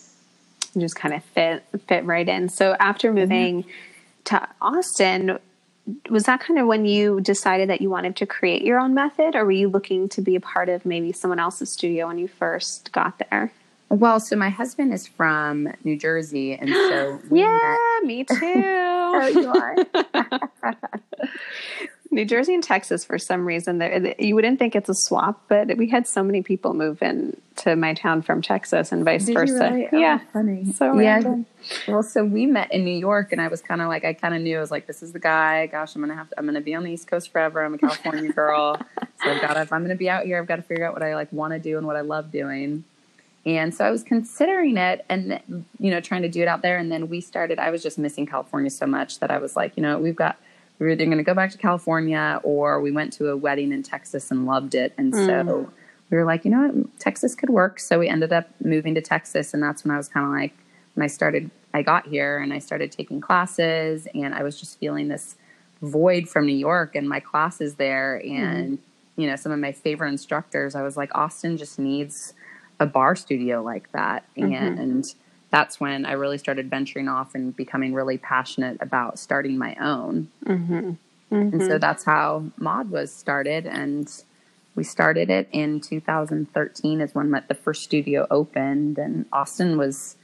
you 0.74 0.80
just 0.80 0.96
kind 0.96 1.14
of 1.14 1.22
fit 1.24 1.64
fit 1.86 2.04
right 2.04 2.28
in. 2.28 2.48
So 2.48 2.74
after 2.80 3.08
mm-hmm. 3.08 3.18
moving 3.18 3.64
to 4.24 4.48
Austin, 4.60 5.38
was 6.10 6.24
that 6.24 6.40
kind 6.40 6.58
of 6.58 6.66
when 6.66 6.84
you 6.84 7.20
decided 7.20 7.68
that 7.68 7.80
you 7.80 7.90
wanted 7.90 8.16
to 8.16 8.26
create 8.26 8.62
your 8.62 8.78
own 8.78 8.94
method, 8.94 9.36
or 9.36 9.44
were 9.44 9.52
you 9.52 9.68
looking 9.68 10.08
to 10.10 10.20
be 10.20 10.34
a 10.36 10.40
part 10.40 10.68
of 10.68 10.84
maybe 10.84 11.12
someone 11.12 11.38
else's 11.38 11.72
studio 11.72 12.08
when 12.08 12.18
you 12.18 12.28
first 12.28 12.90
got 12.92 13.20
there? 13.30 13.52
Well, 13.88 14.20
so 14.20 14.36
my 14.36 14.48
husband 14.48 14.94
is 14.94 15.06
from 15.06 15.68
New 15.84 15.98
Jersey. 15.98 16.54
And 16.54 16.70
so 16.70 17.20
we 17.28 17.40
Yeah, 17.42 17.58
met- 17.58 17.91
me 18.04 18.24
too. 18.28 18.36
Oh, 18.42 19.26
you 19.26 19.48
are? 19.52 20.76
New 22.10 22.26
Jersey 22.26 22.52
and 22.54 22.62
Texas, 22.62 23.06
for 23.06 23.18
some 23.18 23.46
reason, 23.46 23.78
there 23.78 24.14
you 24.20 24.34
wouldn't 24.34 24.58
think 24.58 24.76
it's 24.76 24.90
a 24.90 24.94
swap, 24.94 25.44
but 25.48 25.78
we 25.78 25.88
had 25.88 26.06
so 26.06 26.22
many 26.22 26.42
people 26.42 26.74
move 26.74 27.02
in 27.02 27.34
to 27.56 27.74
my 27.74 27.94
town 27.94 28.20
from 28.20 28.42
Texas 28.42 28.92
and 28.92 29.02
vice 29.02 29.24
Did 29.24 29.32
versa. 29.32 29.70
really? 29.72 29.88
Oh, 29.90 29.98
Yeah, 29.98 30.18
funny. 30.30 30.70
So 30.72 30.92
yeah. 31.00 31.14
random. 31.14 31.46
Well, 31.88 32.02
so 32.02 32.22
we 32.22 32.44
met 32.44 32.70
in 32.70 32.84
New 32.84 32.98
York, 32.98 33.32
and 33.32 33.40
I 33.40 33.48
was 33.48 33.62
kind 33.62 33.80
of 33.80 33.88
like, 33.88 34.04
I 34.04 34.12
kind 34.12 34.34
of 34.34 34.42
knew 34.42 34.58
I 34.58 34.60
was 34.60 34.70
like, 34.70 34.86
this 34.86 35.02
is 35.02 35.12
the 35.12 35.20
guy. 35.20 35.68
Gosh, 35.68 35.94
I'm 35.94 36.02
gonna 36.02 36.14
have 36.14 36.28
to. 36.28 36.38
I'm 36.38 36.44
gonna 36.44 36.60
be 36.60 36.74
on 36.74 36.82
the 36.84 36.90
East 36.92 37.06
Coast 37.06 37.32
forever. 37.32 37.64
I'm 37.64 37.72
a 37.72 37.78
California 37.78 38.30
girl, 38.34 38.76
so 39.24 39.30
I've 39.30 39.40
got. 39.40 39.54
to 39.54 39.62
If 39.62 39.72
I'm 39.72 39.80
gonna 39.82 39.94
be 39.96 40.10
out 40.10 40.26
here, 40.26 40.38
I've 40.38 40.46
got 40.46 40.56
to 40.56 40.62
figure 40.62 40.84
out 40.86 40.92
what 40.92 41.02
I 41.02 41.14
like 41.14 41.32
want 41.32 41.54
to 41.54 41.58
do 41.58 41.78
and 41.78 41.86
what 41.86 41.96
I 41.96 42.02
love 42.02 42.30
doing. 42.30 42.84
And 43.44 43.74
so 43.74 43.84
I 43.84 43.90
was 43.90 44.02
considering 44.02 44.76
it, 44.76 45.04
and 45.08 45.40
you 45.78 45.90
know, 45.90 46.00
trying 46.00 46.22
to 46.22 46.28
do 46.28 46.42
it 46.42 46.48
out 46.48 46.62
there. 46.62 46.78
And 46.78 46.92
then 46.92 47.08
we 47.08 47.20
started. 47.20 47.58
I 47.58 47.70
was 47.70 47.82
just 47.82 47.98
missing 47.98 48.26
California 48.26 48.70
so 48.70 48.86
much 48.86 49.18
that 49.18 49.30
I 49.30 49.38
was 49.38 49.56
like, 49.56 49.76
you 49.76 49.82
know, 49.82 49.98
we've 49.98 50.16
got. 50.16 50.36
We 50.78 50.86
were 50.86 50.92
either 50.92 51.04
going 51.04 51.18
to 51.18 51.22
go 51.22 51.34
back 51.34 51.52
to 51.52 51.58
California, 51.58 52.40
or 52.42 52.80
we 52.80 52.90
went 52.90 53.12
to 53.14 53.28
a 53.28 53.36
wedding 53.36 53.70
in 53.70 53.84
Texas 53.84 54.32
and 54.32 54.46
loved 54.46 54.74
it. 54.74 54.92
And 54.98 55.14
so 55.14 55.20
mm. 55.20 55.70
we 56.10 56.16
were 56.16 56.24
like, 56.24 56.44
you 56.44 56.50
know 56.50 56.66
what, 56.66 56.98
Texas 56.98 57.36
could 57.36 57.50
work. 57.50 57.78
So 57.78 58.00
we 58.00 58.08
ended 58.08 58.32
up 58.32 58.48
moving 58.60 58.94
to 58.96 59.00
Texas, 59.00 59.54
and 59.54 59.62
that's 59.62 59.84
when 59.84 59.94
I 59.94 59.96
was 59.96 60.08
kind 60.08 60.26
of 60.26 60.32
like, 60.32 60.54
when 60.94 61.04
I 61.04 61.06
started, 61.06 61.52
I 61.72 61.82
got 61.82 62.08
here 62.08 62.38
and 62.38 62.52
I 62.52 62.58
started 62.58 62.90
taking 62.90 63.20
classes, 63.20 64.08
and 64.12 64.34
I 64.34 64.42
was 64.42 64.58
just 64.58 64.78
feeling 64.80 65.06
this 65.06 65.36
void 65.82 66.28
from 66.28 66.46
New 66.46 66.56
York 66.56 66.96
and 66.96 67.08
my 67.08 67.20
classes 67.20 67.74
there, 67.74 68.20
mm-hmm. 68.24 68.44
and 68.44 68.78
you 69.16 69.28
know, 69.28 69.36
some 69.36 69.52
of 69.52 69.60
my 69.60 69.70
favorite 69.70 70.08
instructors. 70.08 70.74
I 70.74 70.82
was 70.82 70.96
like, 70.96 71.14
Austin 71.14 71.58
just 71.58 71.78
needs 71.78 72.34
a 72.80 72.86
barre 72.86 73.16
studio 73.16 73.62
like 73.62 73.90
that, 73.92 74.24
mm-hmm. 74.36 74.52
and 74.52 75.14
that's 75.52 75.78
when 75.78 76.06
I 76.06 76.12
really 76.12 76.38
started 76.38 76.70
venturing 76.70 77.08
off 77.08 77.34
and 77.34 77.54
becoming 77.54 77.92
really 77.92 78.16
passionate 78.16 78.78
about 78.80 79.18
starting 79.18 79.58
my 79.58 79.76
own. 79.80 80.28
Mm-hmm. 80.46 80.92
And 81.30 81.60
so 81.60 81.68
mm-hmm. 81.68 81.78
that's 81.78 82.04
how 82.04 82.44
Mod 82.56 82.90
was 82.90 83.14
started. 83.14 83.66
And 83.66 84.10
we 84.74 84.82
started 84.82 85.28
it 85.30 85.48
in 85.52 85.80
2013 85.80 87.00
is 87.00 87.14
when 87.14 87.30
the 87.48 87.54
first 87.54 87.82
studio 87.82 88.26
opened. 88.30 88.98
And 88.98 89.26
Austin 89.30 89.76
was, 89.76 90.16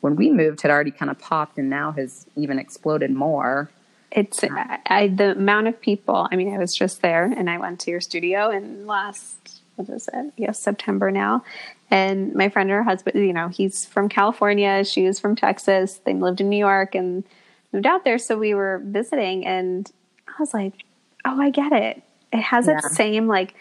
when 0.00 0.16
we 0.16 0.30
moved, 0.30 0.62
had 0.62 0.72
already 0.72 0.90
kind 0.90 1.10
of 1.10 1.20
popped 1.20 1.56
and 1.56 1.70
now 1.70 1.92
has 1.92 2.26
even 2.36 2.58
exploded 2.58 3.12
more. 3.12 3.70
It's 4.10 4.42
I, 4.42 4.78
I, 4.86 5.08
the 5.08 5.32
amount 5.32 5.68
of 5.68 5.80
people. 5.80 6.28
I 6.30 6.36
mean, 6.36 6.54
I 6.54 6.58
was 6.58 6.74
just 6.74 7.02
there, 7.02 7.24
and 7.24 7.50
I 7.50 7.58
went 7.58 7.80
to 7.80 7.90
your 7.90 8.00
studio 8.00 8.48
in 8.48 8.86
last 8.86 9.60
what 9.76 9.88
is 9.88 10.08
it? 10.12 10.32
Yes, 10.36 10.58
September 10.58 11.10
now. 11.10 11.44
And 11.90 12.34
my 12.34 12.48
friend, 12.48 12.70
her 12.70 12.82
husband, 12.82 13.16
you 13.16 13.32
know, 13.32 13.48
he's 13.48 13.84
from 13.86 14.08
California. 14.08 14.84
She 14.84 15.06
was 15.06 15.20
from 15.20 15.36
Texas. 15.36 16.00
They 16.04 16.14
lived 16.14 16.40
in 16.40 16.48
New 16.48 16.58
York 16.58 16.94
and 16.94 17.24
moved 17.72 17.86
out 17.86 18.04
there. 18.04 18.18
So 18.18 18.38
we 18.38 18.54
were 18.54 18.80
visiting, 18.84 19.46
and 19.46 19.90
I 20.28 20.34
was 20.40 20.54
like, 20.54 20.84
"Oh, 21.24 21.40
I 21.40 21.50
get 21.50 21.72
it. 21.72 22.02
It 22.32 22.40
has 22.40 22.66
that 22.66 22.82
same 22.84 23.26
like 23.26 23.54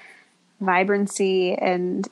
vibrancy 0.59 1.53
and 1.53 2.07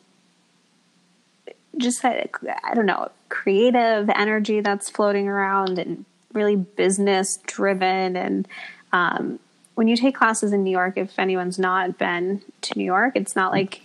just 1.77 2.01
that 2.01 2.29
I 2.63 2.73
don't 2.73 2.85
know 2.85 3.09
creative 3.29 4.09
energy 4.09 4.59
that's 4.59 4.89
floating 4.89 5.29
around 5.29 5.79
and 5.79 6.05
really 6.33 6.57
business 6.57 7.39
driven 7.47 8.17
and 8.17 8.47
um, 8.91 9.39
when 9.75 9.87
you 9.87 9.95
take 9.95 10.15
classes 10.15 10.51
in 10.53 10.63
New 10.63 10.71
York, 10.71 10.97
if 10.97 11.17
anyone's 11.17 11.57
not 11.57 11.97
been 11.97 12.41
to 12.61 12.77
New 12.77 12.83
York, 12.83 13.13
it's 13.15 13.35
not 13.35 13.51
like 13.51 13.81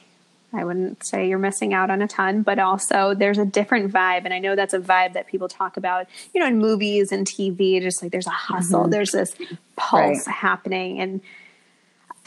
I 0.56 0.64
wouldn't 0.64 1.04
say 1.04 1.28
you're 1.28 1.38
missing 1.38 1.74
out 1.74 1.90
on 1.90 2.02
a 2.02 2.08
ton, 2.08 2.42
but 2.42 2.58
also 2.58 3.14
there's 3.14 3.38
a 3.38 3.44
different 3.44 3.92
vibe. 3.92 4.24
And 4.24 4.34
I 4.34 4.38
know 4.38 4.56
that's 4.56 4.74
a 4.74 4.78
vibe 4.78 5.12
that 5.12 5.26
people 5.26 5.48
talk 5.48 5.76
about, 5.76 6.06
you 6.34 6.40
know, 6.40 6.46
in 6.46 6.58
movies 6.58 7.12
and 7.12 7.26
TV, 7.26 7.80
just 7.80 8.02
like 8.02 8.12
there's 8.12 8.26
a 8.26 8.30
hustle, 8.30 8.82
mm-hmm. 8.82 8.90
there's 8.90 9.12
this 9.12 9.34
pulse 9.76 10.26
Right. 10.26 10.34
happening. 10.34 11.00
And 11.00 11.20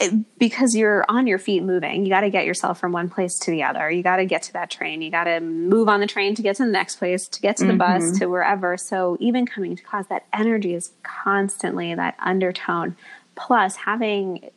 it, 0.00 0.38
because 0.38 0.74
you're 0.74 1.04
on 1.08 1.26
your 1.26 1.38
feet 1.38 1.62
moving, 1.62 2.04
you 2.04 2.10
got 2.10 2.22
to 2.22 2.30
get 2.30 2.46
yourself 2.46 2.80
from 2.80 2.92
one 2.92 3.10
place 3.10 3.38
to 3.40 3.50
the 3.50 3.62
other. 3.62 3.90
You 3.90 4.02
got 4.02 4.16
to 4.16 4.24
get 4.24 4.42
to 4.44 4.52
that 4.54 4.70
train. 4.70 5.02
You 5.02 5.10
got 5.10 5.24
to 5.24 5.40
move 5.40 5.88
on 5.88 6.00
the 6.00 6.06
train 6.06 6.34
to 6.36 6.42
get 6.42 6.56
to 6.56 6.64
the 6.64 6.70
next 6.70 6.96
place, 6.96 7.28
to 7.28 7.40
get 7.40 7.58
to 7.58 7.66
the 7.66 7.74
bus, 7.74 8.02
mm-hmm. 8.02 8.18
to 8.18 8.26
wherever. 8.26 8.76
So 8.76 9.18
even 9.20 9.44
coming 9.44 9.76
to 9.76 9.82
class, 9.82 10.06
that 10.06 10.24
energy 10.32 10.74
is 10.74 10.92
constantly 11.02 11.94
that 11.94 12.16
undertone. 12.18 12.96
Plus, 13.36 13.76
having 13.76 14.50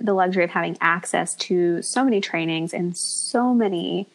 the 0.00 0.14
luxury 0.14 0.44
of 0.44 0.50
having 0.50 0.76
access 0.80 1.34
to 1.36 1.82
so 1.82 2.04
many 2.04 2.20
trainings 2.20 2.72
and 2.72 2.96
so 2.96 3.54
many 3.54 4.06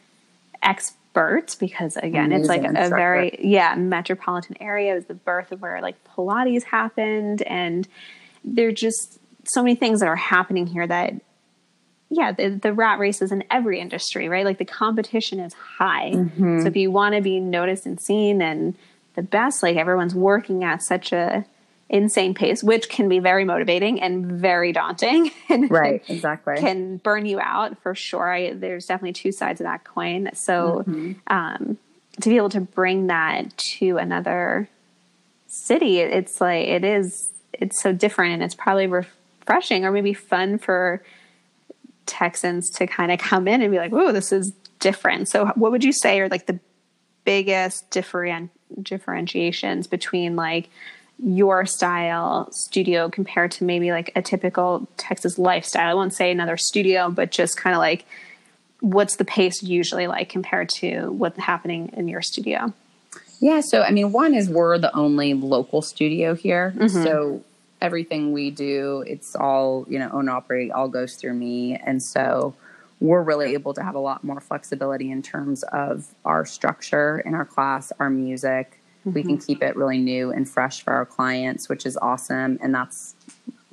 experts 0.61 1.55
because 1.55 1.97
again, 1.97 2.31
it's 2.31 2.47
like 2.47 2.61
Amazing 2.61 2.77
a 2.77 2.79
instructor. 2.81 2.95
very 2.95 3.39
yeah 3.41 3.75
metropolitan 3.75 4.57
area. 4.61 4.93
It 4.93 4.95
was 4.95 5.05
the 5.05 5.13
birth 5.13 5.51
of 5.51 5.61
where 5.61 5.81
like 5.81 5.95
Pilates 6.05 6.63
happened, 6.63 7.41
and 7.43 7.87
there 8.43 8.69
are 8.69 8.73
just 8.73 9.19
so 9.45 9.61
many 9.61 9.75
things 9.75 9.99
that 9.99 10.07
are 10.07 10.15
happening 10.15 10.67
here 10.67 10.87
that 10.87 11.13
yeah, 12.09 12.31
the, 12.31 12.49
the 12.49 12.73
rat 12.73 12.99
race 12.99 13.21
is 13.21 13.31
in 13.31 13.43
every 13.49 13.79
industry, 13.79 14.29
right? 14.29 14.45
Like 14.45 14.57
the 14.57 14.65
competition 14.65 15.39
is 15.39 15.53
high. 15.53 16.11
Mm-hmm. 16.11 16.61
So 16.61 16.67
if 16.67 16.75
you 16.75 16.91
want 16.91 17.15
to 17.15 17.21
be 17.21 17.39
noticed 17.39 17.85
and 17.85 17.99
seen 17.99 18.41
and 18.41 18.75
the 19.15 19.23
best, 19.23 19.63
like 19.63 19.77
everyone's 19.77 20.15
working 20.15 20.63
at 20.63 20.83
such 20.83 21.11
a 21.11 21.45
insane 21.93 22.33
pace, 22.33 22.63
which 22.63 22.89
can 22.89 23.07
be 23.07 23.19
very 23.19 23.45
motivating 23.45 24.01
and 24.01 24.25
very 24.25 24.73
daunting. 24.73 25.31
and 25.49 25.69
Right, 25.69 26.03
exactly. 26.09 26.55
Can 26.57 26.97
burn 26.97 27.25
you 27.25 27.39
out 27.39 27.81
for 27.83 27.93
sure. 27.93 28.33
I, 28.33 28.53
there's 28.53 28.87
definitely 28.87 29.13
two 29.13 29.31
sides 29.31 29.61
of 29.61 29.65
that 29.65 29.83
coin. 29.85 30.31
So 30.33 30.83
Mm-hmm. 30.87 31.11
um, 31.27 31.77
to 32.21 32.29
be 32.29 32.37
able 32.37 32.49
to 32.49 32.61
bring 32.61 33.07
that 33.07 33.55
to 33.57 33.97
another 33.97 34.67
city, 35.47 35.99
it's 35.99 36.41
like 36.41 36.67
it 36.67 36.83
is. 36.83 37.29
It's 37.53 37.81
so 37.81 37.93
different, 37.93 38.33
and 38.33 38.43
it's 38.43 38.55
probably 38.55 38.87
refreshing 38.87 39.85
or 39.85 39.91
maybe 39.91 40.13
fun 40.13 40.57
for 40.57 41.03
Texans 42.07 42.69
to 42.71 42.87
kind 42.87 43.11
of 43.11 43.19
come 43.19 43.47
in 43.47 43.61
and 43.61 43.71
be 43.71 43.77
like, 43.77 43.93
"Oh, 43.93 44.11
this 44.11 44.31
is 44.31 44.51
different." 44.79 45.27
So, 45.27 45.45
what 45.55 45.71
would 45.71 45.83
you 45.83 45.91
say 45.93 46.19
are 46.19 46.27
like 46.29 46.47
the 46.47 46.59
biggest 47.23 47.89
different 47.91 48.51
differentiations 48.81 49.87
between 49.87 50.35
like 50.35 50.69
your 51.19 51.65
style 51.65 52.51
studio 52.51 53.09
compared 53.09 53.51
to 53.51 53.63
maybe 53.63 53.91
like 53.91 54.11
a 54.15 54.21
typical 54.21 54.87
Texas 54.97 55.37
lifestyle? 55.37 55.89
I 55.89 55.93
won't 55.93 56.13
say 56.13 56.31
another 56.31 56.57
studio, 56.57 57.09
but 57.09 57.31
just 57.31 57.57
kind 57.57 57.75
of 57.75 57.79
like 57.79 58.05
what's 58.79 59.15
the 59.15 59.25
pace 59.25 59.63
usually 59.63 60.07
like 60.07 60.27
compared 60.27 60.67
to 60.67 61.07
what's 61.07 61.39
happening 61.39 61.89
in 61.93 62.09
your 62.09 62.21
studio? 62.21 62.73
Yeah, 63.39 63.61
so 63.61 63.81
I 63.81 63.91
mean, 63.91 64.11
one 64.11 64.33
is 64.33 64.49
we're 64.49 64.77
the 64.77 64.93
only 64.95 65.33
local 65.33 65.81
studio 65.81 66.35
here. 66.35 66.73
Mm-hmm. 66.75 67.03
So 67.03 67.43
everything 67.81 68.31
we 68.31 68.51
do, 68.51 69.03
it's 69.07 69.35
all, 69.35 69.85
you 69.89 69.99
know, 69.99 70.09
own 70.11 70.29
operate, 70.29 70.71
all 70.71 70.87
goes 70.87 71.15
through 71.15 71.33
me. 71.33 71.75
And 71.75 72.01
so 72.01 72.55
we're 72.99 73.21
really 73.21 73.53
able 73.53 73.73
to 73.73 73.83
have 73.83 73.95
a 73.95 73.99
lot 73.99 74.23
more 74.23 74.39
flexibility 74.39 75.11
in 75.11 75.21
terms 75.21 75.63
of 75.63 76.13
our 76.23 76.45
structure 76.45 77.19
in 77.19 77.33
our 77.33 77.45
class, 77.45 77.91
our 77.99 78.09
music. 78.09 78.79
We 79.05 79.21
can 79.21 79.37
mm-hmm. 79.37 79.45
keep 79.45 79.61
it 79.61 79.75
really 79.75 79.97
new 79.97 80.31
and 80.31 80.49
fresh 80.49 80.81
for 80.81 80.93
our 80.93 81.05
clients, 81.05 81.67
which 81.67 81.85
is 81.85 81.97
awesome. 81.97 82.57
And 82.61 82.73
that's 82.73 83.15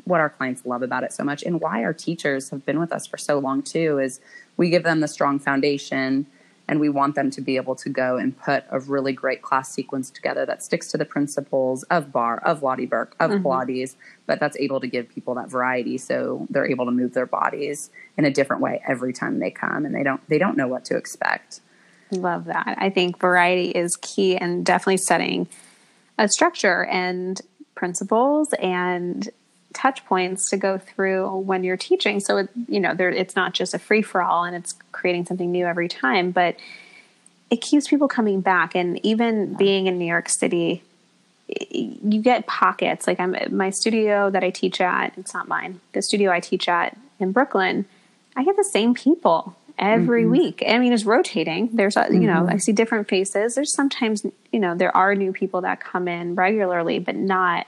what 0.04 0.20
our 0.20 0.28
clients 0.28 0.66
love 0.66 0.82
about 0.82 1.04
it 1.04 1.12
so 1.12 1.24
much 1.24 1.42
and 1.42 1.60
why 1.60 1.84
our 1.84 1.92
teachers 1.92 2.50
have 2.50 2.66
been 2.66 2.80
with 2.80 2.92
us 2.92 3.06
for 3.06 3.16
so 3.16 3.38
long 3.38 3.62
too 3.62 3.98
is 3.98 4.20
we 4.56 4.68
give 4.68 4.82
them 4.82 5.00
the 5.00 5.08
strong 5.08 5.38
foundation 5.38 6.26
and 6.68 6.78
we 6.78 6.88
want 6.88 7.16
them 7.16 7.30
to 7.30 7.40
be 7.40 7.56
able 7.56 7.74
to 7.74 7.88
go 7.88 8.16
and 8.16 8.38
put 8.38 8.64
a 8.70 8.78
really 8.78 9.12
great 9.12 9.42
class 9.42 9.72
sequence 9.72 10.10
together 10.10 10.46
that 10.46 10.62
sticks 10.62 10.90
to 10.90 10.98
the 10.98 11.04
principles 11.04 11.84
of 11.84 12.12
barre 12.12 12.40
of 12.44 12.62
Lotte 12.62 12.88
Berk 12.88 13.14
of 13.20 13.30
mm-hmm. 13.30 13.46
Pilates 13.46 13.94
but 14.26 14.40
that's 14.40 14.56
able 14.58 14.80
to 14.80 14.86
give 14.86 15.08
people 15.08 15.34
that 15.34 15.48
variety 15.48 15.96
so 15.96 16.46
they're 16.50 16.68
able 16.68 16.86
to 16.86 16.92
move 16.92 17.14
their 17.14 17.26
bodies 17.26 17.90
in 18.16 18.24
a 18.24 18.30
different 18.30 18.62
way 18.62 18.82
every 18.86 19.12
time 19.12 19.38
they 19.38 19.50
come 19.50 19.84
and 19.84 19.94
they 19.94 20.02
don't 20.02 20.26
they 20.28 20.38
don't 20.38 20.56
know 20.56 20.68
what 20.68 20.84
to 20.84 20.96
expect 20.96 21.60
Love 22.12 22.46
that. 22.46 22.76
I 22.78 22.90
think 22.90 23.18
variety 23.18 23.70
is 23.70 23.96
key 23.96 24.36
and 24.36 24.64
definitely 24.64 24.98
setting 24.98 25.48
a 26.18 26.28
structure 26.28 26.84
and 26.86 27.40
principles 27.74 28.52
and 28.54 29.28
touch 29.72 30.04
points 30.04 30.50
to 30.50 30.56
go 30.56 30.78
through 30.78 31.38
when 31.38 31.64
you're 31.64 31.76
teaching. 31.76 32.20
So 32.20 32.38
it, 32.38 32.48
you 32.68 32.80
know, 32.80 32.94
there 32.94 33.10
it's 33.10 33.36
not 33.36 33.54
just 33.54 33.74
a 33.74 33.78
free 33.78 34.02
for 34.02 34.20
all 34.20 34.44
and 34.44 34.56
it's 34.56 34.74
creating 34.92 35.26
something 35.26 35.50
new 35.50 35.66
every 35.66 35.88
time, 35.88 36.32
but 36.32 36.56
it 37.50 37.60
keeps 37.60 37.88
people 37.88 38.08
coming 38.08 38.40
back. 38.40 38.74
And 38.74 39.04
even 39.04 39.54
being 39.54 39.86
in 39.86 39.98
New 39.98 40.06
York 40.06 40.28
City, 40.28 40.82
you 41.48 42.20
get 42.22 42.46
pockets. 42.46 43.06
Like 43.06 43.18
I'm 43.20 43.36
my 43.50 43.70
studio 43.70 44.30
that 44.30 44.44
I 44.44 44.50
teach 44.50 44.80
at. 44.80 45.16
It's 45.16 45.34
not 45.34 45.48
mine. 45.48 45.80
The 45.92 46.02
studio 46.02 46.30
I 46.30 46.40
teach 46.40 46.68
at 46.68 46.96
in 47.18 47.32
Brooklyn. 47.32 47.86
I 48.36 48.44
get 48.44 48.56
the 48.56 48.64
same 48.64 48.94
people 48.94 49.56
every 49.80 50.22
mm-hmm. 50.22 50.30
week. 50.30 50.62
I 50.68 50.78
mean, 50.78 50.92
it's 50.92 51.04
rotating. 51.04 51.70
There's, 51.72 51.96
a, 51.96 52.06
you 52.10 52.20
know, 52.20 52.44
I 52.44 52.50
mm-hmm. 52.50 52.58
see 52.58 52.72
different 52.72 53.08
faces. 53.08 53.54
There's 53.54 53.72
sometimes, 53.72 54.24
you 54.52 54.60
know, 54.60 54.76
there 54.76 54.94
are 54.96 55.14
new 55.14 55.32
people 55.32 55.62
that 55.62 55.80
come 55.80 56.06
in 56.06 56.34
regularly, 56.34 56.98
but 56.98 57.16
not, 57.16 57.66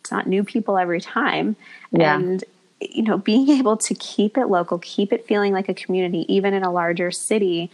it's 0.00 0.12
not 0.12 0.26
new 0.26 0.44
people 0.44 0.78
every 0.78 1.00
time. 1.00 1.56
Yeah. 1.90 2.16
And, 2.16 2.44
you 2.80 3.02
know, 3.02 3.18
being 3.18 3.48
able 3.58 3.78
to 3.78 3.94
keep 3.94 4.36
it 4.36 4.46
local, 4.46 4.78
keep 4.78 5.12
it 5.12 5.26
feeling 5.26 5.52
like 5.52 5.68
a 5.68 5.74
community, 5.74 6.32
even 6.32 6.52
in 6.52 6.62
a 6.62 6.70
larger 6.70 7.10
city, 7.10 7.70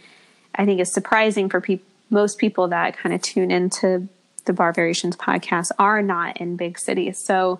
I 0.55 0.65
think 0.65 0.79
is 0.79 0.91
surprising 0.91 1.49
for 1.49 1.61
people. 1.61 1.85
Most 2.09 2.37
people 2.37 2.69
that 2.69 2.97
kind 2.97 3.13
of 3.13 3.21
tune 3.21 3.51
into 3.51 4.07
the 4.45 4.53
Barre 4.53 4.71
Variations 4.71 5.17
podcast 5.17 5.71
are 5.77 6.01
not 6.01 6.37
in 6.37 6.55
big 6.55 6.79
cities. 6.79 7.17
So, 7.17 7.59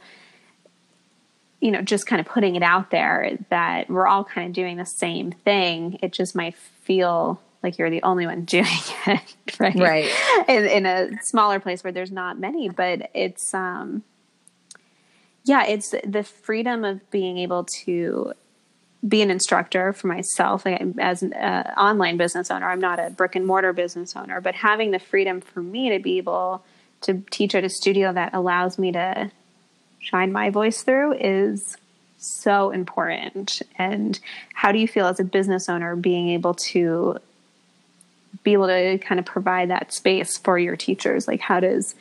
you 1.60 1.72
know, 1.72 1.82
just 1.82 2.05
kind 2.05 2.20
of 2.20 2.26
putting 2.26 2.55
it 2.55 2.64
out 2.64 2.91
there 2.91 3.38
that 3.49 3.89
we're 3.89 4.08
all 4.08 4.24
kind 4.24 4.47
of 4.47 4.53
doing 4.53 4.78
the 4.78 4.86
same 4.86 5.32
thing. 5.32 5.97
It 6.01 6.12
just 6.14 6.36
might 6.36 6.55
feel 6.55 7.41
like 7.64 7.78
you're 7.78 7.89
the 7.89 8.03
only 8.03 8.26
one 8.26 8.41
doing 8.45 8.66
it, 9.08 9.36
right? 9.60 9.76
Right. 9.76 10.10
In, 10.47 10.66
in 10.66 10.86
a 10.86 11.22
smaller 11.24 11.60
place 11.60 11.84
where 11.84 11.93
there's 11.93 12.12
not 12.12 12.39
many, 12.39 12.70
but 12.70 13.10
it's, 13.14 13.53
um, 13.53 14.03
yeah, 15.43 15.66
it's 15.66 15.95
the 16.05 16.24
freedom 16.24 16.84
of 16.84 17.10
being 17.10 17.38
able 17.38 17.64
to 17.64 18.34
be 19.08 19.22
an 19.22 19.32
instructor 19.32 19.93
for 19.93 20.08
myself 20.08 20.66
like 20.66 20.82
as 20.97 21.22
an 21.22 21.32
uh, 21.34 21.74
online 21.78 22.18
business 22.18 22.49
owner 22.49 22.68
i'm 22.68 22.80
not 22.80 22.99
a 22.99 23.12
brick 23.12 23.36
and 23.36 23.45
mortar 23.45 23.72
business 23.72 24.16
owner 24.16 24.41
but 24.41 24.55
having 24.55 24.89
the 24.89 24.97
freedom 24.97 25.39
for 25.39 25.62
me 25.62 25.91
to 25.91 25.99
be 25.99 26.18
able 26.18 26.66
to 27.01 27.24
teach 27.30 27.53
at 27.53 27.64
a 27.64 27.70
studio 27.70 28.12
that 28.12 28.34
allows 28.34 28.80
me 28.80 28.91
to 28.91 29.32
shine 30.08 30.32
my 30.32 30.49
voice 30.49 30.84
through 30.84 31.14
is 31.14 31.78
so 32.18 32.72
important 32.72 33.62
and 33.78 34.20
how 34.53 34.72
do 34.72 34.80
you 34.80 34.88
feel 34.88 35.05
as 35.05 35.20
a 35.20 35.24
business 35.24 35.70
owner 35.70 35.95
being 35.95 36.30
able 36.30 36.53
to 36.53 37.18
be 38.43 38.53
able 38.53 38.68
to 38.68 38.97
kind 38.99 39.20
of 39.20 39.26
provide 39.26 39.70
that 39.70 39.93
space 39.93 40.38
for 40.38 40.58
your 40.58 40.76
teachers 40.76 41.28
like 41.28 41.41
how 41.41 41.60
does 41.60 41.95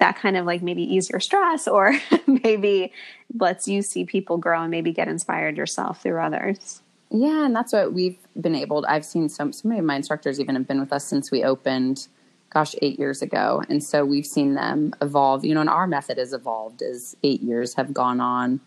that 0.00 0.16
kind 0.16 0.36
of 0.36 0.44
like 0.44 0.62
maybe 0.62 0.82
ease 0.82 1.08
your 1.10 1.20
stress 1.20 1.68
or 1.68 1.94
maybe 2.26 2.92
lets 3.38 3.68
you 3.68 3.82
see 3.82 4.04
people 4.04 4.38
grow 4.38 4.62
and 4.62 4.70
maybe 4.70 4.92
get 4.92 5.06
inspired 5.06 5.56
yourself 5.56 6.02
through 6.02 6.20
others. 6.20 6.82
Yeah, 7.10 7.44
and 7.44 7.54
that's 7.54 7.72
what 7.72 7.92
we've 7.92 8.18
been 8.40 8.54
able. 8.54 8.84
I've 8.88 9.04
seen 9.04 9.28
some. 9.28 9.52
So 9.52 9.68
many 9.68 9.80
of 9.80 9.84
my 9.84 9.96
instructors 9.96 10.40
even 10.40 10.54
have 10.54 10.66
been 10.66 10.80
with 10.80 10.92
us 10.92 11.04
since 11.04 11.30
we 11.30 11.44
opened, 11.44 12.08
gosh, 12.52 12.74
eight 12.82 12.98
years 12.98 13.22
ago, 13.22 13.62
and 13.68 13.82
so 13.82 14.04
we've 14.04 14.26
seen 14.26 14.54
them 14.54 14.92
evolve. 15.00 15.44
You 15.44 15.54
know, 15.54 15.60
and 15.60 15.70
our 15.70 15.86
method 15.86 16.18
has 16.18 16.32
evolved 16.32 16.82
as 16.82 17.16
eight 17.22 17.42
years 17.42 17.74
have 17.74 17.94
gone 17.94 18.20
on, 18.20 18.60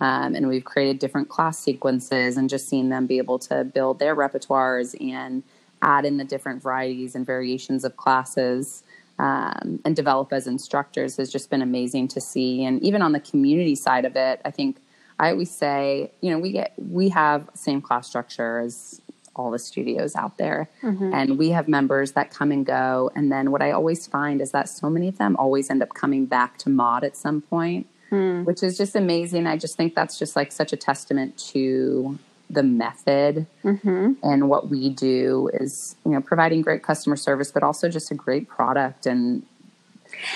um, 0.00 0.34
and 0.34 0.48
we've 0.48 0.64
created 0.64 0.98
different 0.98 1.28
class 1.28 1.58
sequences, 1.58 2.36
and 2.36 2.48
just 2.48 2.68
seen 2.68 2.88
them 2.88 3.06
be 3.06 3.18
able 3.18 3.38
to 3.40 3.64
build 3.64 3.98
their 3.98 4.14
repertoires 4.14 4.94
and 5.00 5.42
add 5.82 6.04
in 6.04 6.18
the 6.18 6.24
different 6.24 6.62
varieties 6.62 7.14
and 7.14 7.26
variations 7.26 7.84
of 7.84 7.96
classes. 7.96 8.82
Um, 9.18 9.80
and 9.84 9.94
develop 9.94 10.32
as 10.32 10.46
instructors 10.46 11.18
has 11.18 11.30
just 11.30 11.50
been 11.50 11.60
amazing 11.60 12.08
to 12.08 12.22
see. 12.22 12.64
And 12.64 12.82
even 12.82 13.02
on 13.02 13.12
the 13.12 13.20
community 13.20 13.74
side 13.74 14.06
of 14.06 14.16
it, 14.16 14.40
I 14.46 14.50
think 14.50 14.78
I 15.20 15.32
always 15.32 15.50
say, 15.50 16.10
you 16.22 16.30
know, 16.30 16.38
we 16.38 16.50
get 16.50 16.72
we 16.78 17.10
have 17.10 17.50
same 17.52 17.82
class 17.82 18.08
structure 18.08 18.60
as 18.60 18.99
all 19.36 19.50
the 19.50 19.58
studios 19.58 20.16
out 20.16 20.36
there, 20.38 20.68
mm-hmm. 20.82 21.12
and 21.14 21.38
we 21.38 21.50
have 21.50 21.68
members 21.68 22.12
that 22.12 22.30
come 22.30 22.50
and 22.52 22.66
go. 22.66 23.10
And 23.14 23.30
then 23.30 23.50
what 23.50 23.62
I 23.62 23.70
always 23.70 24.06
find 24.06 24.40
is 24.40 24.50
that 24.52 24.68
so 24.68 24.90
many 24.90 25.08
of 25.08 25.18
them 25.18 25.36
always 25.36 25.70
end 25.70 25.82
up 25.82 25.94
coming 25.94 26.26
back 26.26 26.58
to 26.58 26.70
mod 26.70 27.04
at 27.04 27.16
some 27.16 27.40
point, 27.42 27.86
hmm. 28.10 28.42
which 28.44 28.62
is 28.62 28.76
just 28.76 28.96
amazing. 28.96 29.46
I 29.46 29.56
just 29.56 29.76
think 29.76 29.94
that's 29.94 30.18
just 30.18 30.36
like 30.36 30.52
such 30.52 30.72
a 30.72 30.76
testament 30.76 31.38
to 31.52 32.18
the 32.50 32.62
method 32.64 33.46
mm-hmm. 33.62 34.12
and 34.24 34.48
what 34.48 34.68
we 34.68 34.90
do 34.90 35.48
is 35.54 35.94
you 36.04 36.10
know 36.10 36.20
providing 36.20 36.62
great 36.62 36.82
customer 36.82 37.14
service 37.14 37.52
but 37.52 37.62
also 37.62 37.88
just 37.88 38.10
a 38.10 38.14
great 38.14 38.48
product. 38.48 39.06
And 39.06 39.44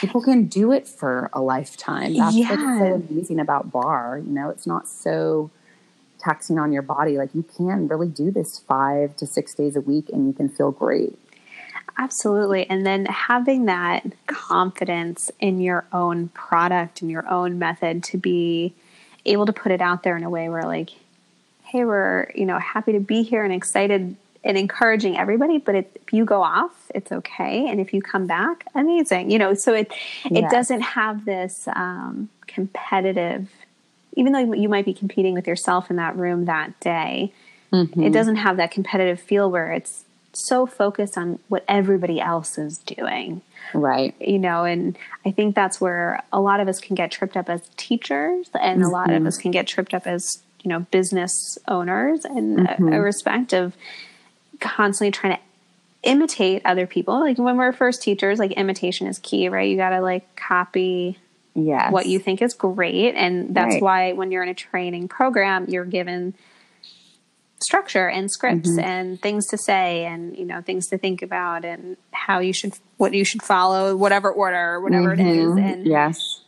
people 0.01 0.22
can 0.22 0.47
do 0.47 0.70
it 0.70 0.86
for 0.86 1.28
a 1.32 1.42
lifetime. 1.42 2.16
That's 2.16 2.36
what's 2.36 2.78
so 2.78 3.05
amazing 3.11 3.40
about 3.40 3.72
barre. 3.72 4.22
You 4.24 4.30
know 4.30 4.49
it's 4.49 4.66
not 4.66 4.86
so 4.86 5.51
taxing 6.24 6.58
on 6.58 6.72
your 6.72 6.82
body 6.82 7.18
like 7.18 7.34
you 7.34 7.44
can 7.56 7.86
really 7.88 8.08
do 8.08 8.30
this 8.30 8.58
five 8.60 9.14
to 9.16 9.26
six 9.26 9.54
days 9.54 9.76
a 9.76 9.80
week 9.80 10.08
and 10.12 10.26
you 10.26 10.32
can 10.32 10.48
feel 10.48 10.70
great 10.70 11.18
Absolutely. 11.96 12.68
And 12.68 12.84
then 12.84 13.06
having 13.06 13.66
that 13.66 14.04
confidence 14.26 15.30
in 15.38 15.60
your 15.60 15.86
own 15.92 16.28
product 16.30 17.02
and 17.02 17.10
your 17.10 17.28
own 17.28 17.58
method 17.58 18.02
to 18.04 18.18
be 18.18 18.74
able 19.24 19.46
to 19.46 19.52
put 19.52 19.70
it 19.70 19.80
out 19.80 20.02
there 20.02 20.16
in 20.16 20.24
a 20.24 20.30
way 20.30 20.48
where 20.48 20.62
like, 20.64 20.90
hey, 21.62 21.84
we're, 21.84 22.30
you 22.34 22.46
know, 22.46 22.58
happy 22.58 22.92
to 22.92 23.00
be 23.00 23.22
here 23.22 23.44
and 23.44 23.52
excited 23.52 24.16
and 24.42 24.58
encouraging 24.58 25.16
everybody, 25.16 25.58
but 25.58 25.74
if, 25.74 25.86
if 25.94 26.12
you 26.12 26.24
go 26.24 26.42
off, 26.42 26.72
it's 26.94 27.10
okay. 27.10 27.68
And 27.68 27.80
if 27.80 27.94
you 27.94 28.02
come 28.02 28.26
back, 28.26 28.66
amazing. 28.74 29.30
You 29.30 29.38
know, 29.38 29.54
so 29.54 29.72
it 29.72 29.90
it 30.26 30.42
Yes. 30.42 30.50
doesn't 30.50 30.82
have 30.82 31.24
this 31.24 31.66
um, 31.74 32.28
competitive 32.46 33.48
even 34.14 34.32
though 34.32 34.52
you 34.52 34.68
might 34.68 34.84
be 34.84 34.94
competing 34.94 35.34
with 35.34 35.46
yourself 35.46 35.90
in 35.90 35.96
that 35.96 36.16
room 36.16 36.44
that 36.46 36.78
day, 36.80 37.32
it 37.72 37.76
mm-hmm. 37.90 38.12
doesn't 38.12 38.36
have 38.36 38.56
that 38.56 38.70
competitive 38.70 39.20
feel 39.20 39.50
where 39.50 39.72
it's 39.72 40.04
so 40.32 40.66
focused 40.66 41.16
on 41.16 41.38
what 41.48 41.64
everybody 41.68 42.20
else 42.20 42.58
is 42.58 42.78
doing. 42.78 43.42
Right. 43.72 44.14
you 44.20 44.38
know 44.38 44.64
and 44.64 44.96
i 45.24 45.30
think 45.30 45.54
that's 45.54 45.80
where 45.80 46.22
a 46.32 46.40
lot 46.40 46.60
of 46.60 46.68
us 46.68 46.80
can 46.80 46.94
get 46.94 47.10
tripped 47.10 47.34
up 47.34 47.48
as 47.48 47.62
teachers 47.78 48.50
and 48.60 48.84
a 48.84 48.88
lot 48.88 49.10
of 49.10 49.16
mm-hmm. 49.16 49.26
us 49.26 49.38
can 49.38 49.50
get 49.50 49.66
tripped 49.66 49.94
up 49.94 50.06
as 50.06 50.42
you 50.62 50.68
know 50.68 50.80
business 50.90 51.58
owners 51.66 52.24
and 52.24 52.68
a, 52.68 52.76
a 52.76 53.00
respect 53.00 53.52
of 53.52 53.74
constantly 54.60 55.10
trying 55.10 55.36
to 55.36 55.42
imitate 56.02 56.62
other 56.64 56.86
people. 56.86 57.20
Like 57.20 57.38
when 57.38 57.56
we're 57.56 57.72
first 57.72 58.02
teachers 58.02 58.38
like 58.38 58.52
imitation 58.52 59.06
is 59.06 59.18
key 59.18 59.48
right? 59.48 59.68
You 59.68 59.76
got 59.76 59.90
to 59.90 60.00
like 60.00 60.36
copy 60.36 61.18
Yes. 61.55 61.92
what 61.92 62.07
you 62.07 62.18
think 62.18 62.42
is 62.42 62.52
great 62.55 63.14
and 63.14 63.55
that's 63.55 63.74
Right. 63.74 63.82
why 63.82 64.12
when 64.12 64.30
you're 64.32 64.42
in 64.42 64.48
a 64.48 64.55
training 64.55 65.07
program 65.09 65.66
you're 65.68 65.84
given 65.84 66.34
structure 67.61 68.09
and 68.09 68.30
scripts 68.30 68.68
Mm-hmm. 68.70 68.80
and 68.80 69.20
things 69.22 69.46
to 69.48 69.57
say 69.59 70.05
and 70.05 70.36
you 70.36 70.44
know 70.44 70.61
things 70.61 70.88
to 70.88 70.98
think 70.98 71.22
about 71.22 71.64
and 71.64 71.96
how 72.11 72.40
you 72.40 72.52
should 72.52 72.74
what 72.96 73.14
you 73.14 73.24
should 73.24 73.42
follow 73.42 73.96
whatever 73.96 74.30
order 74.30 74.74
or 74.74 74.80
whatever 74.80 75.12
it 75.12 75.20
is 75.20 75.46
Mhm. 75.46 75.62
and 75.72 75.86
yes. 75.86 76.40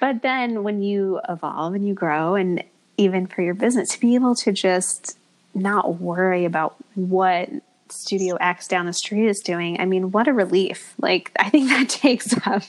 but 0.00 0.22
then 0.22 0.64
when 0.64 0.82
you 0.82 1.20
evolve 1.28 1.74
and 1.74 1.86
you 1.86 1.94
grow 1.94 2.34
and 2.34 2.62
even 2.96 3.26
for 3.26 3.42
your 3.42 3.54
business 3.54 3.90
to 3.90 4.00
be 4.00 4.14
able 4.14 4.34
to 4.36 4.52
just 4.52 5.18
not 5.54 6.00
worry 6.00 6.44
about 6.44 6.74
what 6.94 7.48
studio 7.90 8.34
X 8.36 8.66
down 8.66 8.86
the 8.86 8.92
street 8.92 9.28
is 9.28 9.40
doing, 9.40 9.78
I 9.78 9.84
mean, 9.84 10.10
what 10.10 10.26
a 10.26 10.32
relief. 10.32 10.94
Like 11.00 11.30
I 11.38 11.50
think 11.50 11.68
that 11.68 11.88
takes 11.88 12.34
up 12.46 12.62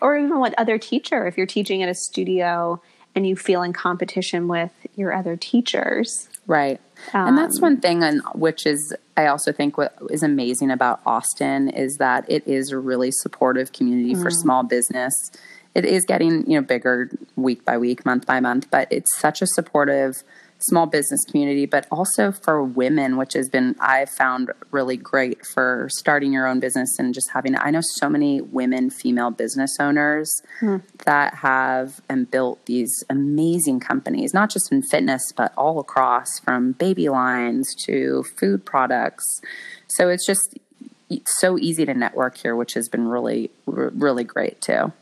or 0.00 0.16
even 0.18 0.38
what 0.38 0.54
other 0.58 0.78
teacher 0.78 1.26
if 1.26 1.36
you're 1.36 1.46
teaching 1.46 1.82
at 1.82 1.88
a 1.88 1.94
studio 1.94 2.80
and 3.14 3.26
you 3.26 3.34
feel 3.36 3.62
in 3.62 3.72
competition 3.72 4.48
with 4.48 4.70
your 4.96 5.12
other 5.12 5.36
teachers. 5.36 6.28
Right. 6.46 6.80
and 7.12 7.36
that's 7.36 7.56
Um, 7.56 7.62
one 7.62 7.76
thing, 7.78 8.02
and 8.02 8.22
which 8.34 8.64
is 8.66 8.94
I 9.16 9.26
also 9.26 9.52
think 9.52 9.76
what 9.76 9.96
is 10.10 10.22
amazing 10.22 10.70
about 10.70 11.00
Austin 11.04 11.68
is 11.68 11.96
that 11.98 12.24
it 12.28 12.46
is 12.46 12.70
a 12.70 12.78
really 12.78 13.10
supportive 13.10 13.72
community 13.72 14.14
for 14.14 14.30
Mm. 14.30 14.34
small 14.42 14.62
business. 14.62 15.12
It 15.74 15.84
is 15.84 16.04
getting 16.04 16.48
you 16.50 16.58
know 16.58 16.62
bigger 16.66 17.10
week 17.36 17.64
by 17.64 17.76
week, 17.78 18.06
month 18.06 18.26
by 18.26 18.40
month, 18.40 18.68
but 18.70 18.88
it's 18.90 19.14
such 19.18 19.42
a 19.42 19.46
supportive 19.46 20.22
small 20.58 20.86
business 20.86 21.24
community, 21.24 21.66
but 21.66 21.86
also 21.90 22.32
for 22.32 22.62
women, 22.62 23.16
which 23.16 23.34
has 23.34 23.48
been 23.48 23.76
I've 23.80 24.10
found 24.10 24.50
really 24.70 24.96
great 24.96 25.46
for 25.46 25.88
starting 25.90 26.32
your 26.32 26.46
own 26.46 26.60
business 26.60 26.98
and 26.98 27.14
just 27.14 27.30
having. 27.30 27.56
I 27.56 27.70
know 27.70 27.80
so 27.80 28.08
many 28.08 28.40
women, 28.40 28.90
female 28.90 29.30
business 29.30 29.76
owners 29.78 30.42
hmm. 30.60 30.78
that 31.04 31.34
have 31.34 32.00
and 32.08 32.30
built 32.30 32.64
these 32.66 33.04
amazing 33.08 33.80
companies, 33.80 34.34
not 34.34 34.50
just 34.50 34.72
in 34.72 34.82
fitness, 34.82 35.32
but 35.36 35.52
all 35.56 35.78
across 35.78 36.38
from 36.40 36.72
baby 36.72 37.08
lines 37.08 37.74
to 37.86 38.24
food 38.38 38.64
products. 38.64 39.40
So 39.88 40.08
it's 40.08 40.26
just 40.26 40.58
it's 41.10 41.40
so 41.40 41.58
easy 41.58 41.86
to 41.86 41.94
network 41.94 42.36
here, 42.36 42.54
which 42.54 42.74
has 42.74 42.88
been 42.88 43.08
really, 43.08 43.50
really 43.66 44.24
great 44.24 44.60
too. 44.60 44.92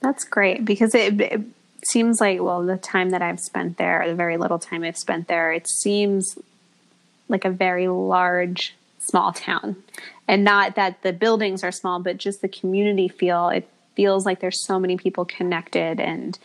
That's 0.00 0.24
great 0.24 0.64
because 0.64 0.94
it, 0.94 1.20
it 1.20 1.42
seems 1.84 2.20
like, 2.20 2.40
well, 2.40 2.64
the 2.64 2.76
time 2.76 3.10
that 3.10 3.22
I've 3.22 3.40
spent 3.40 3.76
there, 3.76 4.04
the 4.06 4.14
very 4.14 4.36
little 4.36 4.58
time 4.58 4.84
I've 4.84 4.96
spent 4.96 5.28
there, 5.28 5.52
it 5.52 5.66
seems 5.66 6.38
like 7.28 7.44
a 7.44 7.50
very 7.50 7.88
large, 7.88 8.74
small 8.98 9.32
town. 9.32 9.76
And 10.28 10.44
not 10.44 10.76
that 10.76 11.02
the 11.02 11.12
buildings 11.12 11.64
are 11.64 11.72
small, 11.72 12.00
but 12.00 12.18
just 12.18 12.40
the 12.40 12.48
community 12.48 13.08
feel. 13.08 13.48
It 13.48 13.68
feels 13.94 14.24
like 14.24 14.40
there's 14.40 14.64
so 14.64 14.78
many 14.78 14.96
people 14.96 15.24
connected 15.24 16.00
and 16.00 16.38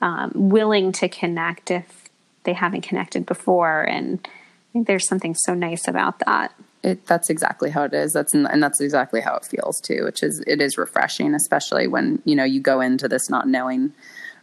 um, 0.00 0.32
willing 0.34 0.92
to 0.92 1.08
connect 1.08 1.70
if 1.70 2.08
they 2.44 2.52
haven't 2.52 2.82
connected 2.82 3.24
before. 3.24 3.82
And 3.82 4.20
I 4.24 4.72
think 4.72 4.86
there's 4.86 5.06
something 5.06 5.34
so 5.34 5.54
nice 5.54 5.88
about 5.88 6.18
that. 6.20 6.52
It, 6.82 7.06
that's 7.06 7.30
exactly 7.30 7.70
how 7.70 7.84
it 7.84 7.94
is. 7.94 8.12
That's 8.12 8.34
and 8.34 8.60
that's 8.60 8.80
exactly 8.80 9.20
how 9.20 9.36
it 9.36 9.44
feels 9.44 9.80
too. 9.80 10.02
Which 10.02 10.24
is 10.24 10.42
it 10.48 10.60
is 10.60 10.76
refreshing, 10.76 11.32
especially 11.32 11.86
when 11.86 12.20
you 12.24 12.34
know 12.34 12.42
you 12.42 12.60
go 12.60 12.80
into 12.80 13.06
this 13.06 13.30
not 13.30 13.46
knowing 13.46 13.92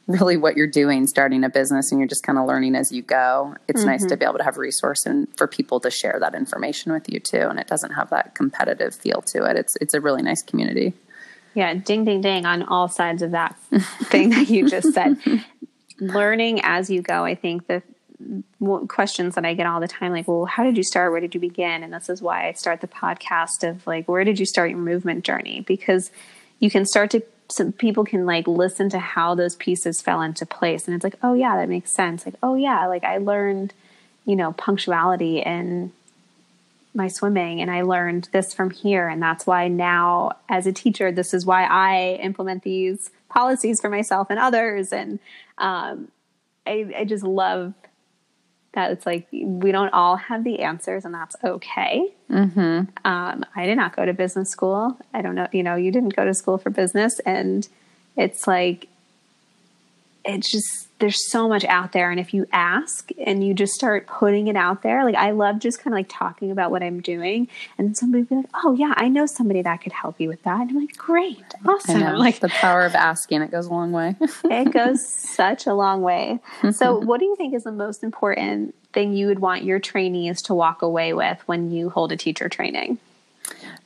really 0.09 0.37
what 0.37 0.57
you're 0.57 0.67
doing, 0.67 1.05
starting 1.05 1.43
a 1.43 1.49
business, 1.49 1.91
and 1.91 2.01
you're 2.01 2.07
just 2.07 2.23
kind 2.23 2.39
of 2.39 2.47
learning 2.47 2.75
as 2.75 2.91
you 2.91 3.03
go. 3.03 3.55
It's 3.67 3.83
nice 3.83 4.01
to 4.01 4.07
mm-hmm. 4.07 4.19
be 4.19 4.25
able 4.25 4.37
to 4.39 4.43
have 4.43 4.57
a 4.57 4.59
resource 4.59 5.05
and 5.05 5.27
for 5.37 5.47
people 5.47 5.79
to 5.81 5.91
share 5.91 6.17
that 6.19 6.33
information 6.33 6.91
with 6.91 7.07
you 7.07 7.19
too. 7.19 7.47
And 7.47 7.59
it 7.59 7.67
doesn't 7.67 7.91
have 7.91 8.09
that 8.09 8.33
competitive 8.33 8.95
feel 8.95 9.21
to 9.27 9.45
it. 9.45 9.55
It's 9.55 9.75
it's 9.77 9.93
a 9.93 10.01
really 10.01 10.23
nice 10.23 10.41
community. 10.41 10.93
Yeah, 11.53 11.75
ding, 11.75 12.05
ding, 12.05 12.21
ding 12.21 12.45
on 12.45 12.63
all 12.63 12.87
sides 12.87 13.21
of 13.21 13.31
that 13.31 13.55
thing 14.03 14.31
that 14.31 14.49
you 14.49 14.67
just 14.67 14.93
said. 14.93 15.17
Learning 15.99 16.59
as 16.63 16.89
you 16.89 17.01
go, 17.01 17.23
I 17.23 17.35
think 17.35 17.67
the 17.67 17.83
questions 18.87 19.35
that 19.35 19.45
I 19.45 19.53
get 19.53 19.67
all 19.67 19.79
the 19.79 19.87
time, 19.87 20.11
like, 20.11 20.27
well, 20.27 20.45
how 20.45 20.63
did 20.63 20.75
you 20.75 20.83
start? 20.83 21.11
Where 21.11 21.21
did 21.21 21.33
you 21.33 21.39
begin? 21.39 21.83
And 21.83 21.93
this 21.93 22.09
is 22.09 22.21
why 22.21 22.47
I 22.47 22.53
start 22.53 22.81
the 22.81 22.87
podcast 22.87 23.67
of 23.67 23.85
like, 23.85 24.07
where 24.07 24.23
did 24.23 24.39
you 24.39 24.45
start 24.45 24.69
your 24.69 24.79
movement 24.79 25.23
journey? 25.23 25.61
Because 25.61 26.11
you 26.59 26.69
can 26.69 26.85
start 26.85 27.11
to, 27.11 27.21
some 27.49 27.71
people 27.71 28.05
can 28.05 28.25
like 28.25 28.47
listen 28.47 28.89
to 28.89 28.99
how 28.99 29.35
those 29.35 29.55
pieces 29.55 30.01
fell 30.01 30.21
into 30.21 30.45
place. 30.45 30.87
And 30.87 30.95
it's 30.95 31.03
like, 31.03 31.17
oh, 31.23 31.33
yeah, 31.33 31.57
that 31.57 31.69
makes 31.69 31.91
sense. 31.91 32.25
Like, 32.25 32.35
oh, 32.43 32.55
yeah, 32.55 32.85
like 32.87 33.03
I 33.03 33.17
learned, 33.17 33.73
you 34.25 34.35
know, 34.35 34.53
punctuality 34.53 35.39
in 35.39 35.91
my 36.93 37.07
swimming 37.07 37.61
and 37.61 37.71
I 37.71 37.81
learned 37.81 38.29
this 38.31 38.53
from 38.53 38.69
here. 38.69 39.07
And 39.07 39.21
that's 39.21 39.45
why 39.45 39.67
now, 39.67 40.33
as 40.47 40.67
a 40.67 40.71
teacher, 40.71 41.11
this 41.11 41.33
is 41.33 41.45
why 41.45 41.63
I 41.63 42.19
implement 42.21 42.63
these 42.63 43.09
policies 43.29 43.81
for 43.81 43.89
myself 43.89 44.27
and 44.29 44.39
others. 44.39 44.93
And 44.93 45.19
um, 45.57 46.09
I, 46.67 46.93
I 46.97 47.05
just 47.05 47.23
love 47.23 47.73
that 48.73 48.91
it's 48.91 49.05
like 49.05 49.27
we 49.31 49.71
don't 49.71 49.93
all 49.93 50.15
have 50.15 50.43
the 50.43 50.59
answers, 50.59 51.05
and 51.05 51.13
that's 51.13 51.35
okay. 51.43 52.11
Mm-hmm. 52.29 52.81
Um, 53.05 53.45
I 53.55 53.65
did 53.65 53.75
not 53.75 53.95
go 53.95 54.05
to 54.05 54.13
business 54.13 54.49
school. 54.49 54.97
I 55.13 55.21
don't 55.21 55.35
know, 55.35 55.47
you 55.51 55.63
know, 55.63 55.75
you 55.75 55.91
didn't 55.91 56.15
go 56.15 56.25
to 56.25 56.33
school 56.33 56.57
for 56.57 56.69
business. 56.69 57.19
And 57.19 57.67
it's 58.15 58.45
like, 58.45 58.87
it's 60.23 60.51
just 60.51 60.88
there's 60.99 61.29
so 61.31 61.47
much 61.47 61.63
out 61.65 61.91
there 61.93 62.11
and 62.11 62.19
if 62.19 62.33
you 62.33 62.45
ask 62.51 63.09
and 63.25 63.45
you 63.45 63.53
just 63.53 63.73
start 63.73 64.05
putting 64.05 64.47
it 64.47 64.55
out 64.55 64.83
there 64.83 65.03
like 65.03 65.15
i 65.15 65.31
love 65.31 65.59
just 65.59 65.79
kind 65.79 65.93
of 65.93 65.97
like 65.97 66.09
talking 66.09 66.51
about 66.51 66.71
what 66.71 66.83
i'm 66.83 67.01
doing 67.01 67.47
and 67.77 67.97
somebody 67.97 68.23
be 68.23 68.35
like 68.35 68.49
oh 68.63 68.73
yeah 68.73 68.93
i 68.97 69.07
know 69.07 69.25
somebody 69.25 69.61
that 69.61 69.81
could 69.81 69.91
help 69.91 70.19
you 70.19 70.27
with 70.27 70.41
that 70.43 70.61
and 70.61 70.71
i'm 70.71 70.79
like 70.79 70.95
great 70.97 71.43
awesome 71.65 71.99
know. 71.99 72.15
like 72.15 72.39
the 72.39 72.49
power 72.49 72.83
of 72.83 72.93
asking 72.95 73.41
it 73.41 73.51
goes 73.51 73.65
a 73.65 73.69
long 73.69 73.91
way. 73.91 74.15
it 74.45 74.71
goes 74.71 75.05
such 75.05 75.65
a 75.65 75.73
long 75.73 76.01
way 76.01 76.39
so 76.71 76.97
what 76.99 77.19
do 77.19 77.25
you 77.25 77.35
think 77.35 77.53
is 77.53 77.63
the 77.63 77.71
most 77.71 78.03
important 78.03 78.75
thing 78.91 79.13
you 79.13 79.27
would 79.27 79.39
want 79.39 79.63
your 79.63 79.79
trainees 79.79 80.41
to 80.41 80.53
walk 80.53 80.81
away 80.81 81.13
with 81.13 81.39
when 81.45 81.71
you 81.71 81.89
hold 81.89 82.11
a 82.11 82.17
teacher 82.17 82.49
training 82.49 82.97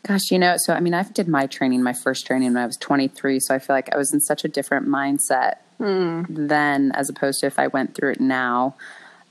Gosh, 0.05 0.31
you 0.31 0.39
know, 0.39 0.55
so 0.57 0.73
I 0.73 0.81
mean, 0.81 0.93
I 0.93 1.03
did 1.03 1.29
my 1.29 1.47
training, 1.47 1.81
my 1.81 1.93
first 1.93 2.27
training 2.27 2.53
when 2.53 2.61
I 2.61 2.65
was 2.65 2.75
23. 2.75 3.39
So 3.39 3.55
I 3.55 3.59
feel 3.59 3.73
like 3.73 3.93
I 3.93 3.97
was 3.97 4.13
in 4.13 4.19
such 4.19 4.43
a 4.43 4.49
different 4.49 4.85
mindset 4.85 5.59
then 5.79 6.91
as 6.93 7.09
opposed 7.09 7.41
to 7.41 7.47
if 7.47 7.59
I 7.59 7.67
went 7.67 7.95
through 7.95 8.11
it 8.11 8.21
now. 8.21 8.75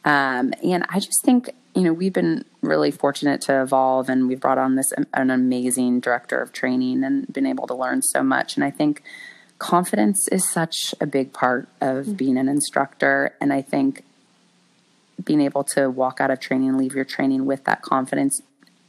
Um, 0.05 0.53
and 0.63 0.85
I 0.89 0.99
just 0.99 1.25
think, 1.25 1.51
you 1.75 1.83
know, 1.83 1.93
we've 1.93 2.13
been 2.13 2.45
really 2.61 2.91
fortunate 2.91 3.41
to 3.43 3.63
evolve 3.63 4.09
and 4.09 4.29
we've 4.29 4.41
brought 4.41 4.59
on 4.59 4.75
this 4.75 4.93
an 5.15 5.31
amazing 5.31 6.01
director 6.01 6.39
of 6.39 6.53
training 6.53 7.05
and 7.05 7.33
been 7.33 7.47
able 7.47 7.67
to 7.69 7.75
learn 7.75 8.03
so 8.03 8.23
much. 8.23 8.57
And 8.57 8.65
I 8.65 8.71
think 8.71 9.03
confidence 9.59 10.27
is 10.29 10.51
such 10.51 10.95
a 11.01 11.07
big 11.07 11.33
part 11.33 11.69
of 11.81 12.17
being 12.17 12.37
an 12.37 12.49
instructor. 12.49 13.35
And 13.41 13.53
I 13.53 13.63
think 13.63 14.05
being 15.23 15.41
able 15.41 15.63
to 15.63 15.89
walk 15.89 16.21
out 16.21 16.31
of 16.31 16.41
training 16.41 16.71
and 16.71 16.79
leave 16.79 16.95
your 16.95 17.05
training 17.05 17.47
with 17.47 17.65
that 17.65 17.83
confidence 17.83 18.43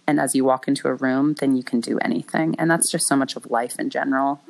and 0.08 0.20
as 0.20 0.36
you 0.36 0.44
walk 0.44 0.68
into 0.68 0.88
a 0.88 0.94
room 0.94 1.34
then 1.40 1.56
you 1.56 1.64
can 1.64 1.80
do 1.80 1.98
anything. 2.00 2.56
And 2.60 2.70
that's 2.70 2.92
just 2.92 3.08
so 3.08 3.16
much 3.16 3.36
of 3.36 3.50
life 3.50 3.80
in 3.80 3.90
general 3.90 4.42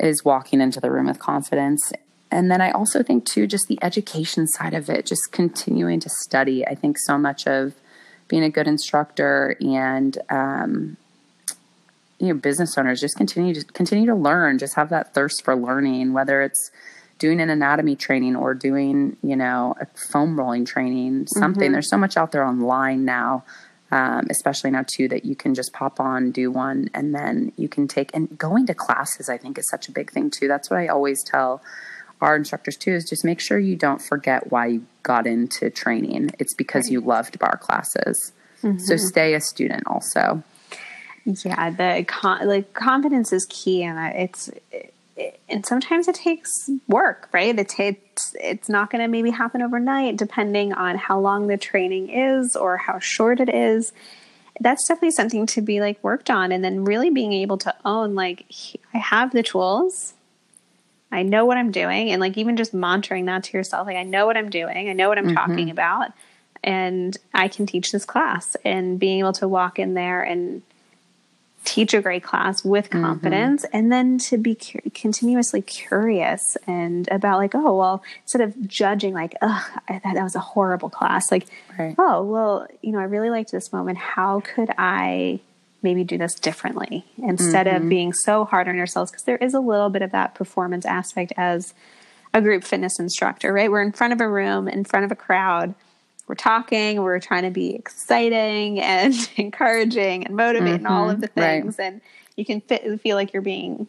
is 0.00 0.24
walking 0.24 0.60
into 0.60 0.80
the 0.80 0.90
room 0.90 1.06
with 1.06 1.18
confidence. 1.18 1.92
And 2.30 2.50
then 2.50 2.60
i 2.60 2.70
also 2.70 3.02
think 3.02 3.24
too 3.24 3.46
just 3.46 3.66
the 3.68 3.78
education 3.82 4.46
side 4.46 4.74
of 4.74 4.88
it 4.90 5.06
just 5.06 5.32
continuing 5.32 6.00
to 6.00 6.08
study. 6.08 6.66
I 6.66 6.74
think 6.74 6.98
so 6.98 7.18
much 7.18 7.46
of 7.46 7.74
being 8.28 8.42
a 8.42 8.50
good 8.50 8.66
instructor 8.66 9.56
and 9.60 10.18
um, 10.30 10.96
you 12.18 12.28
know 12.28 12.34
business 12.34 12.76
owners 12.78 13.00
just 13.00 13.16
continue 13.16 13.54
to 13.54 13.64
continue 13.64 14.06
to 14.06 14.14
learn 14.14 14.58
just 14.58 14.74
have 14.76 14.88
that 14.88 15.12
thirst 15.12 15.44
for 15.44 15.54
learning 15.54 16.12
whether 16.12 16.42
it's 16.42 16.70
doing 17.18 17.40
an 17.40 17.50
anatomy 17.50 17.94
training 17.96 18.34
or 18.36 18.54
doing 18.54 19.16
you 19.22 19.36
know 19.36 19.74
a 19.80 19.86
foam 20.10 20.38
rolling 20.38 20.64
training 20.64 21.26
something. 21.26 21.72
There's 21.72 21.88
so 21.88 21.96
much 21.96 22.16
out 22.16 22.32
there 22.32 22.44
online 22.44 23.04
now 23.04 23.44
um, 23.94 24.26
especially 24.28 24.70
now 24.70 24.84
too 24.86 25.06
that 25.08 25.24
you 25.24 25.36
can 25.36 25.54
just 25.54 25.72
pop 25.72 26.00
on 26.00 26.32
do 26.32 26.50
one 26.50 26.90
and 26.92 27.14
then 27.14 27.52
you 27.56 27.68
can 27.68 27.86
take 27.86 28.10
and 28.12 28.36
going 28.36 28.66
to 28.66 28.74
classes 28.74 29.28
i 29.28 29.38
think 29.38 29.56
is 29.56 29.68
such 29.70 29.88
a 29.88 29.92
big 29.92 30.10
thing 30.10 30.30
too. 30.30 30.48
That's 30.48 30.68
what 30.68 30.80
i 30.80 30.88
always 30.88 31.22
tell 31.22 31.62
our 32.20 32.36
instructors 32.36 32.76
too 32.76 32.92
is 32.92 33.04
just 33.08 33.24
make 33.24 33.40
sure 33.40 33.58
you 33.58 33.76
don't 33.76 34.00
forget 34.00 34.50
why 34.50 34.66
you 34.66 34.86
got 35.02 35.26
into 35.26 35.68
training. 35.70 36.30
It's 36.38 36.54
because 36.54 36.90
you 36.90 37.00
loved 37.00 37.38
barre 37.38 37.58
classes. 37.58 38.32
So 38.78 38.96
stay 38.96 39.34
a 39.34 39.40
student 39.42 39.82
also. 39.86 40.42
Yeah, 41.26 41.68
the 41.68 42.04
con- 42.08 42.48
like 42.48 42.72
confidence 42.72 43.30
is 43.30 43.46
key, 43.50 43.82
and 43.82 43.98
it's 44.16 44.48
it, 44.72 44.93
and 45.48 45.64
sometimes 45.64 46.08
it 46.08 46.16
takes 46.16 46.70
work, 46.88 47.28
right? 47.32 47.56
It 47.56 47.68
takes 47.68 48.34
it's 48.40 48.68
not 48.68 48.90
going 48.90 49.02
to 49.02 49.08
maybe 49.08 49.30
happen 49.30 49.62
overnight, 49.62 50.16
depending 50.16 50.72
on 50.72 50.96
how 50.96 51.18
long 51.18 51.46
the 51.46 51.56
training 51.56 52.10
is 52.10 52.56
or 52.56 52.76
how 52.76 52.98
short 52.98 53.40
it 53.40 53.48
is. 53.48 53.92
that's 54.60 54.86
definitely 54.86 55.10
something 55.10 55.46
to 55.46 55.60
be 55.60 55.80
like 55.80 56.02
worked 56.02 56.30
on 56.30 56.52
and 56.52 56.64
then 56.64 56.84
really 56.84 57.10
being 57.10 57.32
able 57.32 57.58
to 57.58 57.74
own 57.84 58.14
like 58.14 58.46
i 58.94 58.98
have 58.98 59.32
the 59.32 59.42
tools 59.42 60.14
i 61.10 61.24
know 61.24 61.44
what 61.44 61.56
i'm 61.56 61.72
doing 61.72 62.10
and 62.10 62.20
like 62.20 62.38
even 62.38 62.56
just 62.56 62.72
monitoring 62.72 63.24
that 63.24 63.42
to 63.42 63.56
yourself 63.56 63.84
like 63.84 63.96
i 63.96 64.04
know 64.04 64.26
what 64.26 64.36
i'm 64.36 64.48
doing 64.50 64.88
i 64.88 64.92
know 64.92 65.08
what 65.08 65.18
i'm 65.18 65.26
mm-hmm. 65.26 65.34
talking 65.34 65.70
about 65.70 66.12
and 66.62 67.16
i 67.34 67.48
can 67.48 67.66
teach 67.66 67.90
this 67.90 68.04
class 68.04 68.56
and 68.64 69.00
being 69.00 69.18
able 69.18 69.32
to 69.32 69.48
walk 69.48 69.80
in 69.80 69.94
there 69.94 70.22
and 70.22 70.62
teach 71.64 71.94
a 71.94 72.02
great 72.02 72.22
class 72.22 72.64
with 72.64 72.90
mm-hmm. 72.90 73.04
confidence 73.04 73.64
mm-hmm. 73.64 73.76
and 73.76 73.92
then 73.92 74.18
to 74.18 74.36
be 74.36 74.54
cu- 74.54 74.90
continuously 74.94 75.62
curious 75.62 76.56
and 76.66 77.08
about 77.10 77.38
like 77.38 77.54
oh 77.54 77.76
well 77.76 78.02
instead 78.22 78.42
of 78.42 78.68
judging 78.68 79.14
like 79.14 79.34
oh 79.42 79.66
that, 79.88 80.02
that 80.02 80.22
was 80.22 80.34
a 80.34 80.40
horrible 80.40 80.90
class 80.90 81.32
like 81.32 81.46
right. 81.78 81.94
oh 81.98 82.22
well 82.22 82.66
you 82.82 82.92
know 82.92 82.98
i 82.98 83.04
really 83.04 83.30
liked 83.30 83.50
this 83.50 83.72
moment 83.72 83.96
how 83.96 84.40
could 84.40 84.70
i 84.76 85.40
maybe 85.82 86.04
do 86.04 86.18
this 86.18 86.34
differently 86.34 87.04
instead 87.18 87.66
mm-hmm. 87.66 87.82
of 87.82 87.88
being 87.88 88.12
so 88.12 88.44
hard 88.44 88.68
on 88.68 88.76
yourselves 88.76 89.10
because 89.10 89.24
there 89.24 89.38
is 89.38 89.54
a 89.54 89.60
little 89.60 89.90
bit 89.90 90.02
of 90.02 90.12
that 90.12 90.34
performance 90.34 90.84
aspect 90.84 91.32
as 91.36 91.74
a 92.32 92.40
group 92.40 92.64
fitness 92.64 92.98
instructor 92.98 93.52
right 93.52 93.70
we're 93.70 93.82
in 93.82 93.92
front 93.92 94.12
of 94.12 94.20
a 94.20 94.28
room 94.28 94.68
in 94.68 94.84
front 94.84 95.04
of 95.04 95.12
a 95.12 95.16
crowd 95.16 95.74
we're 96.26 96.34
talking, 96.34 97.02
we're 97.02 97.20
trying 97.20 97.42
to 97.42 97.50
be 97.50 97.74
exciting 97.74 98.80
and 98.80 99.14
encouraging 99.36 100.26
and 100.26 100.36
motivating 100.36 100.80
mm-hmm, 100.80 100.92
all 100.92 101.10
of 101.10 101.20
the 101.20 101.28
things. 101.28 101.78
Right. 101.78 101.86
And 101.86 102.00
you 102.36 102.44
can 102.44 102.60
fit, 102.60 103.00
feel 103.00 103.16
like 103.16 103.32
you're 103.32 103.42
being, 103.42 103.86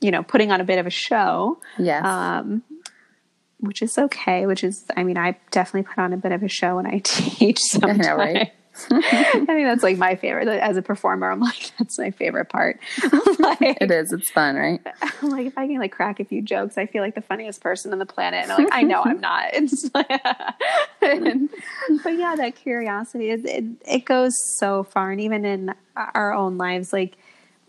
you 0.00 0.10
know, 0.10 0.22
putting 0.22 0.52
on 0.52 0.60
a 0.60 0.64
bit 0.64 0.78
of 0.78 0.86
a 0.86 0.90
show. 0.90 1.58
Yes. 1.78 2.04
Um, 2.04 2.62
which 3.58 3.82
is 3.82 3.98
okay, 3.98 4.46
which 4.46 4.64
is, 4.64 4.84
I 4.96 5.04
mean, 5.04 5.18
I 5.18 5.36
definitely 5.50 5.82
put 5.82 5.98
on 5.98 6.14
a 6.14 6.16
bit 6.16 6.32
of 6.32 6.42
a 6.42 6.48
show 6.48 6.76
when 6.76 6.86
I 6.86 6.98
teach 7.04 7.58
sometimes. 7.58 8.06
Know, 8.06 8.16
right? 8.16 8.52
I 8.90 9.44
think 9.46 9.46
that's 9.46 9.82
like 9.82 9.98
my 9.98 10.14
favorite 10.14 10.48
as 10.48 10.76
a 10.76 10.82
performer. 10.82 11.30
I'm 11.30 11.40
like, 11.40 11.72
that's 11.78 11.98
my 11.98 12.10
favorite 12.10 12.48
part. 12.48 12.78
like, 13.38 13.60
it 13.60 13.90
is. 13.90 14.12
It's 14.12 14.30
fun, 14.30 14.56
right? 14.56 14.80
I'm 15.22 15.30
like, 15.30 15.46
if 15.46 15.58
I 15.58 15.66
can 15.66 15.78
like 15.78 15.92
crack 15.92 16.20
a 16.20 16.24
few 16.24 16.42
jokes, 16.42 16.78
I 16.78 16.86
feel 16.86 17.02
like 17.02 17.14
the 17.14 17.22
funniest 17.22 17.60
person 17.60 17.92
on 17.92 17.98
the 17.98 18.06
planet. 18.06 18.44
And 18.44 18.52
I'm 18.52 18.64
like, 18.64 18.72
I 18.72 18.82
know 18.82 19.02
I'm 19.02 19.20
not. 19.20 19.50
It's 19.52 19.90
like, 19.94 20.10
and, 21.02 21.50
but 22.02 22.16
yeah, 22.16 22.34
that 22.36 22.56
curiosity, 22.56 23.30
it, 23.30 23.44
it, 23.44 23.64
it 23.86 24.04
goes 24.04 24.42
so 24.58 24.84
far. 24.84 25.10
And 25.10 25.20
even 25.20 25.44
in 25.44 25.74
our 25.96 26.32
own 26.32 26.58
lives, 26.58 26.92
like 26.92 27.16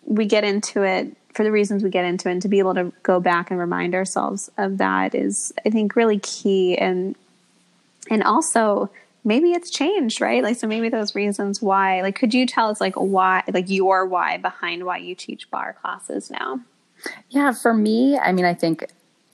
we 0.05 0.25
get 0.25 0.43
into 0.43 0.83
it 0.83 1.15
for 1.33 1.43
the 1.43 1.51
reasons 1.51 1.83
we 1.83 1.89
get 1.89 2.05
into 2.05 2.29
it 2.29 2.33
and 2.33 2.41
to 2.41 2.47
be 2.47 2.59
able 2.59 2.73
to 2.73 2.91
go 3.03 3.19
back 3.19 3.51
and 3.51 3.59
remind 3.59 3.95
ourselves 3.95 4.49
of 4.57 4.77
that 4.79 5.15
is, 5.15 5.53
I 5.65 5.69
think, 5.69 5.95
really 5.95 6.19
key. 6.19 6.77
And, 6.77 7.15
and 8.09 8.23
also, 8.23 8.89
maybe 9.23 9.51
it's 9.51 9.69
changed, 9.69 10.21
right? 10.21 10.43
Like, 10.43 10.57
so 10.57 10.67
maybe 10.67 10.89
those 10.89 11.15
reasons 11.15 11.61
why, 11.61 12.01
like, 12.01 12.15
could 12.15 12.33
you 12.33 12.45
tell 12.45 12.69
us, 12.69 12.81
like, 12.81 12.95
why, 12.95 13.43
like, 13.53 13.69
your 13.69 14.05
why 14.05 14.37
behind 14.37 14.85
why 14.85 14.97
you 14.97 15.15
teach 15.15 15.49
barre 15.51 15.73
classes 15.73 16.31
now? 16.31 16.61
Yeah, 17.29 17.51
for 17.53 17.73
me, 17.73 18.17
I 18.17 18.31
mean, 18.31 18.45
I 18.45 18.53
think 18.53 18.85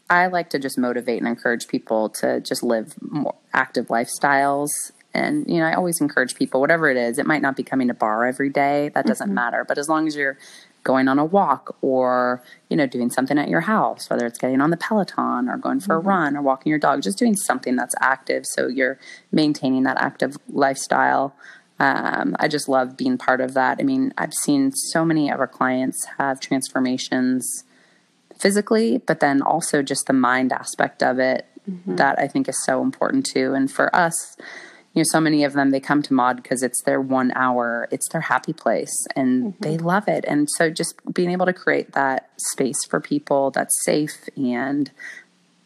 I 0.10 0.28
like 0.28 0.50
to 0.52 0.60
just 0.60 0.78
motivate 0.78 1.20
and 1.20 1.28
encourage 1.28 1.68
people 1.68 2.10
to 2.10 2.40
just 2.40 2.64
live 2.64 2.96
more 3.02 3.36
active 3.54 3.88
lifestyles. 3.88 4.70
And, 5.14 5.48
you 5.48 5.58
know, 5.58 5.66
I 5.66 5.74
always 5.74 6.00
encourage 6.00 6.36
people, 6.36 6.62
whatever 6.62 6.90
it 6.90 6.98
is, 6.98 7.18
it 7.18 7.26
might 7.26 7.42
not 7.42 7.56
be 7.56 7.64
coming 7.64 7.88
to 7.88 7.94
barre 7.94 8.28
every 8.28 8.50
day. 8.50 8.90
That 8.94 9.06
doesn't 9.06 9.28
mm-hmm. 9.28 9.36
matter. 9.36 9.66
But 9.68 9.78
as 9.78 9.90
long 9.90 10.08
as 10.08 10.16
you're 10.16 10.38
going 10.88 11.10
on 11.10 11.20
a 11.20 11.26
walk 11.26 11.76
or 11.82 12.42
you 12.70 12.78
know 12.78 12.88
doing 12.88 13.10
something 13.10 13.38
at 13.38 13.50
your 13.50 13.60
house 13.60 14.10
whether 14.10 14.26
it's 14.26 14.40
getting 14.40 14.62
on 14.62 14.70
the 14.70 14.78
peloton 14.78 15.50
or 15.50 15.58
going 15.58 15.82
for 15.82 15.98
mm-hmm. 15.98 16.08
a 16.08 16.10
run 16.10 16.38
or 16.38 16.42
walking 16.42 16.70
your 16.70 16.80
dog 16.80 17.02
just 17.02 17.20
doing 17.20 17.36
something 17.36 17.76
that's 17.76 17.94
active 18.00 18.46
so 18.46 18.68
you're 18.68 18.98
maintaining 19.30 19.84
that 19.84 19.98
active 20.00 20.38
lifestyle 20.48 21.36
um, 21.80 22.38
i 22.40 22.48
just 22.48 22.70
love 22.70 22.96
being 22.96 23.18
part 23.18 23.42
of 23.42 23.54
that 23.54 23.78
i 23.82 23.84
mean 23.84 24.14
i've 24.18 24.34
seen 24.34 24.72
so 24.72 25.04
many 25.04 25.30
of 25.30 25.42
our 25.42 25.48
clients 25.48 26.06
have 26.18 26.40
transformations 26.40 27.66
physically 28.40 28.98
but 29.00 29.20
then 29.20 29.42
also 29.42 29.82
just 29.82 30.08
the 30.08 30.14
mind 30.14 30.54
aspect 30.54 31.04
of 31.04 31.20
it 31.20 31.46
mm-hmm. 31.70 31.98
that 31.98 32.18
i 32.18 32.30
think 32.30 32.48
is 32.48 32.64
so 32.64 32.82
important 32.82 33.26
too 33.26 33.54
and 33.54 33.70
for 33.70 33.94
us 33.94 34.38
you 34.94 35.02
know, 35.02 35.06
so 35.12 35.20
many 35.20 35.44
of 35.44 35.54
them 35.54 35.70
they 35.72 35.80
come 35.80 36.02
to 36.04 36.14
mod 36.14 36.38
because 36.38 36.64
it's 36.64 36.82
their 36.84 37.00
one 37.00 37.32
hour, 37.36 37.88
it's 37.92 38.10
their 38.10 38.22
happy 38.22 38.54
place, 38.54 39.06
and 39.16 39.54
mm-hmm. 39.54 39.64
they 39.64 39.78
love 39.78 40.08
it. 40.08 40.26
And 40.28 40.50
so, 40.50 40.70
just 40.70 40.96
being 41.14 41.32
able 41.32 41.46
to 41.46 41.54
create 41.54 41.92
that 41.92 42.30
space 42.38 42.84
for 42.90 43.00
people 43.00 43.52
that's 43.52 43.84
safe 43.84 44.28
and 44.36 44.90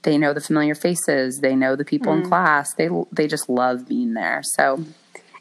they 0.04 0.18
know 0.18 0.34
the 0.34 0.42
familiar 0.42 0.76
faces, 0.76 1.40
they 1.40 1.56
know 1.56 1.76
the 1.76 1.86
people 1.86 2.12
mm. 2.12 2.24
in 2.24 2.28
class, 2.28 2.74
they 2.74 2.90
they 3.12 3.28
just 3.28 3.50
love 3.50 3.88
being 3.88 4.14
there. 4.14 4.42
So. 4.44 4.84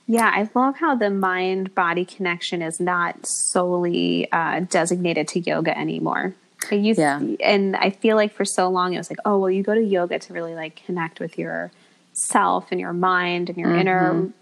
Yeah, 0.06 0.32
I 0.34 0.48
love 0.56 0.76
how 0.76 0.96
the 0.96 1.08
mind 1.08 1.72
body 1.76 2.04
connection 2.04 2.62
is 2.62 2.80
not 2.80 3.14
solely 3.22 4.30
uh, 4.32 4.58
designated 4.58 5.28
to 5.28 5.38
yoga 5.38 5.76
anymore. 5.78 6.34
I 6.68 6.74
used, 6.74 6.98
yeah. 6.98 7.20
and 7.40 7.76
I 7.76 7.90
feel 7.90 8.16
like 8.16 8.32
for 8.32 8.44
so 8.44 8.68
long 8.68 8.92
it 8.92 8.98
was 8.98 9.08
like, 9.08 9.20
oh, 9.24 9.38
well, 9.38 9.50
you 9.50 9.62
go 9.62 9.72
to 9.72 9.82
yoga 9.82 10.18
to 10.18 10.32
really 10.32 10.56
like 10.56 10.82
connect 10.84 11.20
with 11.20 11.38
your 11.38 11.70
self 12.12 12.70
and 12.70 12.80
your 12.80 12.92
mind 12.92 13.48
and 13.48 13.58
your 13.58 13.70
mm-hmm. 13.70 13.80
inner 13.80 14.32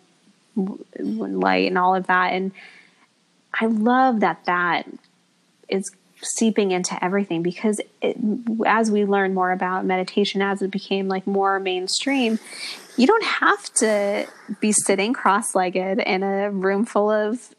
light 0.98 1.68
and 1.68 1.78
all 1.78 1.94
of 1.94 2.06
that. 2.06 2.32
And 2.32 2.52
I 3.60 3.66
love 3.66 4.20
that 4.20 4.44
that 4.46 4.88
is 5.68 5.90
seeping 6.20 6.72
into 6.72 7.02
everything 7.02 7.42
because 7.42 7.80
it, 8.02 8.16
as 8.66 8.90
we 8.90 9.04
learn 9.04 9.34
more 9.34 9.52
about 9.52 9.84
meditation, 9.84 10.42
as 10.42 10.62
it 10.62 10.70
became 10.70 11.08
like 11.08 11.26
more 11.26 11.60
mainstream, 11.60 12.38
you 12.96 13.06
don't 13.06 13.24
have 13.24 13.72
to 13.74 14.26
be 14.60 14.72
sitting 14.72 15.12
cross-legged 15.12 16.00
in 16.00 16.22
a 16.22 16.50
room 16.50 16.84
full 16.84 17.10
of 17.10 17.54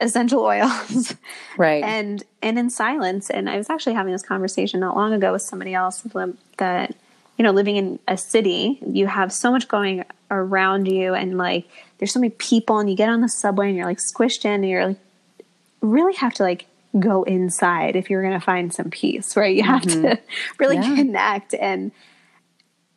essential 0.00 0.42
oils 0.42 1.16
right 1.56 1.82
and 1.82 2.22
and 2.40 2.56
in 2.56 2.70
silence 2.70 3.30
and 3.30 3.50
i 3.50 3.56
was 3.56 3.68
actually 3.68 3.94
having 3.94 4.12
this 4.12 4.22
conversation 4.22 4.78
not 4.78 4.94
long 4.94 5.12
ago 5.12 5.32
with 5.32 5.42
somebody 5.42 5.74
else 5.74 6.06
that 6.58 6.94
you 7.38 7.44
know, 7.44 7.52
living 7.52 7.76
in 7.76 7.98
a 8.08 8.18
city, 8.18 8.80
you 8.84 9.06
have 9.06 9.32
so 9.32 9.50
much 9.50 9.68
going 9.68 10.04
around 10.30 10.86
you 10.86 11.14
and 11.14 11.38
like 11.38 11.66
there's 11.98 12.12
so 12.12 12.20
many 12.20 12.30
people 12.30 12.78
and 12.78 12.90
you 12.90 12.96
get 12.96 13.08
on 13.08 13.20
the 13.20 13.28
subway 13.28 13.68
and 13.68 13.76
you're 13.76 13.86
like 13.86 13.98
squished 13.98 14.44
in 14.44 14.52
and 14.52 14.68
you're 14.68 14.88
like 14.88 14.98
really 15.80 16.14
have 16.14 16.34
to 16.34 16.42
like 16.42 16.66
go 16.98 17.22
inside 17.22 17.96
if 17.96 18.10
you're 18.10 18.22
going 18.22 18.38
to 18.38 18.44
find 18.44 18.74
some 18.74 18.90
peace, 18.90 19.36
right? 19.36 19.54
You 19.54 19.62
have 19.62 19.82
mm-hmm. 19.82 20.02
to 20.02 20.18
really 20.58 20.76
yeah. 20.76 20.94
connect 20.96 21.54
and 21.54 21.92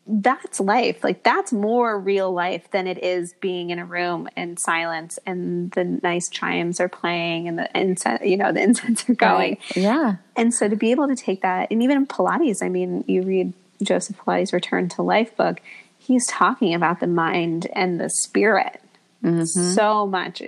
that's 0.08 0.60
life. 0.60 1.04
Like 1.04 1.24
that's 1.24 1.54
more 1.54 1.98
real 2.00 2.34
life 2.34 2.70
than 2.72 2.88
it 2.88 3.04
is 3.04 3.34
being 3.40 3.70
in 3.70 3.78
a 3.78 3.86
room 3.86 4.28
in 4.36 4.58
silence 4.58 5.20
and 5.26 5.72
the 5.72 5.84
nice 5.84 6.28
chimes 6.28 6.80
are 6.80 6.90
playing 6.90 7.48
and 7.48 7.60
the 7.60 7.80
incense, 7.80 8.22
you 8.24 8.38
know, 8.38 8.52
the 8.52 8.62
incense 8.64 9.08
are 9.08 9.14
going. 9.14 9.58
Right. 9.76 9.78
Yeah. 9.78 10.16
And 10.36 10.54
so 10.54 10.68
to 10.68 10.76
be 10.76 10.92
able 10.92 11.08
to 11.08 11.16
take 11.16 11.44
that, 11.44 11.70
and 11.70 11.84
even 11.84 11.98
in 11.98 12.08
Pilates, 12.08 12.64
I 12.64 12.70
mean, 12.70 13.04
you 13.08 13.22
read 13.22 13.54
Joseph 13.82 14.18
Pilates' 14.18 14.54
Return 14.54 14.90
to 14.90 15.02
Life 15.02 15.36
book, 15.36 15.62
he's 15.98 16.28
talking 16.28 16.74
about 16.74 17.00
the 17.00 17.08
mind 17.08 17.68
and 17.74 18.00
the 18.00 18.10
spirit 18.10 18.82
mm-hmm. 19.24 19.44
so 19.44 20.06
much 20.06 20.42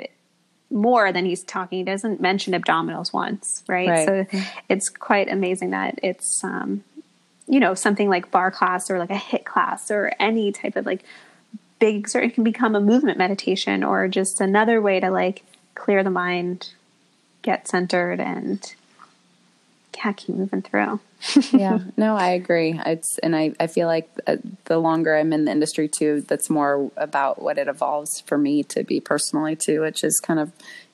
more 0.70 1.12
than 1.12 1.26
he's 1.26 1.44
talking. 1.44 1.80
He 1.80 1.84
doesn't 1.84 2.20
mention 2.20 2.54
abdominals 2.54 3.14
once, 3.14 3.64
right? 3.68 3.88
right. 3.88 4.08
So 4.32 4.40
it's 4.70 4.90
quite 4.90 5.30
amazing 5.30 5.72
that 5.72 6.00
it's, 6.02 6.44
um, 6.44 6.84
you 7.48 7.60
know, 7.60 7.76
something 7.76 8.10
like 8.10 8.32
barre 8.32 8.52
class 8.52 8.90
or 8.90 8.98
like 8.98 9.12
a 9.12 9.16
HIIT 9.16 9.46
class 9.46 9.92
or 9.92 10.12
any 10.20 10.52
type 10.52 10.76
of 10.76 10.86
like 10.86 11.04
big, 11.80 12.08
it 12.16 12.34
can 12.34 12.44
become 12.44 12.76
a 12.76 12.82
movement 12.82 13.18
meditation 13.18 13.84
or 13.84 14.08
just 14.08 14.42
another 14.42 14.82
way 14.82 15.00
to 15.00 15.12
like 15.12 15.44
clear 15.76 16.04
the 16.04 16.10
mind, 16.10 16.70
get 17.42 17.68
centered, 17.68 18.20
and 18.20 18.74
yeah, 19.98 20.12
keep 20.14 20.36
moving 20.36 20.62
through. 20.62 21.00
yeah, 21.52 21.80
no, 21.98 22.16
I 22.16 22.30
agree. 22.30 22.80
It's 22.86 23.18
and 23.20 23.36
I 23.36 23.54
I 23.60 23.68
feel 23.68 23.88
like 23.88 24.10
uh, 24.28 24.38
the 24.66 24.78
longer 24.78 25.16
I'm 25.16 25.34
in 25.34 25.46
the 25.46 25.52
industry 25.52 25.88
too, 25.88 26.22
that's 26.22 26.50
more 26.50 26.91
about 26.98 27.41
what 27.41 27.58
it 27.58 27.68
evolves 27.68 28.22
for 28.22 28.38
me 28.38 28.64
to 28.64 28.84
be 28.84 29.00
personally 29.00 29.56
too, 29.56 29.82
which 29.82 30.04
is 30.04 30.20
kind 30.20 30.39
of, 30.39 30.52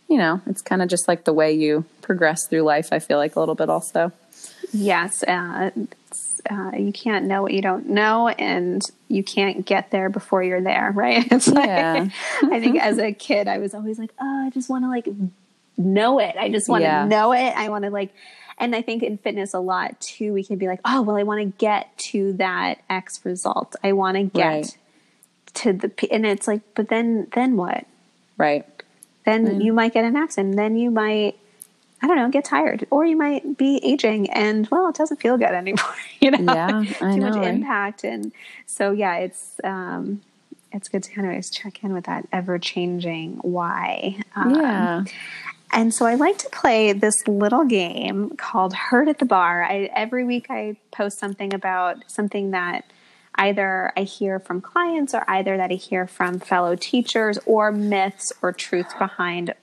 you 0.08 0.18
know, 0.18 0.42
it's 0.46 0.62
kind 0.62 0.82
of 0.82 0.90
just 0.90 1.08
like 1.08 1.24
the 1.26 1.34
way 1.34 1.52
you 1.52 1.86
progress 2.02 2.48
through 2.48 2.62
life. 2.62 2.90
I 2.92 3.00
feel 3.00 3.18
like 3.18 3.36
a 3.36 3.40
little 3.40 3.56
bit 3.56 3.70
also. 3.70 4.12
Yes, 4.72 5.24
uh, 5.24 5.72
uh, 6.50 6.72
you 6.78 6.92
can't 6.92 7.26
know 7.26 7.42
what 7.42 7.54
you 7.54 7.62
don't 7.62 7.90
know, 7.90 8.28
and 8.28 8.82
you 9.08 9.24
can't 9.24 9.66
get 9.66 9.92
there 9.92 10.10
before 10.10 10.44
you're 10.44 10.62
there, 10.62 10.92
right? 10.96 11.26
It's 11.32 11.48
like 11.48 11.68
yeah. 11.68 12.08
I 12.44 12.60
think 12.60 12.80
as 12.80 12.98
a 12.98 13.12
kid, 13.12 13.48
I 13.48 13.58
was 13.58 13.74
always 13.74 13.98
like, 13.98 14.12
oh, 14.20 14.46
I 14.46 14.50
just 14.52 14.70
want 14.70 14.84
to 14.84 14.90
like 14.90 15.08
know 15.78 16.20
it. 16.20 16.36
I 16.38 16.50
just 16.50 16.70
want 16.70 16.82
to 16.82 16.88
yeah. 16.88 17.06
know 17.06 17.32
it. 17.34 17.54
I 17.56 17.70
want 17.70 17.86
to 17.86 17.90
like 17.90 18.14
and 18.60 18.76
I 18.76 18.82
think 18.82 19.04
in 19.04 19.18
fitness 19.18 19.54
a 19.54 19.60
lot 19.60 20.00
too, 20.00 20.34
we 20.34 20.44
can 20.44 20.58
be 20.58 20.68
like, 20.68 20.82
oh, 20.86 21.02
well, 21.02 21.16
I 21.16 21.24
want 21.24 21.42
to 21.42 21.58
get 21.58 21.98
to 21.98 22.34
that 22.34 22.82
X 22.90 23.22
result. 23.24 23.76
I 23.84 23.94
want 23.94 24.18
to 24.18 24.24
get 24.24 24.46
right. 24.46 24.78
to 25.56 25.74
the, 25.74 25.90
P. 25.90 26.12
and 26.12 26.26
it's 26.26 26.48
like, 26.48 26.62
but 26.76 26.90
then, 26.90 27.28
then 27.34 27.56
what? 27.56 27.86
Right. 28.38 28.66
Then 29.26 29.46
mm. 29.46 29.64
you 29.64 29.74
might 29.74 29.94
get 29.94 30.06
an 30.06 30.16
accident. 30.16 30.56
Then 30.56 30.78
you 30.78 30.92
might, 30.92 31.38
I 32.02 32.08
don't 32.08 32.16
know, 32.16 32.30
get 32.30 32.46
tired, 32.46 32.88
or 32.90 33.06
you 33.06 33.18
might 33.18 33.58
be 33.58 33.80
aging, 33.84 34.30
and 34.32 34.68
well, 34.70 34.88
it 34.90 34.96
doesn't 34.96 35.22
feel 35.22 35.38
good 35.38 35.48
anymore. 35.52 35.96
You 36.20 36.32
know, 36.32 36.54
yeah, 36.54 36.84
too 36.84 37.06
know, 37.18 37.30
much 37.30 37.36
right? 37.36 37.48
impact, 37.48 38.04
and 38.04 38.32
so 38.66 38.92
yeah, 38.92 39.18
it's 39.18 39.60
um, 39.64 40.22
it's 40.72 40.88
good 40.90 41.04
to 41.04 41.12
kind 41.12 41.28
of 41.28 41.32
always 41.32 41.50
check 41.50 41.84
in 41.84 41.94
with 41.94 42.06
that 42.06 42.28
ever 42.32 42.60
changing 42.60 43.38
why. 43.42 44.18
Um, 44.36 44.56
Yeah. 44.56 45.04
And 45.72 45.94
so 45.94 46.06
I 46.06 46.16
like 46.16 46.38
to 46.40 46.50
play 46.50 46.94
this 46.94 47.28
little 47.28 47.66
game 47.66 48.32
called 48.38 48.74
Heard 48.74 49.08
at 49.08 49.20
the 49.20 49.26
Bar. 49.26 49.64
I, 49.64 49.90
every 49.96 50.24
week 50.24 50.48
I 50.50 50.78
post 50.92 51.20
something 51.20 51.54
about 51.54 51.98
something 52.08 52.52
that 52.52 52.86
either 53.36 53.94
I 53.96 54.02
hear 54.02 54.40
from 54.40 54.62
clients 54.62 55.14
or 55.14 55.24
either 55.30 55.58
that 55.58 55.72
I 55.72 55.76
hear 55.76 56.08
from 56.08 56.40
fellow 56.40 56.76
teachers 56.76 57.38
or 57.46 57.72
myths 57.72 58.34
or 58.42 58.52
truths 58.52 58.94
behind 58.96 59.54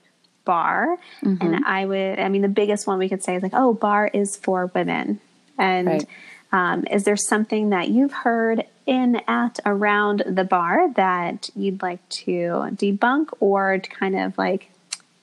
barre. 0.45 0.97
And 1.41 1.65
I 1.65 1.85
would, 1.85 2.19
I 2.19 2.29
mean, 2.29 2.41
the 2.41 2.47
biggest 2.47 2.87
one 2.87 2.97
we 2.99 3.09
could 3.09 3.23
say 3.23 3.35
is 3.35 3.43
like, 3.43 3.53
oh, 3.53 3.73
barre 3.73 4.09
is 4.13 4.37
for 4.37 4.71
women. 4.73 5.19
And 5.57 5.87
Right. 5.87 6.05
um, 6.53 6.85
is 6.89 7.03
there 7.03 7.17
something 7.17 7.69
that 7.71 7.89
you've 7.89 8.13
heard 8.13 8.63
in, 8.85 9.21
at, 9.27 9.59
around 9.65 10.23
the 10.25 10.45
barre 10.45 10.91
that 10.95 11.49
you'd 11.55 11.81
like 11.81 12.07
to 12.09 12.69
debunk 12.73 13.27
or 13.41 13.77
to 13.79 13.89
kind 13.89 14.17
of 14.17 14.37
like 14.37 14.71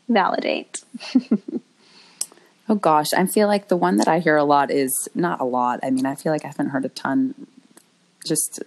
validate? 0.08 0.82
Oh 2.68 2.76
gosh, 2.76 3.12
I 3.12 3.26
feel 3.26 3.46
like 3.46 3.68
the 3.68 3.76
one 3.76 3.98
that 3.98 4.08
I 4.08 4.20
hear 4.20 4.36
a 4.36 4.44
lot 4.44 4.70
is 4.70 5.08
not 5.14 5.40
a 5.40 5.44
lot. 5.44 5.80
I 5.82 5.90
mean, 5.90 6.06
I 6.06 6.14
feel 6.14 6.32
like 6.32 6.44
I 6.44 6.48
haven't 6.48 6.70
heard 6.70 6.84
a 6.84 6.88
ton. 6.88 7.46
Just 8.26 8.62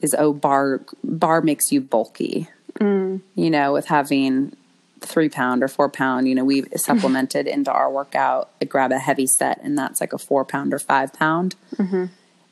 is 0.00 0.14
oh 0.18 0.32
barre 0.32 0.80
barre 1.04 1.42
makes 1.42 1.70
you 1.70 1.82
bulky. 1.82 2.48
Mm. 2.78 3.20
You 3.34 3.50
know, 3.50 3.74
with 3.74 3.88
having 3.88 4.56
three 5.00 5.28
pound 5.28 5.62
or 5.62 5.68
four 5.68 5.90
pound. 5.90 6.28
You 6.28 6.34
know, 6.34 6.44
we've 6.44 6.66
supplemented 6.76 7.46
into 7.46 7.70
our 7.70 7.90
workout. 7.90 8.50
I 8.62 8.64
grab 8.64 8.90
a 8.90 8.98
heavy 8.98 9.26
set, 9.26 9.60
and 9.62 9.76
that's 9.76 10.00
like 10.00 10.14
a 10.14 10.18
four 10.18 10.46
pound 10.46 10.72
or 10.72 10.78
five 10.78 11.12
pound. 11.12 11.56
Mm-hmm. 11.76 12.06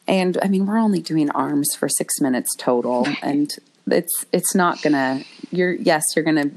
And 0.07 0.39
I 0.43 0.49
mean, 0.49 0.66
we're 0.66 0.79
only 0.79 1.01
doing 1.01 1.31
arms 1.31 1.74
for 1.74 1.89
six 1.89 2.20
minutes 2.20 2.55
total, 2.57 3.09
and 3.22 3.51
it's 3.93 4.26
it's 4.32 4.55
not 4.55 4.82
gonna. 4.82 5.22
You're 5.51 5.72
yes, 5.72 6.05
you're 6.14 6.24
gonna 6.24 6.51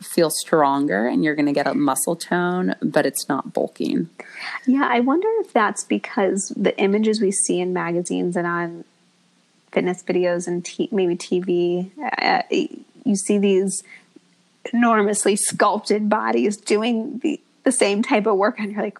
feel 0.00 0.30
stronger 0.30 1.06
and 1.06 1.24
you're 1.24 1.34
gonna 1.34 1.52
get 1.52 1.66
a 1.66 1.74
muscle 1.74 2.16
tone, 2.16 2.74
but 2.82 3.06
it's 3.06 3.28
not 3.28 3.52
bulking. 3.52 4.08
Yeah, 4.66 4.86
I 4.88 5.00
wonder 5.00 5.28
if 5.40 5.52
that's 5.52 5.84
because 5.84 6.52
the 6.56 6.78
images 6.78 7.20
we 7.20 7.32
see 7.32 7.60
in 7.60 7.72
magazines 7.72 8.36
and 8.36 8.46
on 8.46 8.84
fitness 9.72 10.02
videos 10.02 10.46
and 10.46 10.64
t- 10.64 10.88
maybe 10.90 11.16
TV, 11.16 11.90
uh, 12.18 12.42
you 13.04 13.16
see 13.16 13.38
these 13.38 13.82
enormously 14.72 15.36
sculpted 15.36 16.08
bodies 16.08 16.56
doing 16.56 17.18
the, 17.18 17.40
the 17.64 17.72
same 17.72 18.02
type 18.02 18.26
of 18.26 18.36
work, 18.36 18.58
and 18.58 18.72
you're 18.72 18.82
like, 18.82 18.98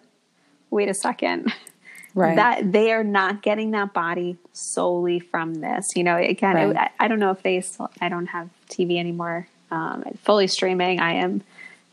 wait 0.69 0.89
a 0.89 0.93
second. 0.93 1.53
Right. 2.15 2.35
That 2.35 2.71
they 2.71 2.91
are 2.91 3.03
not 3.03 3.41
getting 3.41 3.71
that 3.71 3.93
body 3.93 4.37
solely 4.53 5.19
from 5.19 5.55
this. 5.55 5.87
You 5.95 6.03
know, 6.03 6.17
again, 6.17 6.55
Right. 6.55 6.75
I, 6.99 7.05
I 7.05 7.07
don't 7.07 7.19
know 7.19 7.31
if 7.31 7.43
they. 7.43 7.61
Still, 7.61 7.89
I 8.01 8.09
don't 8.09 8.27
have 8.27 8.49
TV 8.69 8.97
anymore. 8.97 9.47
Um, 9.71 10.03
fully 10.23 10.47
streaming. 10.47 10.99
I 10.99 11.13
am 11.13 11.43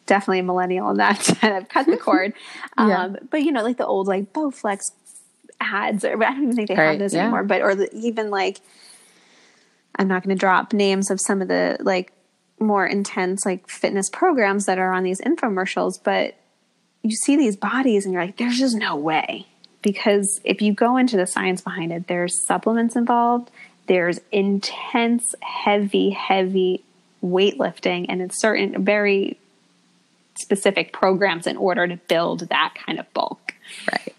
definitely 0.07 0.39
a 0.39 0.43
millennial 0.45 0.91
in 0.91 0.97
that, 0.97 1.29
and 1.43 1.53
I've 1.55 1.69
cut 1.69 1.87
the 1.87 1.97
cord. 1.97 2.33
Yeah. 2.79 3.05
um, 3.05 3.17
but 3.31 3.43
you 3.43 3.53
know, 3.53 3.63
like 3.63 3.77
the 3.79 3.87
old 3.87 4.07
like 4.07 4.33
Bowflex 4.33 4.91
ads, 5.61 6.05
or 6.05 6.13
I 6.25 6.31
don't 6.31 6.43
even 6.45 6.57
think 6.57 6.69
they 6.69 6.75
Right, 6.75 6.91
have 6.93 6.99
those 6.99 7.15
yeah. 7.15 7.23
anymore. 7.23 7.45
But 7.45 7.63
or 7.63 7.75
the, 7.75 7.95
even 7.95 8.31
like, 8.31 8.61
I'm 9.99 10.09
not 10.09 10.23
going 10.23 10.35
to 10.37 10.39
drop 10.41 10.73
names 10.73 11.11
of 11.11 11.21
some 11.21 11.41
of 11.43 11.49
the 11.49 11.77
like 11.81 12.13
more 12.59 12.87
intense 12.87 13.45
like 13.45 13.69
fitness 13.69 14.09
programs 14.11 14.65
that 14.67 14.79
are 14.79 14.93
on 14.93 15.03
these 15.03 15.21
infomercials, 15.21 15.99
but 16.03 16.37
you 17.03 17.15
see 17.15 17.37
these 17.37 17.57
bodies 17.57 18.05
and 18.05 18.13
you're 18.15 18.25
like, 18.25 18.37
there's 18.39 18.59
just 18.59 18.77
no 18.77 18.97
way. 18.97 19.47
Because 19.83 20.41
if 20.45 20.63
you 20.63 20.73
go 20.73 20.97
into 20.97 21.17
the 21.17 21.27
science 21.27 21.61
behind 21.61 21.93
it, 21.93 22.09
there's 22.09 22.45
supplements 22.45 22.97
involved, 22.97 23.51
there's 23.87 24.21
intense, 24.33 25.35
heavy, 25.41 26.11
heavy 26.11 26.83
weightlifting, 27.25 28.07
and 28.09 28.21
it's 28.21 28.41
certain 28.41 28.85
very 28.85 29.39
specific 30.39 30.93
programs 30.93 31.47
in 31.47 31.57
order 31.57 31.87
to 31.87 31.97
build 31.97 32.49
that 32.49 32.75
kind 32.75 32.99
of 32.99 33.13
bulk. 33.13 33.55
right. 33.93 34.15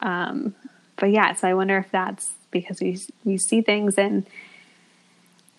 Um, 0.00 0.54
but 0.96 1.10
yeah, 1.10 1.34
so 1.34 1.48
I 1.48 1.54
wonder 1.54 1.78
if 1.78 1.90
that's 1.90 2.32
because 2.50 2.80
we 2.80 2.98
we 3.24 3.36
see 3.36 3.60
things 3.60 3.96
and 3.98 4.26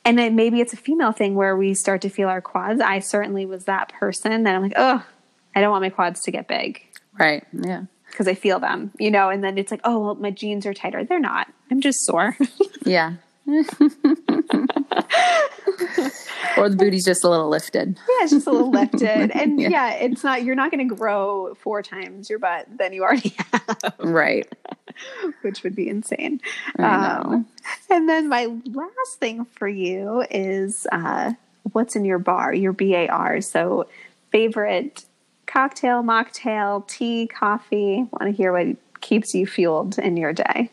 and 0.04 0.18
then 0.18 0.36
maybe 0.36 0.62
it's 0.62 0.74
a 0.74 0.78
female 0.78 1.12
thing 1.12 1.36
where 1.36 1.56
we 1.56 1.74
start 1.74 2.02
to 2.04 2.10
feel 2.10 2.30
our 2.30 2.42
quads. 2.42 2.80
I 2.80 3.00
certainly 3.00 3.46
was 3.46 3.66
that 3.66 3.92
person 3.92 4.44
that 4.44 4.56
I'm 4.56 4.62
like, 4.62 4.74
oh, 4.78 5.06
I 5.54 5.62
don't 5.62 5.70
want 5.70 5.82
my 5.82 5.90
quads 5.90 6.22
to 6.22 6.32
get 6.32 6.48
big. 6.48 6.82
Right. 7.20 7.44
Yeah. 7.52 7.84
Because 8.10 8.28
I 8.28 8.34
feel 8.34 8.60
them, 8.60 8.92
you 9.00 9.12
know, 9.12 9.30
and 9.30 9.44
then 9.44 9.58
it's 9.58 9.72
like, 9.72 9.82
oh, 9.84 10.00
well, 10.00 10.16
my 10.16 10.32
jeans 10.32 10.66
are 10.66 10.74
tighter. 10.74 11.04
They're 11.04 11.20
not. 11.20 11.48
I'm 11.72 11.82
just 11.82 12.06
sore. 12.06 12.36
Yeah. 12.86 13.14
or 16.58 16.70
the 16.70 16.76
booty's 16.78 17.06
just 17.06 17.24
a 17.24 17.30
little 17.30 17.50
lifted. 17.50 17.98
yeah, 17.98 18.24
it's 18.24 18.32
just 18.32 18.48
a 18.48 18.52
little 18.52 18.72
lifted. 18.72 19.32
And 19.36 19.60
Yeah. 19.60 19.70
yeah. 19.70 19.94
it's 19.94 20.24
not, 20.24 20.44
you're 20.44 20.56
not 20.56 20.72
going 20.72 20.88
to 20.88 20.96
grow 20.96 21.54
four 21.56 21.82
times 21.84 22.30
your 22.30 22.40
butt 22.40 22.66
than 22.78 22.94
you 22.94 23.04
already 23.04 23.36
have, 23.52 23.94
Right. 24.00 24.48
which 25.42 25.64
would 25.64 25.76
be 25.76 25.88
insane. 25.90 26.42
I 26.80 26.82
know. 26.82 27.30
Um, 27.30 27.46
and 27.90 28.08
then 28.10 28.28
my 28.30 28.46
last 28.66 29.20
thing 29.20 29.46
for 29.46 29.68
you 29.68 30.24
is 30.32 30.88
uh, 30.92 31.34
what's 31.74 31.96
in 31.96 32.06
your 32.06 32.20
bar, 32.20 32.54
your 32.54 32.74
BAR. 32.74 33.42
So, 33.42 33.88
favorite 34.32 35.04
cocktail, 35.48 36.04
mocktail, 36.04 36.88
tea, 36.88 37.28
coffee. 37.28 38.08
Want 38.12 38.26
to 38.26 38.32
hear 38.32 38.54
what 38.54 38.78
keeps 39.02 39.34
you 39.34 39.48
fueled 39.48 39.98
in 39.98 40.18
your 40.18 40.34
day? 40.34 40.70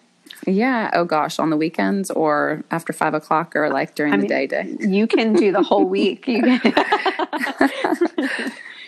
Yeah. 0.47 0.91
Oh 0.93 1.05
gosh, 1.05 1.39
on 1.39 1.51
the 1.51 1.57
weekends 1.57 2.11
or 2.11 2.63
after 2.71 2.93
five 2.93 3.15
o'clock 3.15 3.57
or 3.57 3.71
like 3.71 3.95
during 3.95 4.13
the 4.13 4.19
mean- 4.19 4.29
day 4.29 4.47
day. 4.47 4.77
You 4.81 5.07
can 5.07 5.33
do 5.33 5.53
the 5.53 5.63
whole 5.63 5.85
week. 5.87 6.29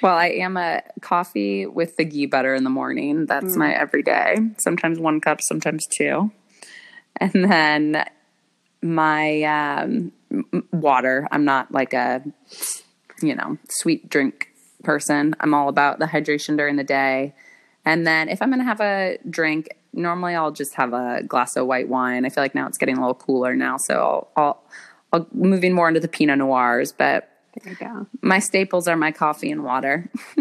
Well, 0.02 0.16
I 0.16 0.26
am 0.26 0.56
a 0.56 0.82
coffee 1.00 1.66
with 1.66 1.96
the 1.96 2.04
ghee 2.04 2.26
butter 2.26 2.54
in 2.54 2.64
the 2.64 2.70
morning. 2.70 3.26
That's 3.26 3.56
my 3.56 3.72
everyday. 3.74 4.36
Sometimes 4.58 4.98
one 4.98 5.20
cup, 5.20 5.40
sometimes 5.40 5.86
two. 5.86 6.30
And 7.16 7.50
then 7.50 8.04
my 8.82 9.42
um, 9.42 10.12
water. 10.72 11.26
I'm 11.30 11.44
not 11.44 11.72
like 11.72 11.94
a, 11.94 12.22
you 13.22 13.34
know, 13.34 13.58
sweet 13.68 14.08
drink 14.08 14.50
person. 14.86 15.34
I'm 15.40 15.52
all 15.52 15.68
about 15.68 15.98
the 15.98 16.06
hydration 16.06 16.56
during 16.56 16.76
the 16.76 16.84
day. 16.84 17.34
And 17.84 18.06
then 18.06 18.28
if 18.28 18.40
I'm 18.40 18.48
going 18.48 18.60
to 18.60 18.64
have 18.64 18.80
a 18.80 19.18
drink, 19.28 19.68
normally 19.92 20.34
I'll 20.34 20.50
just 20.50 20.74
have 20.74 20.92
a 20.92 21.22
glass 21.26 21.56
of 21.56 21.66
white 21.66 21.88
wine. 21.88 22.24
I 22.24 22.30
feel 22.30 22.42
like 22.42 22.54
now 22.54 22.66
it's 22.66 22.78
getting 22.78 22.96
a 22.96 23.00
little 23.00 23.14
cooler 23.14 23.54
now. 23.54 23.76
So 23.76 24.28
I'll, 24.36 24.42
I'll, 24.42 24.62
I'll 25.12 25.26
moving 25.32 25.72
more 25.72 25.88
into 25.88 26.00
the 26.00 26.08
Pinot 26.08 26.38
Noirs, 26.38 26.92
but 26.92 27.28
there 27.54 27.72
you 27.72 27.78
go. 27.78 28.06
my 28.22 28.38
staples 28.38 28.88
are 28.88 28.96
my 28.96 29.12
coffee 29.12 29.50
and 29.50 29.64
water. 29.64 30.10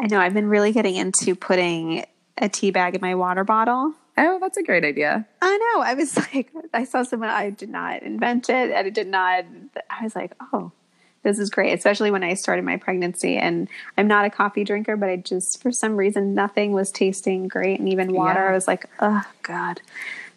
I 0.00 0.06
know 0.08 0.20
I've 0.20 0.34
been 0.34 0.48
really 0.48 0.72
getting 0.72 0.96
into 0.96 1.34
putting 1.34 2.04
a 2.36 2.48
tea 2.48 2.70
bag 2.70 2.94
in 2.94 3.00
my 3.00 3.14
water 3.14 3.44
bottle. 3.44 3.94
Oh, 4.16 4.38
that's 4.40 4.56
a 4.56 4.62
great 4.62 4.84
idea. 4.84 5.26
I 5.40 5.56
know. 5.56 5.82
I 5.82 5.94
was 5.94 6.16
like, 6.34 6.50
I 6.74 6.84
saw 6.84 7.02
someone, 7.02 7.30
I 7.30 7.50
did 7.50 7.68
not 7.68 8.02
invent 8.02 8.48
it. 8.48 8.70
And 8.70 8.86
I 8.86 8.90
did 8.90 9.06
not, 9.06 9.44
I 9.90 10.02
was 10.02 10.16
like, 10.16 10.32
oh, 10.52 10.72
this 11.28 11.38
is 11.38 11.50
great, 11.50 11.72
especially 11.74 12.10
when 12.10 12.24
I 12.24 12.34
started 12.34 12.64
my 12.64 12.78
pregnancy. 12.78 13.36
And 13.36 13.68
I'm 13.98 14.08
not 14.08 14.24
a 14.24 14.30
coffee 14.30 14.64
drinker, 14.64 14.96
but 14.96 15.08
I 15.10 15.16
just, 15.16 15.60
for 15.62 15.70
some 15.70 15.96
reason, 15.96 16.34
nothing 16.34 16.72
was 16.72 16.90
tasting 16.90 17.48
great. 17.48 17.78
And 17.78 17.88
even 17.88 18.12
water, 18.14 18.40
Yeah. 18.44 18.50
I 18.50 18.52
was 18.52 18.66
like, 18.66 18.86
oh, 19.00 19.22
God, 19.42 19.80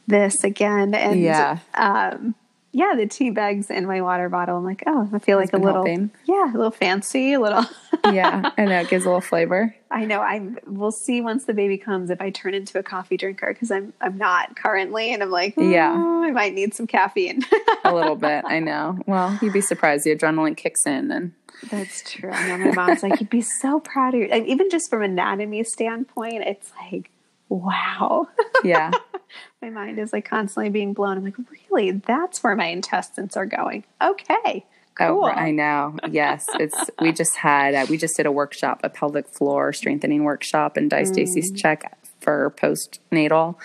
this 0.07 0.43
again. 0.43 0.93
And 0.93 1.21
Yeah. 1.21 1.59
um, 1.75 2.35
yeah, 2.73 2.93
the 2.95 3.05
tea 3.05 3.29
bags 3.31 3.69
in 3.69 3.85
my 3.85 4.01
water 4.01 4.29
bottle. 4.29 4.57
I'm 4.57 4.63
like, 4.63 4.83
oh, 4.87 5.09
I 5.13 5.19
feel 5.19 5.37
like 5.37 5.51
a 5.53 5.57
little, 5.57 5.85
helping. 5.85 6.09
yeah, 6.25 6.51
a 6.51 6.55
little 6.55 6.71
fancy, 6.71 7.33
a 7.33 7.39
little. 7.39 7.65
Yeah, 8.11 8.49
I 8.57 8.65
know 8.65 8.79
it 8.79 8.89
gives 8.89 9.05
a 9.05 9.09
little 9.09 9.21
flavor. 9.21 9.75
I 9.91 10.05
know. 10.05 10.21
I 10.21 10.41
we'll 10.65 10.91
see 10.91 11.21
once 11.21 11.45
the 11.45 11.53
baby 11.53 11.77
comes 11.77 12.09
if 12.09 12.19
I 12.19 12.31
turn 12.31 12.55
into 12.55 12.79
a 12.79 12.83
coffee 12.83 13.15
drinker 13.15 13.53
because 13.53 13.69
I'm 13.69 13.93
I'm 14.01 14.17
not 14.17 14.55
currently, 14.55 15.13
and 15.13 15.21
I'm 15.21 15.29
like, 15.29 15.53
Yeah. 15.55 15.93
"Oh, 15.95 16.23
I 16.23 16.31
might 16.31 16.55
need 16.55 16.73
some 16.73 16.87
caffeine. 16.87 17.43
A 17.85 17.93
little 17.93 18.15
bit, 18.15 18.43
I 18.47 18.59
know. 18.59 18.97
Well, 19.05 19.37
you'd 19.39 19.53
be 19.53 19.61
surprised. 19.61 20.03
The 20.05 20.15
adrenaline 20.15 20.57
kicks 20.57 20.87
in, 20.87 21.11
and 21.11 21.33
That's 21.69 22.01
true. 22.11 22.31
I 22.31 22.47
know 22.47 22.57
my 22.57 22.71
mom's 22.71 23.03
like, 23.03 23.19
you'd 23.19 23.29
be 23.29 23.41
so 23.41 23.79
proud 23.79 24.15
of 24.15 24.21
your, 24.21 24.29
and 24.33 24.47
even 24.47 24.69
just 24.71 24.89
from 24.89 25.03
anatomy 25.03 25.63
standpoint, 25.63 26.41
it's 26.47 26.71
like, 26.81 27.11
wow. 27.51 28.27
yeah, 28.63 28.91
my 29.61 29.69
mind 29.69 29.99
is 29.99 30.13
like 30.13 30.25
constantly 30.25 30.69
being 30.69 30.93
blown. 30.93 31.17
I'm 31.17 31.23
like, 31.23 31.35
really? 31.69 31.91
That's 31.91 32.43
where 32.43 32.55
my 32.55 32.67
intestines 32.67 33.35
are 33.37 33.45
going. 33.45 33.83
Okay, 34.01 34.65
cool. 34.95 35.23
oh, 35.23 35.25
I 35.25 35.51
know. 35.51 35.97
Yes, 36.09 36.45
it's. 36.59 36.89
We 36.99 37.11
just 37.11 37.35
had. 37.35 37.75
Uh, 37.75 37.85
we 37.89 37.97
just 37.97 38.15
did 38.17 38.25
a 38.25 38.31
workshop, 38.31 38.81
a 38.83 38.89
pelvic 38.89 39.27
floor 39.27 39.73
strengthening 39.73 40.23
workshop, 40.23 40.77
and 40.77 40.89
diastasis 40.89 41.11
Stacy's 41.11 41.51
check 41.51 41.97
for 42.19 42.53
postnatal. 42.57 43.55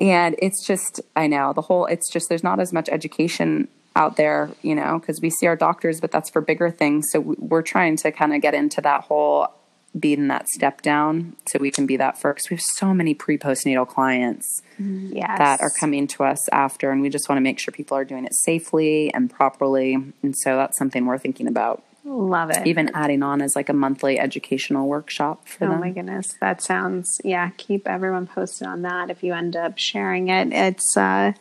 And 0.00 0.36
it's 0.38 0.64
just, 0.64 1.00
I 1.16 1.26
know 1.26 1.52
the 1.52 1.62
whole. 1.62 1.86
It's 1.86 2.10
just 2.10 2.28
there's 2.28 2.44
not 2.44 2.60
as 2.60 2.72
much 2.72 2.88
education 2.88 3.66
out 3.96 4.16
there, 4.16 4.50
you 4.62 4.74
know, 4.74 4.98
because 5.00 5.20
we 5.20 5.28
see 5.28 5.46
our 5.46 5.56
doctors, 5.56 6.00
but 6.00 6.12
that's 6.12 6.30
for 6.30 6.40
bigger 6.40 6.70
things. 6.70 7.08
So 7.10 7.20
we're 7.20 7.62
trying 7.62 7.96
to 7.96 8.12
kind 8.12 8.32
of 8.32 8.40
get 8.40 8.54
into 8.54 8.80
that 8.82 9.02
whole 9.02 9.52
being 9.98 10.28
that 10.28 10.48
step 10.48 10.82
down 10.82 11.36
so 11.48 11.58
we 11.58 11.70
can 11.70 11.86
be 11.86 11.96
that 11.96 12.18
first. 12.20 12.50
We 12.50 12.54
have 12.56 12.62
so 12.62 12.94
many 12.94 13.14
pre 13.14 13.36
postnatal 13.38 13.86
clients 13.86 14.62
Yes. 14.78 15.38
that 15.38 15.60
are 15.60 15.70
coming 15.70 16.06
to 16.08 16.22
us 16.24 16.48
after, 16.50 16.90
and 16.92 17.00
we 17.02 17.08
just 17.08 17.28
want 17.28 17.36
to 17.38 17.40
make 17.42 17.58
sure 17.58 17.72
people 17.72 17.96
are 17.96 18.04
doing 18.04 18.24
it 18.24 18.32
safely 18.34 19.12
and 19.12 19.28
properly. 19.28 19.94
And 20.22 20.36
so 20.36 20.56
that's 20.56 20.78
something 20.78 21.04
we're 21.04 21.18
thinking 21.18 21.48
about, 21.48 21.82
Love 22.04 22.50
it. 22.50 22.64
even 22.66 22.90
adding 22.94 23.22
on 23.24 23.42
as 23.42 23.56
like 23.56 23.68
a 23.68 23.72
monthly 23.72 24.20
educational 24.20 24.86
workshop 24.86 25.48
for 25.48 25.64
Oh 25.66 25.70
them. 25.70 25.80
my 25.80 25.90
goodness, 25.90 26.34
that 26.40 26.62
sounds 26.62 27.20
yeah. 27.24 27.50
Keep 27.56 27.88
everyone 27.88 28.26
posted 28.28 28.68
on 28.68 28.82
that 28.82 29.10
if 29.10 29.22
you 29.24 29.34
end 29.34 29.56
up 29.56 29.78
sharing 29.78 30.28
it. 30.28 30.52
It's 30.52 30.96
uh, 30.96 31.32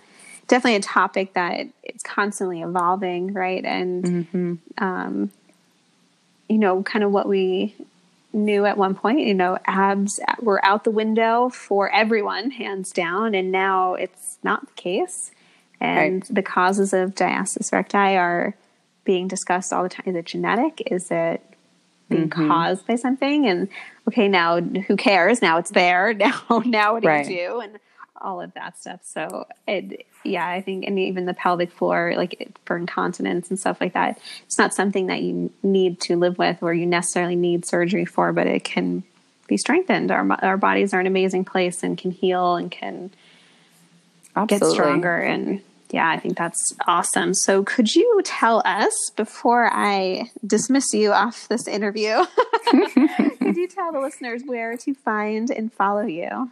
definitely 0.48 0.78
a 0.78 0.82
topic 0.82 1.34
that 1.36 1.68
it's 1.84 2.02
constantly 2.04 2.62
evolving, 2.64 3.34
right? 3.34 3.64
And 3.64 4.58
um, 4.80 5.32
you 6.50 6.58
know, 6.58 6.82
kind 6.82 7.04
of 7.04 7.12
what 7.12 7.28
we 7.30 7.76
knew 8.34 8.66
at 8.66 8.78
one 8.78 8.96
point. 8.96 9.20
You 9.22 9.34
know, 9.34 9.58
abs 9.66 10.20
were 10.40 10.64
out 10.66 10.84
the 10.84 10.92
window 10.92 11.50
for 11.50 11.90
everyone, 11.92 12.52
hands 12.52 12.92
down, 12.92 13.34
and 13.36 13.52
now 13.52 13.96
it's 13.96 14.38
not 14.44 14.68
the 14.68 14.74
case. 14.74 15.32
And 15.80 16.24
Right. 16.24 16.36
the 16.36 16.42
causes 16.44 16.94
of 16.94 17.16
diastasis 17.16 17.72
recti 17.72 17.98
are 18.18 18.56
being 19.04 19.28
discussed 19.28 19.72
all 19.72 19.84
the 19.84 19.90
time. 19.90 20.06
Is 20.08 20.16
it 20.16 20.26
genetic? 20.26 20.82
Is 20.88 21.12
it 21.12 21.42
being 22.10 22.30
mm-hmm. 22.30 22.48
caused 22.48 22.88
by 22.88 22.96
something? 22.96 23.46
And 23.46 23.70
okay, 24.08 24.28
now 24.28 24.60
who 24.60 24.96
cares? 24.98 25.42
Now 25.42 25.58
it's 25.58 25.72
there. 25.72 26.14
Now, 26.18 26.64
now 26.66 26.94
what 26.94 27.04
do 27.04 27.10
Right. 27.10 27.30
you 27.30 27.38
do? 27.38 27.60
And 27.62 27.80
all 28.22 28.42
of 28.42 28.54
that 28.54 28.78
stuff. 28.78 29.02
So 29.04 29.48
it, 29.68 30.06
yeah, 30.24 30.48
I 30.48 30.62
think, 30.62 30.86
and 30.86 31.00
even 31.00 31.26
the 31.26 31.34
pelvic 31.34 31.72
floor, 31.72 32.14
like 32.16 32.58
for 32.66 32.78
incontinence 32.78 33.50
and 33.50 33.60
stuff 33.60 33.80
like 33.80 33.94
that, 33.94 34.20
it's 34.46 34.58
not 34.58 34.74
something 34.74 35.08
that 35.08 35.22
you 35.22 35.52
need 35.64 36.00
to 36.02 36.18
live 36.18 36.38
with 36.38 36.62
or 36.62 36.74
you 36.74 36.86
necessarily 36.86 37.36
need 37.36 37.66
surgery 37.66 38.06
for, 38.06 38.34
but 38.34 38.48
it 38.48 38.64
can 38.64 39.04
be 39.48 39.58
strengthened. 39.58 40.12
Our 40.12 40.30
our 40.44 40.58
bodies 40.58 40.94
are 40.94 41.00
an 41.00 41.08
amazing 41.08 41.46
place 41.46 41.84
and 41.84 41.98
can 41.98 42.12
heal 42.12 42.56
and 42.56 42.70
can 42.70 43.12
get 44.46 44.64
stronger 44.64 45.18
and 45.18 45.62
yeah 45.90 46.10
i 46.10 46.20
think 46.20 46.38
that's 46.38 46.76
awesome 46.86 47.34
so 47.34 47.64
could 47.64 47.96
you 47.96 48.22
tell 48.24 48.62
us 48.66 49.12
before 49.16 49.70
i 49.74 50.30
dismiss 50.46 50.94
you 50.94 51.12
off 51.12 51.48
this 51.48 51.68
interview 51.68 52.24
could 52.70 53.56
you 53.56 53.68
tell 53.68 53.92
the 53.92 54.00
listeners 54.00 54.44
where 54.46 54.78
to 54.78 54.94
find 54.94 55.50
and 55.50 55.74
follow 55.74 56.04
you 56.04 56.52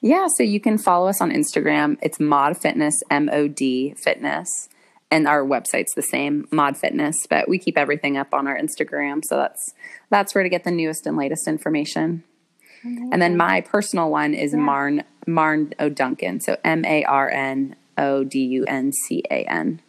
Yeah, 0.00 0.26
so 0.36 0.42
you 0.42 0.60
can 0.60 0.78
follow 0.78 1.08
us 1.08 1.20
on 1.20 1.30
Instagram. 1.30 1.98
It's 2.02 2.18
Mod 2.20 2.56
Fitness, 2.56 3.02
M 3.10 3.28
O 3.32 3.48
D 3.48 3.94
Fitness. 3.96 4.68
And 5.10 5.26
our 5.26 5.42
website's 5.42 5.92
the 5.94 6.02
same, 6.02 6.46
Mod 6.52 6.76
Fitness, 6.76 7.16
but 7.28 7.48
we 7.48 7.58
keep 7.58 7.76
everything 7.76 8.16
up 8.16 8.32
on 8.32 8.46
our 8.46 8.56
Instagram. 8.56 9.22
So 9.24 9.36
that's 9.36 9.74
that's 10.08 10.34
where 10.34 10.44
to 10.44 10.50
get 10.50 10.64
the 10.64 10.70
newest 10.70 11.06
and 11.06 11.16
latest 11.16 11.48
information. 11.48 12.22
And 12.84 13.20
then 13.20 13.36
my 13.36 13.60
personal 13.60 14.08
one 14.10 14.32
is 14.34 14.54
Marn 14.54 15.02
Marn 15.26 15.74
O'Duncan. 15.78 16.40
So 16.42 16.56
M 16.64 16.84
A 16.84 17.04
R 17.04 17.28
N 17.28 17.76
O 17.98 18.24
D 18.24 18.38
U 18.44 18.64
N 18.66 18.92
C 18.92 19.22
A 19.30 19.44
N. 19.44 19.80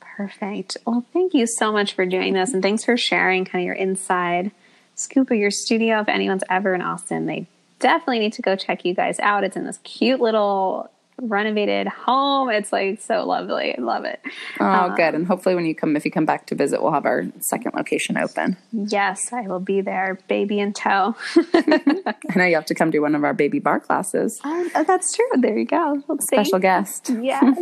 perfect 0.00 0.76
well 0.86 1.04
thank 1.12 1.34
you 1.34 1.46
so 1.46 1.70
much 1.72 1.92
for 1.94 2.06
doing 2.06 2.32
this 2.32 2.52
and 2.52 2.62
thanks 2.62 2.84
for 2.84 2.96
sharing 2.96 3.44
kind 3.44 3.62
of 3.62 3.66
your 3.66 3.74
inside 3.74 4.50
scoop 4.94 5.30
of 5.30 5.36
your 5.36 5.50
studio 5.50 6.00
if 6.00 6.08
anyone's 6.08 6.42
ever 6.50 6.74
in 6.74 6.82
austin 6.82 7.26
they 7.26 7.46
definitely 7.78 8.18
need 8.18 8.32
to 8.32 8.42
go 8.42 8.56
check 8.56 8.84
you 8.84 8.94
guys 8.94 9.18
out 9.20 9.44
it's 9.44 9.56
in 9.56 9.64
this 9.64 9.78
cute 9.84 10.20
little 10.20 10.90
renovated 11.20 11.88
home 11.88 12.48
it's 12.48 12.72
like 12.72 13.00
so 13.00 13.24
lovely 13.26 13.76
i 13.76 13.80
love 13.80 14.04
it 14.04 14.20
Oh, 14.60 14.64
um, 14.64 14.94
good. 14.94 15.14
And 15.14 15.26
hopefully 15.26 15.54
when 15.54 15.66
you 15.66 15.74
come 15.74 15.96
if 15.96 16.04
you 16.04 16.10
come 16.10 16.26
back 16.26 16.46
to 16.46 16.54
visit, 16.54 16.82
we'll 16.82 16.92
have 16.92 17.06
our 17.06 17.26
second 17.40 17.74
location 17.74 18.16
open. 18.16 18.56
Yes, 18.72 19.32
I 19.32 19.42
will 19.42 19.60
be 19.60 19.80
there, 19.80 20.18
baby 20.28 20.58
in 20.58 20.72
tow. 20.72 21.14
I 21.54 22.14
know 22.34 22.44
you 22.44 22.56
have 22.56 22.66
to 22.66 22.74
come 22.74 22.90
to 22.90 22.98
one 23.00 23.14
of 23.14 23.22
our 23.24 23.34
baby 23.34 23.58
barre 23.60 23.80
classes. 23.80 24.40
oh, 24.44 24.84
that's 24.86 25.14
true. 25.14 25.26
There 25.38 25.56
you 25.56 25.64
go. 25.64 26.02
Well, 26.08 26.18
Special 26.20 26.58
guest. 26.58 27.10
Yes. 27.20 27.56